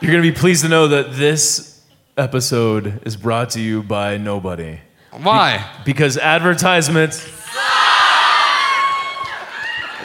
You're 0.00 0.12
going 0.12 0.22
to 0.22 0.32
be 0.32 0.36
pleased 0.36 0.62
to 0.62 0.68
know 0.68 0.88
that 0.88 1.14
this 1.14 1.69
episode 2.20 3.00
is 3.06 3.16
brought 3.16 3.50
to 3.50 3.60
you 3.60 3.82
by 3.82 4.18
nobody. 4.18 4.78
Why? 5.10 5.66
Because 5.84 6.18
advertisements. 6.18 7.26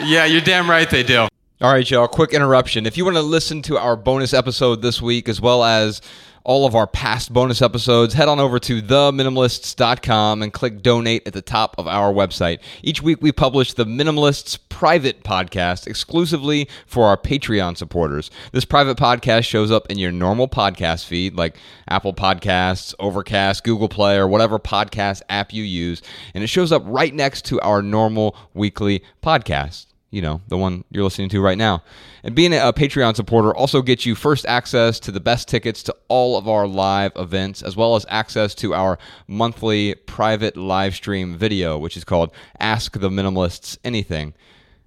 Yeah, 0.02 0.24
you're 0.24 0.40
damn 0.40 0.68
right 0.68 0.88
they 0.88 1.02
do. 1.02 1.28
All 1.58 1.72
right, 1.72 1.90
y'all, 1.90 2.06
quick 2.06 2.34
interruption. 2.34 2.84
If 2.84 2.98
you 2.98 3.06
want 3.06 3.16
to 3.16 3.22
listen 3.22 3.62
to 3.62 3.78
our 3.78 3.96
bonus 3.96 4.34
episode 4.34 4.82
this 4.82 5.00
week, 5.00 5.26
as 5.26 5.40
well 5.40 5.64
as 5.64 6.02
all 6.44 6.66
of 6.66 6.74
our 6.74 6.86
past 6.86 7.32
bonus 7.32 7.62
episodes, 7.62 8.12
head 8.12 8.28
on 8.28 8.38
over 8.38 8.58
to 8.58 8.82
theminimalists.com 8.82 10.42
and 10.42 10.52
click 10.52 10.82
donate 10.82 11.26
at 11.26 11.32
the 11.32 11.40
top 11.40 11.74
of 11.78 11.88
our 11.88 12.12
website. 12.12 12.58
Each 12.82 13.00
week 13.00 13.22
we 13.22 13.32
publish 13.32 13.72
the 13.72 13.86
Minimalists 13.86 14.58
private 14.68 15.24
podcast 15.24 15.86
exclusively 15.86 16.68
for 16.86 17.06
our 17.06 17.16
Patreon 17.16 17.78
supporters. 17.78 18.30
This 18.52 18.66
private 18.66 18.98
podcast 18.98 19.44
shows 19.44 19.70
up 19.70 19.90
in 19.90 19.96
your 19.96 20.12
normal 20.12 20.48
podcast 20.48 21.06
feed 21.06 21.36
like 21.36 21.56
Apple 21.88 22.12
Podcasts, 22.12 22.94
Overcast, 23.00 23.64
Google 23.64 23.88
Play, 23.88 24.18
or 24.18 24.28
whatever 24.28 24.58
podcast 24.58 25.22
app 25.30 25.54
you 25.54 25.62
use, 25.62 26.02
and 26.34 26.44
it 26.44 26.48
shows 26.48 26.70
up 26.70 26.82
right 26.84 27.14
next 27.14 27.46
to 27.46 27.58
our 27.62 27.80
normal 27.80 28.36
weekly 28.52 29.02
podcast 29.22 29.85
you 30.10 30.22
know, 30.22 30.40
the 30.48 30.56
one 30.56 30.84
you're 30.90 31.04
listening 31.04 31.28
to 31.30 31.40
right 31.40 31.58
now. 31.58 31.82
And 32.22 32.34
being 32.34 32.52
a 32.52 32.72
Patreon 32.72 33.16
supporter 33.16 33.54
also 33.54 33.82
gets 33.82 34.06
you 34.06 34.14
first 34.14 34.46
access 34.46 35.00
to 35.00 35.12
the 35.12 35.20
best 35.20 35.48
tickets 35.48 35.82
to 35.84 35.96
all 36.08 36.38
of 36.38 36.48
our 36.48 36.66
live 36.66 37.12
events, 37.16 37.62
as 37.62 37.76
well 37.76 37.96
as 37.96 38.06
access 38.08 38.54
to 38.56 38.74
our 38.74 38.98
monthly 39.26 39.94
private 39.94 40.56
live 40.56 40.94
stream 40.94 41.36
video, 41.36 41.78
which 41.78 41.96
is 41.96 42.04
called 42.04 42.32
Ask 42.60 42.98
the 42.98 43.10
Minimalists 43.10 43.78
Anything. 43.84 44.34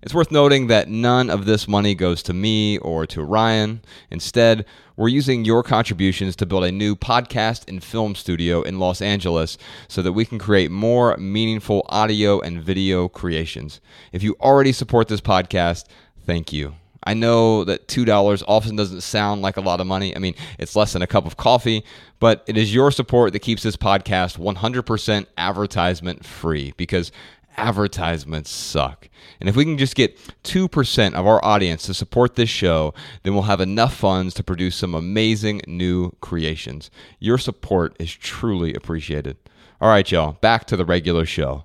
It's 0.01 0.13
worth 0.13 0.31
noting 0.31 0.67
that 0.67 0.87
none 0.87 1.29
of 1.29 1.43
this 1.43 1.67
money 1.67 1.93
goes 1.93 2.23
to 2.23 2.33
me 2.33 2.77
or 2.77 3.05
to 3.07 3.21
Ryan. 3.21 3.81
Instead, 4.09 4.65
we're 4.95 5.09
using 5.09 5.43
your 5.43 5.61
contributions 5.61 6.37
to 6.37 6.45
build 6.45 6.63
a 6.63 6.71
new 6.71 6.95
podcast 6.95 7.67
and 7.67 7.83
film 7.83 8.15
studio 8.15 8.61
in 8.61 8.79
Los 8.79 9.01
Angeles 9.01 9.57
so 9.89 10.01
that 10.01 10.13
we 10.13 10.23
can 10.23 10.39
create 10.39 10.71
more 10.71 11.17
meaningful 11.17 11.85
audio 11.89 12.39
and 12.39 12.63
video 12.63 13.09
creations. 13.09 13.81
If 14.13 14.23
you 14.23 14.37
already 14.39 14.71
support 14.71 15.09
this 15.09 15.19
podcast, 15.19 15.83
thank 16.25 16.53
you. 16.53 16.75
I 17.03 17.13
know 17.13 17.65
that 17.65 17.87
$2 17.87 18.43
often 18.47 18.75
doesn't 18.77 19.01
sound 19.01 19.41
like 19.41 19.57
a 19.57 19.61
lot 19.61 19.81
of 19.81 19.87
money. 19.87 20.15
I 20.15 20.19
mean, 20.19 20.35
it's 20.57 20.75
less 20.75 20.93
than 20.93 21.01
a 21.01 21.07
cup 21.07 21.25
of 21.25 21.37
coffee, 21.37 21.83
but 22.19 22.43
it 22.47 22.57
is 22.57 22.73
your 22.73 22.91
support 22.91 23.33
that 23.33 23.39
keeps 23.39 23.63
this 23.63 23.77
podcast 23.77 24.37
100% 24.37 25.25
advertisement 25.37 26.25
free 26.25 26.73
because 26.77 27.11
advertisements 27.57 28.49
suck. 28.49 29.09
And 29.39 29.49
if 29.49 29.55
we 29.55 29.65
can 29.65 29.77
just 29.77 29.95
get 29.95 30.17
2% 30.43 31.13
of 31.13 31.27
our 31.27 31.43
audience 31.43 31.83
to 31.83 31.93
support 31.93 32.35
this 32.35 32.49
show, 32.49 32.93
then 33.23 33.33
we'll 33.33 33.43
have 33.43 33.61
enough 33.61 33.95
funds 33.95 34.33
to 34.35 34.43
produce 34.43 34.75
some 34.75 34.93
amazing 34.93 35.61
new 35.67 36.11
creations. 36.21 36.89
Your 37.19 37.37
support 37.37 37.95
is 37.99 38.11
truly 38.11 38.73
appreciated. 38.73 39.37
All 39.81 39.89
right, 39.89 40.09
y'all, 40.11 40.33
back 40.33 40.65
to 40.65 40.75
the 40.75 40.85
regular 40.85 41.25
show. 41.25 41.63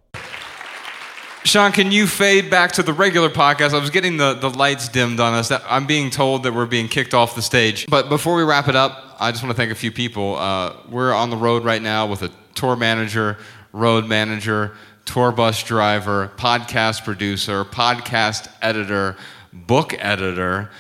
Sean, 1.45 1.73
can 1.73 1.93
you 1.93 2.07
fade 2.07 2.49
back 2.49 2.73
to 2.73 2.83
the 2.83 2.93
regular 2.95 3.29
podcast? 3.29 3.75
I 3.75 3.79
was 3.79 3.91
getting 3.91 4.17
the, 4.17 4.33
the 4.33 4.49
lights 4.49 4.89
dimmed 4.89 5.21
on 5.21 5.35
us. 5.35 5.53
I'm 5.69 5.87
being 5.87 6.09
told 6.09 6.45
that 6.45 6.55
we're 6.55 6.65
being 6.65 6.89
kicked 6.89 7.13
off 7.13 7.35
the 7.35 7.43
stage. 7.43 7.87
But 7.87 8.09
before 8.09 8.35
we 8.35 8.43
wrap 8.43 8.67
it 8.69 8.77
up, 8.77 9.17
I 9.21 9.31
just 9.31 9.43
want 9.43 9.55
to 9.55 9.57
thank 9.57 9.71
a 9.71 9.75
few 9.75 9.93
people. 9.93 10.37
Uh, 10.37 10.75
we're 10.89 11.13
on 11.13 11.29
the 11.29 11.37
road 11.37 11.63
right 11.63 11.83
now 11.83 12.07
with 12.07 12.23
a 12.23 12.31
tour 12.55 12.77
manager, 12.77 13.37
road 13.73 14.07
manager, 14.07 14.75
tour 15.05 15.33
bus 15.33 15.63
driver, 15.63 16.31
podcast 16.37 17.05
producer, 17.05 17.65
podcast 17.65 18.51
editor, 18.63 19.17
book 19.53 19.95
editor, 19.99 20.71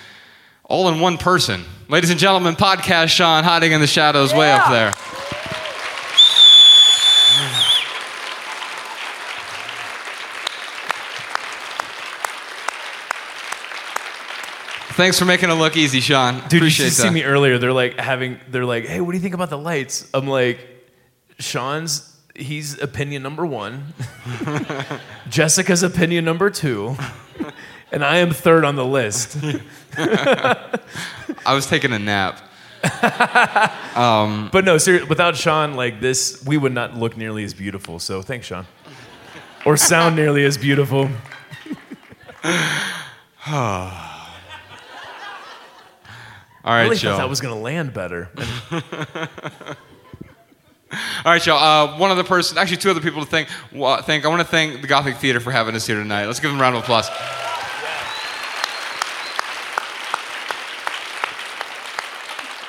all 0.64 0.88
in 0.88 1.00
one 1.00 1.18
person. 1.18 1.64
Ladies 1.88 2.10
and 2.10 2.18
gentlemen, 2.18 2.54
podcast 2.56 3.08
Sean 3.08 3.44
hiding 3.44 3.72
in 3.72 3.80
the 3.80 3.86
shadows 3.86 4.32
way 4.32 4.50
up 4.50 4.70
there. 4.70 4.92
Thanks 14.96 15.18
for 15.18 15.24
making 15.24 15.50
it 15.50 15.54
look 15.54 15.76
easy, 15.76 15.98
Sean. 15.98 16.34
Dude, 16.34 16.44
Appreciate 16.60 16.86
you 16.86 16.90
should 16.92 16.98
that. 16.98 17.08
see 17.08 17.10
me 17.10 17.24
earlier. 17.24 17.58
They're 17.58 17.72
like 17.72 17.98
having, 17.98 18.38
they're 18.48 18.64
like, 18.64 18.84
hey, 18.86 19.00
what 19.00 19.10
do 19.10 19.16
you 19.18 19.22
think 19.22 19.34
about 19.34 19.50
the 19.50 19.58
lights? 19.58 20.08
I'm 20.14 20.28
like, 20.28 20.60
Sean's, 21.40 22.13
he's 22.34 22.80
opinion 22.80 23.22
number 23.22 23.46
one. 23.46 23.94
Jessica's 25.28 25.82
opinion 25.82 26.24
number 26.24 26.50
two. 26.50 26.96
And 27.92 28.04
I 28.04 28.16
am 28.18 28.32
third 28.32 28.64
on 28.64 28.76
the 28.76 28.84
list. 28.84 29.38
I 29.96 31.54
was 31.54 31.66
taking 31.66 31.92
a 31.92 31.98
nap. 31.98 32.40
Um, 33.94 34.48
but 34.52 34.64
no, 34.64 34.76
seriously, 34.76 35.08
without 35.08 35.36
Sean, 35.36 35.74
like 35.74 36.00
this, 36.00 36.44
we 36.44 36.56
would 36.56 36.72
not 36.72 36.96
look 36.96 37.16
nearly 37.16 37.44
as 37.44 37.54
beautiful. 37.54 38.00
So 38.00 38.22
thanks, 38.22 38.46
Sean. 38.48 38.66
Or 39.64 39.76
sound 39.76 40.16
nearly 40.16 40.44
as 40.44 40.58
beautiful. 40.58 41.02
All 43.46 43.92
I 46.64 46.82
really 46.82 46.96
Joe. 46.96 47.10
thought 47.12 47.18
that 47.18 47.28
was 47.28 47.40
going 47.40 47.54
to 47.54 47.60
land 47.60 47.94
better. 47.94 48.30
All 51.24 51.32
right, 51.32 51.46
y'all. 51.46 51.56
Uh, 51.56 51.96
one 51.96 52.10
other 52.10 52.22
person, 52.22 52.58
actually, 52.58 52.76
two 52.76 52.90
other 52.90 53.00
people 53.00 53.24
to 53.24 53.30
thank. 53.30 53.48
Thank. 54.04 54.26
I 54.26 54.28
want 54.28 54.42
to 54.42 54.46
thank 54.46 54.82
the 54.82 54.86
Gothic 54.86 55.16
Theater 55.16 55.40
for 55.40 55.50
having 55.50 55.74
us 55.74 55.86
here 55.86 55.96
tonight. 55.96 56.26
Let's 56.26 56.38
give 56.38 56.50
them 56.50 56.60
a 56.60 56.62
round 56.62 56.76
of 56.76 56.82
applause. 56.82 57.08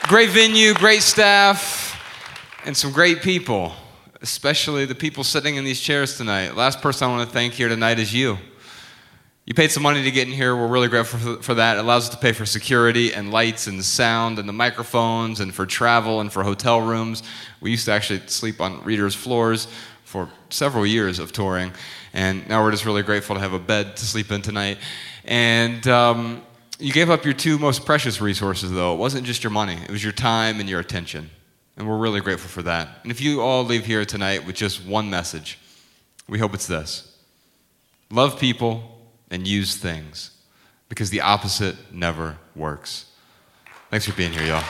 Great 0.07 0.29
venue, 0.29 0.73
great 0.73 1.01
staff, 1.01 1.99
and 2.63 2.77
some 2.77 2.93
great 2.93 3.21
people, 3.21 3.73
especially 4.21 4.85
the 4.85 4.95
people 4.95 5.25
sitting 5.25 5.57
in 5.57 5.65
these 5.65 5.81
chairs 5.81 6.15
tonight. 6.15 6.55
Last 6.55 6.79
person 6.79 7.09
I 7.09 7.11
want 7.11 7.27
to 7.27 7.33
thank 7.33 7.55
here 7.55 7.67
tonight 7.67 7.99
is 7.99 8.13
you. 8.13 8.37
You 9.45 9.53
paid 9.53 9.71
some 9.71 9.83
money 9.83 10.01
to 10.01 10.09
get 10.09 10.27
in 10.27 10.33
here. 10.33 10.55
We're 10.55 10.65
really 10.67 10.87
grateful 10.87 11.39
for, 11.39 11.53
that. 11.53 11.77
It 11.77 11.81
allows 11.81 12.05
us 12.05 12.09
to 12.09 12.17
pay 12.17 12.31
for 12.31 12.47
security 12.47 13.13
and 13.13 13.29
lights 13.29 13.67
and 13.67 13.83
sound 13.85 14.39
and 14.39 14.49
the 14.49 14.53
microphones 14.53 15.39
and 15.39 15.53
for 15.53 15.67
travel 15.67 16.19
and 16.19 16.33
for 16.33 16.43
hotel 16.43 16.81
rooms. 16.81 17.21
We 17.61 17.69
used 17.69 17.85
to 17.85 17.91
actually 17.91 18.21
sleep 18.25 18.59
on 18.59 18.83
readers' 18.83 19.13
floors 19.13 19.67
for 20.03 20.29
several 20.49 20.83
years 20.83 21.19
of 21.19 21.31
touring, 21.31 21.73
and 22.11 22.47
now 22.49 22.63
we're 22.63 22.71
just 22.71 22.85
really 22.85 23.03
grateful 23.03 23.35
to 23.35 23.41
have 23.41 23.53
a 23.53 23.59
bed 23.59 23.95
to 23.97 24.05
sleep 24.05 24.31
in 24.31 24.41
tonight. 24.41 24.79
And 25.25 25.87
um, 25.87 26.41
you 26.79 26.91
gave 26.91 27.11
up 27.11 27.23
your 27.23 27.35
two 27.35 27.59
most 27.59 27.85
precious 27.85 28.19
resources, 28.19 28.71
though. 28.71 28.95
It 28.95 28.97
wasn't 28.97 29.27
just 29.27 29.43
your 29.43 29.51
money, 29.51 29.77
it 29.83 29.91
was 29.91 30.03
your 30.03 30.13
time 30.13 30.59
and 30.59 30.67
your 30.67 30.79
attention. 30.79 31.29
And 31.77 31.87
we're 31.87 31.97
really 31.97 32.21
grateful 32.21 32.49
for 32.49 32.63
that. 32.63 32.87
And 33.03 33.11
if 33.11 33.21
you 33.21 33.41
all 33.41 33.63
leave 33.63 33.85
here 33.85 34.05
tonight 34.05 34.43
with 34.43 34.55
just 34.55 34.83
one 34.83 35.09
message, 35.11 35.59
we 36.27 36.39
hope 36.39 36.55
it's 36.55 36.65
this 36.65 37.15
love 38.09 38.39
people 38.39 38.94
and 39.29 39.47
use 39.47 39.75
things 39.75 40.31
because 40.89 41.09
the 41.09 41.21
opposite 41.21 41.75
never 41.91 42.37
works. 42.55 43.05
Thanks 43.89 44.05
for 44.05 44.13
being 44.13 44.31
here, 44.31 44.43
y'all. 44.43 44.63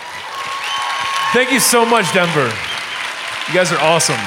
Thank 1.34 1.51
you 1.51 1.60
so 1.60 1.86
much, 1.86 2.12
Denver. 2.14 2.51
You 3.47 3.53
guys 3.53 3.72
are 3.72 3.80
awesome. 3.80 4.20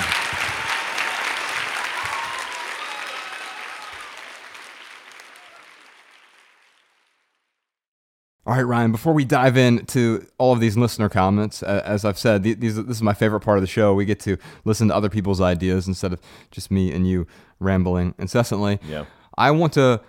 All 8.48 8.54
right, 8.54 8.62
Ryan, 8.62 8.92
before 8.92 9.12
we 9.12 9.26
dive 9.26 9.58
into 9.58 10.26
all 10.38 10.54
of 10.54 10.60
these 10.60 10.74
listener 10.74 11.10
comments, 11.10 11.62
uh, 11.62 11.82
as 11.84 12.06
I've 12.06 12.18
said, 12.18 12.42
these, 12.42 12.76
this 12.76 12.96
is 12.96 13.02
my 13.02 13.12
favorite 13.12 13.40
part 13.40 13.58
of 13.58 13.62
the 13.62 13.66
show. 13.66 13.92
We 13.92 14.06
get 14.06 14.20
to 14.20 14.38
listen 14.64 14.88
to 14.88 14.94
other 14.96 15.10
people's 15.10 15.42
ideas 15.42 15.86
instead 15.86 16.14
of 16.14 16.20
just 16.50 16.70
me 16.70 16.90
and 16.90 17.06
you 17.06 17.26
rambling 17.60 18.14
incessantly. 18.18 18.78
Yeah. 18.88 19.04
I 19.36 19.50
want 19.50 19.74
to 19.74 20.00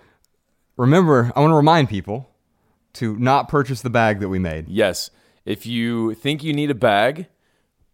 remember, 0.80 1.30
I 1.36 1.40
want 1.40 1.50
to 1.50 1.56
remind 1.56 1.88
people 1.88 2.30
to 2.94 3.16
not 3.18 3.48
purchase 3.48 3.82
the 3.82 3.90
bag 3.90 4.20
that 4.20 4.28
we 4.28 4.38
made. 4.38 4.68
Yes. 4.68 5.10
If 5.44 5.66
you 5.66 6.14
think 6.14 6.42
you 6.42 6.52
need 6.52 6.70
a 6.70 6.74
bag, 6.74 7.26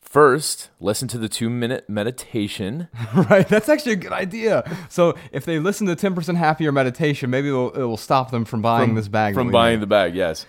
first 0.00 0.70
listen 0.80 1.08
to 1.08 1.18
the 1.18 1.28
two 1.28 1.50
minute 1.50 1.88
meditation. 1.88 2.88
right? 3.30 3.46
That's 3.48 3.68
actually 3.68 3.92
a 3.92 3.96
good 3.96 4.12
idea. 4.12 4.64
So 4.88 5.14
if 5.32 5.44
they 5.44 5.58
listen 5.58 5.86
to 5.88 5.96
10% 5.96 6.36
happier 6.36 6.72
meditation, 6.72 7.28
maybe 7.30 7.48
it 7.48 7.52
will, 7.52 7.70
it 7.72 7.82
will 7.82 7.96
stop 7.96 8.30
them 8.30 8.44
from 8.44 8.62
buying 8.62 8.94
this 8.94 9.08
bag. 9.08 9.34
From 9.34 9.50
buying 9.50 9.76
made. 9.76 9.82
the 9.82 9.86
bag, 9.88 10.14
yes. 10.14 10.46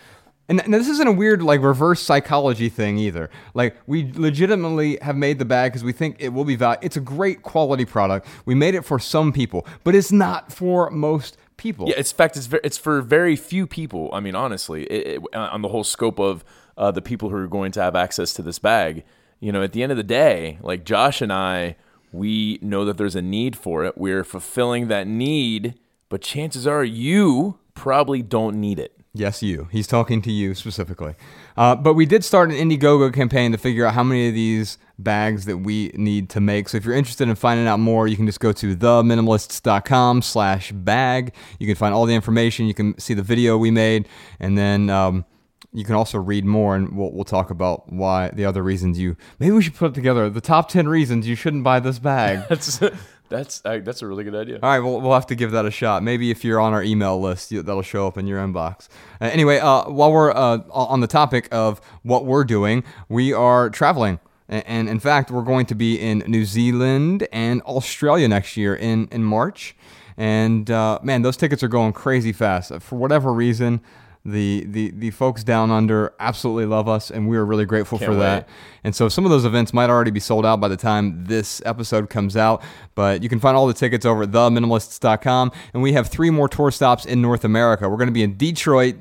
And, 0.50 0.62
and 0.62 0.74
this 0.74 0.88
isn't 0.88 1.08
a 1.08 1.12
weird 1.12 1.42
like 1.42 1.62
reverse 1.62 2.02
psychology 2.02 2.70
thing 2.70 2.98
either. 2.98 3.30
Like 3.54 3.76
we 3.86 4.12
legitimately 4.14 4.98
have 5.02 5.18
made 5.18 5.40
the 5.40 5.46
bag 5.46 5.72
because 5.72 5.84
we 5.84 5.92
think 5.92 6.18
it 6.20 6.30
will 6.30 6.46
be 6.46 6.56
valuable. 6.56 6.86
It's 6.86 6.96
a 6.96 7.02
great 7.02 7.42
quality 7.42 7.84
product. 7.84 8.28
We 8.46 8.56
made 8.56 8.76
it 8.76 8.86
for 8.86 9.00
some 9.00 9.34
people, 9.34 9.68
but 9.84 9.94
it's 9.94 10.12
not 10.12 10.54
for 10.54 10.90
most 10.90 11.38
people. 11.58 11.90
Yeah, 11.90 11.96
it's 11.98 12.12
in 12.12 12.18
fact 12.18 12.38
it's 12.38 12.46
ver- 12.48 12.62
it's 12.64 12.78
for 12.78 13.02
very 13.02 13.36
few 13.36 13.68
people. 13.68 14.10
I 14.14 14.20
mean, 14.20 14.36
honestly, 14.36 14.84
it, 14.86 15.22
it, 15.22 15.36
on 15.36 15.62
the 15.62 15.70
whole 15.70 15.84
scope 15.84 16.20
of 16.20 16.46
uh, 16.78 16.92
the 16.92 17.02
people 17.02 17.30
who 17.30 17.36
are 17.36 17.48
going 17.48 17.72
to 17.74 17.82
have 17.82 17.96
access 17.96 18.34
to 18.34 18.42
this 18.42 18.60
bag. 18.60 19.04
You 19.40 19.52
know, 19.52 19.62
at 19.62 19.74
the 19.74 19.84
end 19.84 19.92
of 19.92 19.98
the 19.98 20.04
day, 20.04 20.58
like 20.62 20.84
Josh 20.84 21.22
and 21.22 21.32
I, 21.32 21.76
we 22.12 22.58
know 22.62 22.86
that 22.86 22.98
there's 22.98 23.16
a 23.16 23.22
need 23.22 23.56
for 23.56 23.86
it. 23.86 23.98
We're 23.98 24.24
fulfilling 24.24 24.88
that 24.88 25.08
need, 25.08 25.76
but 26.10 26.22
chances 26.22 26.66
are 26.66 26.84
you 26.84 27.60
probably 27.74 28.22
don't 28.22 28.60
need 28.60 28.80
it. 28.80 28.94
Yes, 29.14 29.42
you. 29.42 29.68
He's 29.72 29.88
talking 29.88 30.22
to 30.24 30.32
you 30.32 30.54
specifically. 30.54 31.16
Uh, 31.56 31.76
but 31.76 31.96
we 31.96 32.06
did 32.06 32.24
start 32.24 32.52
an 32.52 32.56
Indiegogo 32.56 33.14
campaign 33.14 33.52
to 33.52 33.58
figure 33.58 33.86
out 33.86 33.96
how 33.96 34.04
many 34.04 34.28
of 34.28 34.36
these 34.36 34.78
bags 35.00 35.46
that 35.46 35.58
we 35.58 35.92
need 35.96 36.30
to 36.32 36.40
make. 36.40 36.70
So 36.70 36.78
if 36.78 36.86
you're 36.86 36.96
interested 36.96 37.28
in 37.28 37.36
finding 37.36 37.68
out 37.68 37.80
more, 37.80 38.08
you 38.08 38.16
can 38.16 38.26
just 38.26 38.40
go 38.40 38.52
to 38.52 38.76
theminimalists.com 38.76 40.22
slash 40.22 40.72
bag. 40.72 41.34
You 41.60 41.68
can 41.68 41.76
find 41.76 41.94
all 41.94 42.06
the 42.06 42.16
information. 42.16 42.66
You 42.66 42.74
can 42.74 42.98
see 43.00 43.14
the 43.14 43.24
video 43.24 43.58
we 43.58 43.72
made. 43.72 44.08
And 44.40 44.58
then 44.58 44.90
um, 44.90 45.26
you 45.74 45.84
can 45.84 45.96
also 45.96 46.18
read 46.18 46.46
more, 46.46 46.76
and 46.76 46.98
we'll, 46.98 47.12
we'll 47.12 47.26
talk 47.26 47.50
about 47.50 47.92
why 47.92 48.30
the 48.30 48.46
other 48.46 48.64
reasons 48.64 49.00
you... 49.00 49.16
Maybe 49.40 49.52
we 49.52 49.62
should 49.62 49.76
put 49.76 49.94
together 49.94 50.30
the 50.30 50.42
top 50.42 50.70
10 50.70 50.88
reasons 50.88 51.28
you 51.28 51.36
shouldn't 51.36 51.64
buy 51.64 51.80
this 51.80 52.00
bag. 52.00 52.46
That's 52.50 52.80
that's 53.30 53.62
uh, 53.66 53.80
that's 53.84 54.02
a 54.02 54.08
really 54.08 54.24
good 54.24 54.36
idea. 54.36 54.60
All 54.64 54.70
right, 54.70 54.80
well, 54.80 55.02
we'll 55.02 55.14
have 55.14 55.28
to 55.28 55.36
give 55.36 55.52
that 55.52 55.66
a 55.66 55.72
shot. 55.72 56.02
Maybe 56.02 56.32
if 56.32 56.46
you're 56.46 56.62
on 56.62 56.74
our 56.74 56.82
email 56.82 57.20
list, 57.20 57.52
you, 57.52 57.62
that'll 57.62 57.82
show 57.82 58.08
up 58.08 58.18
in 58.18 58.26
your 58.26 58.40
inbox. 58.40 58.88
Uh, 59.20 59.26
anyway, 59.26 59.60
uh, 59.60 59.90
while 59.90 60.14
we're 60.14 60.32
uh, 60.32 60.60
on 60.72 61.02
the 61.02 61.08
topic 61.08 61.50
of 61.52 61.82
what 62.04 62.26
we're 62.26 62.46
doing, 62.46 62.86
we 63.10 63.34
are 63.34 63.70
traveling. 63.70 64.20
And, 64.50 64.88
in 64.88 65.00
fact, 65.00 65.30
we're 65.30 65.42
going 65.44 65.66
to 65.68 65.76
be 65.76 66.00
in 66.00 66.20
New 66.28 66.46
Zealand 66.46 67.28
and 67.34 67.62
Australia 67.64 68.28
next 68.28 68.56
year 68.56 68.76
in, 68.76 69.10
in 69.12 69.24
March. 69.24 69.76
And 70.16 70.72
uh, 70.72 71.00
man, 71.04 71.22
those 71.22 71.38
tickets 71.38 71.64
are 71.64 71.68
going 71.68 71.94
crazy 71.94 72.32
fast. 72.32 72.72
For 72.82 72.96
whatever 72.96 73.34
reason, 73.34 73.82
the, 74.28 74.66
the, 74.68 74.92
the 74.92 75.12
folks 75.12 75.44
down 75.44 75.72
under 75.72 76.14
absolutely 76.20 76.66
love 76.66 76.90
us, 76.90 77.10
and 77.10 77.30
we 77.30 77.38
are 77.38 77.46
really 77.46 77.66
grateful 77.66 77.98
Can't 77.98 78.12
for 78.12 78.16
that. 78.18 78.50
And 78.84 78.94
so 78.94 79.08
some 79.08 79.24
of 79.26 79.32
those 79.32 79.46
events 79.46 79.74
might 79.74 79.90
already 79.90 80.12
be 80.12 80.20
sold 80.20 80.46
out 80.46 80.60
by 80.60 80.68
the 80.68 80.76
time 80.76 81.24
this 81.26 81.62
episode 81.66 82.10
comes 82.10 82.36
out, 82.36 82.62
but 82.94 83.24
you 83.24 83.30
can 83.30 83.40
find 83.40 83.56
all 83.56 83.68
the 83.68 83.74
tickets 83.74 84.06
over 84.06 84.24
at 84.24 84.32
theminimalists.com. 84.32 85.52
And 85.74 85.82
we 85.82 85.94
have 85.94 86.08
three 86.08 86.30
more 86.30 86.50
tour 86.50 86.72
stops 86.72 87.06
in 87.06 87.22
North 87.22 87.46
America. 87.46 87.88
We're 87.88 87.98
going 87.98 88.10
to 88.10 88.14
be 88.14 88.24
in 88.24 88.38
Detroit, 88.38 88.96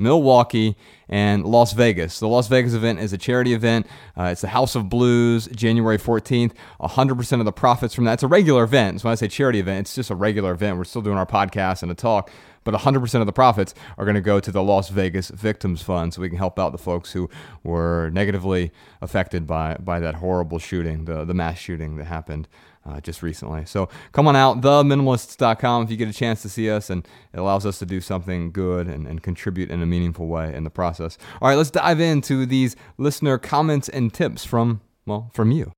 Milwaukee, 0.00 0.76
and 1.08 1.44
Las 1.44 1.72
Vegas. 1.72 2.20
The 2.20 2.28
Las 2.28 2.48
Vegas 2.48 2.72
event 2.72 3.00
is 3.00 3.12
a 3.12 3.18
charity 3.18 3.52
event. 3.52 3.86
Uh, 4.16 4.24
it's 4.24 4.40
the 4.40 4.48
House 4.48 4.74
of 4.74 4.88
Blues, 4.88 5.48
January 5.48 5.98
14th. 5.98 6.52
100% 6.80 7.38
of 7.38 7.44
the 7.44 7.52
profits 7.52 7.94
from 7.94 8.04
that, 8.04 8.14
it's 8.14 8.22
a 8.22 8.28
regular 8.28 8.64
event. 8.64 9.00
So 9.00 9.08
when 9.08 9.12
I 9.12 9.16
say 9.16 9.28
charity 9.28 9.58
event, 9.58 9.80
it's 9.80 9.94
just 9.94 10.10
a 10.10 10.14
regular 10.14 10.52
event. 10.52 10.78
We're 10.78 10.84
still 10.84 11.02
doing 11.02 11.18
our 11.18 11.26
podcast 11.26 11.82
and 11.82 11.90
a 11.90 11.94
talk, 11.94 12.30
but 12.64 12.74
100% 12.74 13.20
of 13.20 13.26
the 13.26 13.32
profits 13.32 13.74
are 13.98 14.04
going 14.04 14.14
to 14.14 14.20
go 14.20 14.40
to 14.40 14.52
the 14.52 14.62
Las 14.62 14.88
Vegas 14.88 15.30
Victims 15.30 15.82
Fund 15.82 16.14
so 16.14 16.22
we 16.22 16.28
can 16.28 16.38
help 16.38 16.58
out 16.58 16.72
the 16.72 16.78
folks 16.78 17.12
who 17.12 17.28
were 17.64 18.10
negatively 18.10 18.70
affected 19.02 19.46
by, 19.46 19.76
by 19.80 19.98
that 20.00 20.16
horrible 20.16 20.58
shooting, 20.58 21.04
the, 21.04 21.24
the 21.24 21.34
mass 21.34 21.58
shooting 21.58 21.96
that 21.96 22.06
happened 22.06 22.48
uh, 22.90 23.00
just 23.00 23.22
recently. 23.22 23.64
So 23.64 23.88
come 24.12 24.26
on 24.26 24.36
out, 24.36 24.60
theminimalists.com 24.60 25.84
if 25.84 25.90
you 25.90 25.96
get 25.96 26.08
a 26.08 26.12
chance 26.12 26.42
to 26.42 26.48
see 26.48 26.70
us, 26.70 26.90
and 26.90 27.06
it 27.32 27.38
allows 27.38 27.66
us 27.66 27.78
to 27.78 27.86
do 27.86 28.00
something 28.00 28.52
good 28.52 28.86
and, 28.86 29.06
and 29.06 29.22
contribute 29.22 29.70
in 29.70 29.82
a 29.82 29.86
meaningful 29.86 30.26
way 30.26 30.54
in 30.54 30.64
the 30.64 30.70
process. 30.70 31.18
All 31.40 31.48
right, 31.48 31.56
let's 31.56 31.70
dive 31.70 32.00
into 32.00 32.46
these 32.46 32.76
listener 32.98 33.38
comments 33.38 33.88
and 33.88 34.12
tips 34.12 34.44
from, 34.44 34.80
well, 35.06 35.30
from 35.34 35.50
you. 35.50 35.72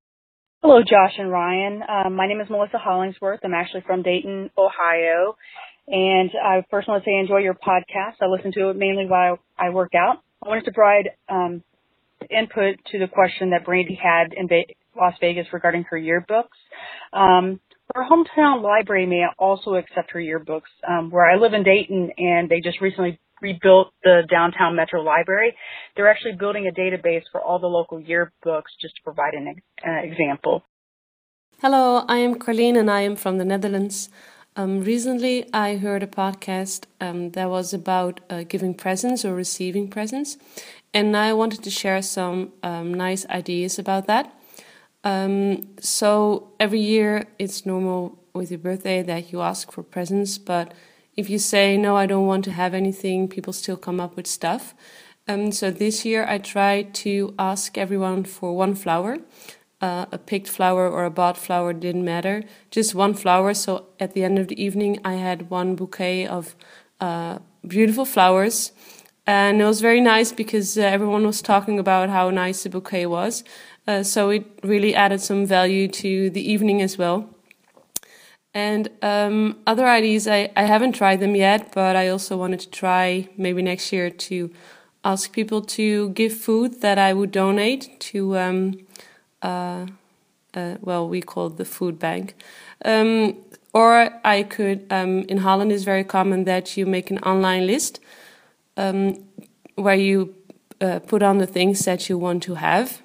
Hello, 0.62 0.80
Josh 0.80 1.14
and 1.18 1.30
Ryan. 1.30 1.82
Um, 1.88 2.14
my 2.14 2.28
name 2.28 2.40
is 2.40 2.48
Melissa 2.48 2.78
Hollingsworth. 2.78 3.40
I'm 3.42 3.52
actually 3.52 3.82
from 3.84 4.02
Dayton, 4.02 4.50
Ohio. 4.56 5.36
And 5.88 6.30
I 6.40 6.64
first 6.70 6.86
want 6.86 7.02
to 7.02 7.08
say 7.08 7.18
enjoy 7.18 7.38
your 7.38 7.54
podcast. 7.54 8.14
I 8.20 8.26
listen 8.26 8.52
to 8.52 8.70
it 8.70 8.76
mainly 8.76 9.06
while 9.06 9.40
I 9.58 9.70
work 9.70 9.94
out. 9.96 10.22
I 10.44 10.48
wanted 10.48 10.64
to 10.66 10.72
provide 10.72 11.10
um, 11.28 11.64
input 12.30 12.76
to 12.92 12.98
the 12.98 13.08
question 13.08 13.50
that 13.50 13.64
Brandy 13.64 13.98
had 14.00 14.34
in 14.36 14.46
Ve- 14.48 14.76
Las 14.96 15.14
Vegas 15.20 15.46
regarding 15.52 15.84
her 15.84 15.98
yearbooks. 15.98 16.58
Um, 17.12 17.60
her 17.94 18.04
hometown 18.04 18.62
library 18.62 19.06
may 19.06 19.24
also 19.38 19.74
accept 19.74 20.12
her 20.12 20.20
yearbooks. 20.20 20.70
Um, 20.88 21.10
where 21.10 21.28
I 21.28 21.36
live 21.36 21.52
in 21.52 21.62
Dayton, 21.62 22.10
and 22.16 22.48
they 22.48 22.60
just 22.60 22.80
recently 22.80 23.18
rebuilt 23.40 23.88
the 24.04 24.22
downtown 24.30 24.76
Metro 24.76 25.02
Library. 25.02 25.54
They're 25.96 26.10
actually 26.10 26.36
building 26.38 26.66
a 26.68 26.80
database 26.80 27.24
for 27.30 27.40
all 27.40 27.58
the 27.58 27.66
local 27.66 28.00
yearbooks, 28.00 28.72
just 28.80 28.96
to 28.96 29.02
provide 29.02 29.34
an 29.34 29.56
uh, 29.86 29.90
example. 30.02 30.62
Hello, 31.60 32.04
I 32.08 32.18
am 32.18 32.36
Carleen 32.36 32.78
and 32.78 32.90
I 32.90 33.00
am 33.02 33.16
from 33.16 33.38
the 33.38 33.44
Netherlands. 33.44 34.08
Um, 34.54 34.82
recently, 34.82 35.48
I 35.52 35.76
heard 35.76 36.02
a 36.02 36.06
podcast 36.06 36.84
um, 37.00 37.30
that 37.30 37.48
was 37.48 37.72
about 37.72 38.20
uh, 38.28 38.42
giving 38.42 38.74
presents 38.74 39.24
or 39.24 39.34
receiving 39.34 39.88
presents, 39.88 40.36
and 40.92 41.16
I 41.16 41.32
wanted 41.32 41.62
to 41.62 41.70
share 41.70 42.02
some 42.02 42.52
um, 42.62 42.92
nice 42.92 43.26
ideas 43.26 43.78
about 43.78 44.06
that. 44.06 44.34
Um, 45.04 45.68
so, 45.80 46.52
every 46.60 46.80
year 46.80 47.26
it's 47.38 47.66
normal 47.66 48.18
with 48.34 48.50
your 48.50 48.58
birthday 48.58 49.02
that 49.02 49.32
you 49.32 49.40
ask 49.40 49.72
for 49.72 49.82
presents, 49.82 50.38
but 50.38 50.72
if 51.16 51.28
you 51.28 51.38
say, 51.38 51.76
No, 51.76 51.96
I 51.96 52.06
don't 52.06 52.26
want 52.26 52.44
to 52.44 52.52
have 52.52 52.72
anything, 52.74 53.28
people 53.28 53.52
still 53.52 53.76
come 53.76 54.00
up 54.00 54.16
with 54.16 54.26
stuff. 54.26 54.74
Um, 55.26 55.52
so, 55.52 55.70
this 55.70 56.04
year 56.04 56.24
I 56.28 56.38
tried 56.38 56.94
to 57.06 57.34
ask 57.38 57.76
everyone 57.76 58.24
for 58.24 58.56
one 58.56 58.74
flower 58.74 59.18
uh, 59.82 60.06
a 60.12 60.18
picked 60.18 60.48
flower 60.48 60.88
or 60.88 61.04
a 61.04 61.10
bought 61.10 61.36
flower 61.36 61.72
didn't 61.72 62.04
matter, 62.04 62.44
just 62.70 62.94
one 62.94 63.14
flower. 63.14 63.52
So 63.52 63.86
at 63.98 64.14
the 64.14 64.22
end 64.22 64.38
of 64.38 64.46
the 64.46 64.62
evening, 64.62 65.00
I 65.04 65.14
had 65.14 65.50
one 65.50 65.74
bouquet 65.74 66.26
of 66.26 66.54
uh, 67.00 67.40
beautiful 67.66 68.04
flowers. 68.04 68.72
And 69.26 69.60
it 69.60 69.64
was 69.64 69.80
very 69.80 70.00
nice 70.00 70.32
because 70.32 70.78
uh, 70.78 70.82
everyone 70.82 71.26
was 71.26 71.42
talking 71.42 71.78
about 71.78 72.10
how 72.10 72.30
nice 72.30 72.62
the 72.62 72.70
bouquet 72.70 73.06
was. 73.06 73.44
Uh, 73.86 74.02
so 74.02 74.30
it 74.30 74.44
really 74.62 74.94
added 74.94 75.20
some 75.20 75.44
value 75.44 75.88
to 75.88 76.30
the 76.30 76.52
evening 76.52 76.80
as 76.80 76.96
well. 76.96 77.28
And 78.54 78.90
um, 79.00 79.58
other 79.66 79.86
ideas, 79.86 80.28
I, 80.28 80.50
I 80.56 80.64
haven't 80.64 80.92
tried 80.92 81.20
them 81.20 81.34
yet, 81.34 81.72
but 81.72 81.96
I 81.96 82.08
also 82.08 82.36
wanted 82.36 82.60
to 82.60 82.70
try 82.70 83.28
maybe 83.36 83.62
next 83.62 83.92
year 83.92 84.10
to 84.10 84.50
ask 85.04 85.32
people 85.32 85.62
to 85.62 86.10
give 86.10 86.32
food 86.32 86.80
that 86.80 86.98
I 86.98 87.12
would 87.12 87.32
donate 87.32 87.98
to. 88.00 88.38
Um, 88.38 88.78
uh, 89.40 89.86
uh, 90.54 90.76
well, 90.80 91.08
we 91.08 91.22
call 91.22 91.46
it 91.46 91.56
the 91.56 91.64
food 91.64 91.98
bank. 91.98 92.34
Um, 92.84 93.36
or 93.72 94.10
I 94.24 94.42
could, 94.42 94.86
um, 94.90 95.20
in 95.22 95.38
Holland, 95.38 95.72
is 95.72 95.84
very 95.84 96.04
common 96.04 96.44
that 96.44 96.76
you 96.76 96.84
make 96.84 97.10
an 97.10 97.18
online 97.20 97.66
list 97.66 98.00
um, 98.76 99.24
where 99.76 99.94
you 99.94 100.34
uh, 100.80 100.98
put 101.00 101.22
on 101.22 101.38
the 101.38 101.46
things 101.46 101.84
that 101.86 102.08
you 102.08 102.18
want 102.18 102.42
to 102.44 102.56
have. 102.56 103.01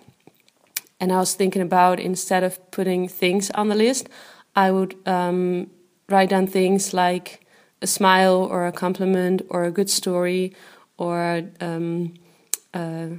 And 0.99 1.11
I 1.11 1.17
was 1.17 1.35
thinking 1.35 1.61
about 1.61 1.99
instead 1.99 2.43
of 2.43 2.59
putting 2.71 3.07
things 3.07 3.51
on 3.51 3.69
the 3.69 3.75
list, 3.75 4.09
I 4.55 4.71
would 4.71 4.95
um, 5.05 5.69
write 6.09 6.29
down 6.29 6.47
things 6.47 6.93
like 6.93 7.45
a 7.81 7.87
smile 7.87 8.47
or 8.49 8.65
a 8.65 8.71
compliment 8.71 9.41
or 9.49 9.63
a 9.63 9.71
good 9.71 9.89
story 9.89 10.55
or 10.97 11.43
um, 11.61 12.13
a, 12.73 13.11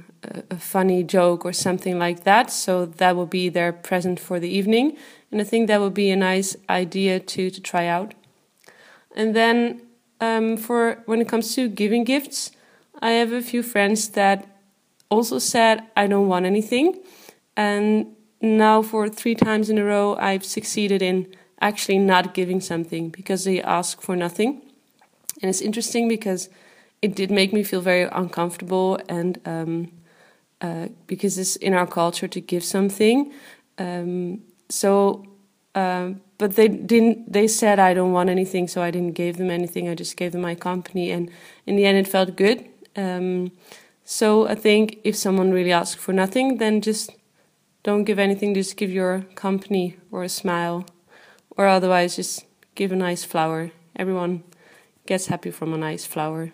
a 0.49 0.57
funny 0.57 1.03
joke 1.03 1.45
or 1.45 1.53
something 1.53 1.97
like 1.97 2.23
that. 2.23 2.51
So 2.51 2.85
that 2.85 3.15
will 3.15 3.25
be 3.25 3.49
their 3.49 3.71
present 3.71 4.19
for 4.19 4.39
the 4.39 4.49
evening, 4.49 4.97
and 5.31 5.41
I 5.41 5.43
think 5.43 5.67
that 5.67 5.79
would 5.79 5.93
be 5.93 6.09
a 6.11 6.15
nice 6.15 6.55
idea 6.69 7.19
to 7.19 7.49
to 7.49 7.61
try 7.61 7.87
out. 7.87 8.13
And 9.15 9.35
then 9.35 9.81
um, 10.21 10.57
for 10.57 11.03
when 11.05 11.21
it 11.21 11.27
comes 11.27 11.55
to 11.55 11.67
giving 11.69 12.03
gifts, 12.03 12.51
I 13.01 13.11
have 13.11 13.31
a 13.31 13.41
few 13.41 13.63
friends 13.63 14.09
that 14.09 14.45
also 15.09 15.39
said 15.39 15.83
I 15.95 16.07
don't 16.07 16.27
want 16.27 16.45
anything, 16.45 16.99
and 17.59 18.15
now 18.41 18.81
for 18.81 19.09
three 19.09 19.35
times 19.35 19.69
in 19.69 19.77
a 19.77 19.83
row 19.83 20.15
I've 20.15 20.45
succeeded 20.45 21.01
in 21.01 21.27
actually 21.59 21.97
not 21.97 22.33
giving 22.33 22.61
something 22.61 23.09
because 23.09 23.43
they 23.43 23.61
ask 23.61 24.01
for 24.01 24.15
nothing, 24.15 24.61
and 25.41 25.49
it's 25.49 25.61
interesting 25.61 26.07
because 26.07 26.49
it 27.01 27.15
did 27.15 27.29
make 27.31 27.51
me 27.51 27.63
feel 27.63 27.81
very 27.81 28.07
uncomfortable 28.23 28.97
and 29.09 29.39
um, 29.45 29.91
uh, 30.61 30.87
because 31.07 31.37
it's 31.37 31.55
in 31.57 31.73
our 31.73 31.87
culture 31.87 32.27
to 32.27 32.41
give 32.41 32.63
something. 32.63 33.33
Um, 33.77 34.41
so 34.69 35.25
um, 35.75 36.21
but 36.37 36.55
they 36.55 36.67
didn't 36.67 37.31
they 37.31 37.47
said 37.47 37.77
i 37.79 37.93
don't 37.93 38.11
want 38.11 38.29
anything 38.29 38.67
so 38.67 38.81
i 38.81 38.91
didn't 38.91 39.13
give 39.13 39.37
them 39.37 39.51
anything. 39.51 39.87
I 39.89 39.95
just 39.95 40.17
gave 40.17 40.31
them 40.31 40.41
my 40.41 40.55
company 40.55 41.11
and 41.11 41.29
in 41.65 41.75
the 41.75 41.85
end 41.85 41.97
it 41.97 42.07
felt 42.07 42.35
good. 42.35 42.65
Um, 42.95 43.51
so 44.03 44.47
i 44.47 44.55
think 44.55 44.97
if 45.03 45.15
someone 45.15 45.51
really 45.51 45.71
asks 45.71 46.01
for 46.01 46.13
nothing 46.13 46.57
then 46.57 46.81
just 46.81 47.11
don't 47.83 48.03
give 48.03 48.19
anything 48.19 48.53
just 48.53 48.77
give 48.77 48.91
your 48.91 49.21
company 49.35 49.97
or 50.11 50.23
a 50.23 50.29
smile 50.29 50.85
or 51.57 51.67
otherwise 51.67 52.15
just 52.15 52.45
give 52.75 52.91
a 52.91 52.95
nice 52.95 53.23
flower 53.23 53.71
everyone 53.95 54.43
gets 55.05 55.27
happy 55.27 55.51
from 55.51 55.73
a 55.73 55.77
nice 55.77 56.05
flower 56.05 56.53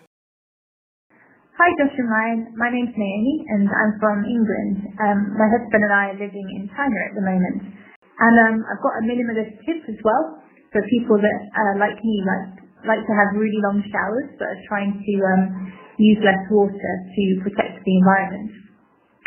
Hi, 1.56 1.72
Josh 1.80 1.96
and 1.96 2.12
Ryan. 2.12 2.40
My 2.60 2.68
name's 2.68 2.92
Naomi, 2.92 3.40
and 3.48 3.64
I'm 3.64 3.96
from 3.96 4.28
England. 4.28 4.92
Um, 5.00 5.40
my 5.40 5.48
husband 5.48 5.88
and 5.88 5.88
I 5.88 6.12
are 6.12 6.20
living 6.20 6.44
in 6.52 6.68
China 6.68 6.98
at 7.08 7.16
the 7.16 7.24
moment. 7.24 7.72
And 8.20 8.34
um, 8.44 8.56
I've 8.68 8.84
got 8.84 9.00
a 9.00 9.02
minimalist 9.08 9.56
tip 9.64 9.80
as 9.88 9.96
well 10.04 10.36
for 10.68 10.84
people 10.92 11.16
that, 11.16 11.40
uh, 11.56 11.80
like 11.80 11.96
me, 12.04 12.20
like, 12.28 12.60
like 12.84 13.02
to 13.08 13.12
have 13.16 13.40
really 13.40 13.56
long 13.64 13.80
showers, 13.88 14.36
but 14.36 14.52
are 14.52 14.62
trying 14.68 15.00
to 15.00 15.12
um, 15.32 15.72
use 15.96 16.20
less 16.20 16.44
water 16.52 16.92
to 17.16 17.22
protect 17.40 17.80
the 17.80 17.94
environment 18.04 18.52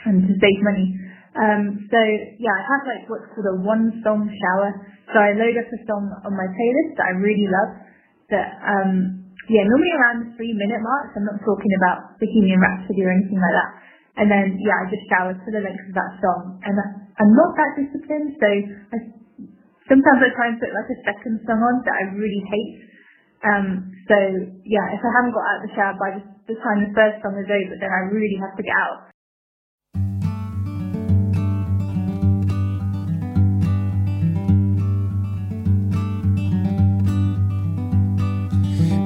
and 0.05 0.29
to 0.29 0.33
save 0.37 0.61
money. 0.61 0.93
Um, 1.39 1.87
so 1.87 1.99
yeah, 2.37 2.51
I 2.51 2.63
have 2.67 2.83
like 2.83 3.03
what's 3.07 3.31
called 3.31 3.47
a 3.47 3.57
one 3.63 4.03
song 4.03 4.27
shower. 4.27 4.69
So 5.09 5.17
I 5.17 5.33
load 5.39 5.55
up 5.55 5.71
a 5.71 5.79
song 5.87 6.11
on 6.27 6.33
my 6.35 6.47
playlist 6.51 6.99
that 6.99 7.07
I 7.09 7.13
really 7.15 7.47
love 7.47 7.71
that 8.29 8.59
um, 8.61 9.23
yeah, 9.47 9.63
normally 9.65 9.93
around 9.95 10.17
the 10.27 10.29
three 10.35 10.51
minute 10.53 10.83
mark. 10.83 11.15
So 11.15 11.23
I'm 11.23 11.27
not 11.31 11.39
talking 11.41 11.73
about 11.79 12.19
Bohemian 12.19 12.59
Rhapsody 12.59 13.01
or 13.07 13.11
anything 13.15 13.39
like 13.39 13.55
that. 13.55 13.71
And 14.19 14.27
then 14.27 14.59
yeah, 14.59 14.83
I 14.83 14.91
just 14.91 15.07
shower 15.07 15.31
to 15.31 15.49
the 15.49 15.63
length 15.63 15.87
of 15.87 15.95
that 15.95 16.11
song. 16.19 16.59
And 16.67 16.75
I'm 17.17 17.33
not 17.33 17.55
that 17.55 17.71
disciplined, 17.79 18.35
so 18.39 18.49
I, 18.95 18.97
sometimes 19.87 20.19
I 20.23 20.29
try 20.35 20.47
and 20.51 20.57
put 20.59 20.71
like 20.75 20.91
a 20.91 20.99
second 21.07 21.43
song 21.47 21.59
on 21.63 21.75
that 21.87 21.95
I 21.95 22.03
really 22.15 22.43
hate. 22.51 22.73
Um, 23.43 23.67
so 24.11 24.17
yeah, 24.67 24.91
if 24.91 25.01
I 25.01 25.09
haven't 25.15 25.31
got 25.35 25.45
out 25.47 25.59
of 25.59 25.65
the 25.67 25.73
shower 25.75 25.95
by 25.95 26.09
the, 26.19 26.55
time 26.59 26.79
the 26.83 26.91
first 26.91 27.23
song 27.23 27.35
is 27.39 27.47
over, 27.47 27.75
then 27.79 27.91
I 27.91 28.11
really 28.11 28.39
have 28.43 28.55
to 28.59 28.63
get 28.63 28.75
out. 28.75 29.09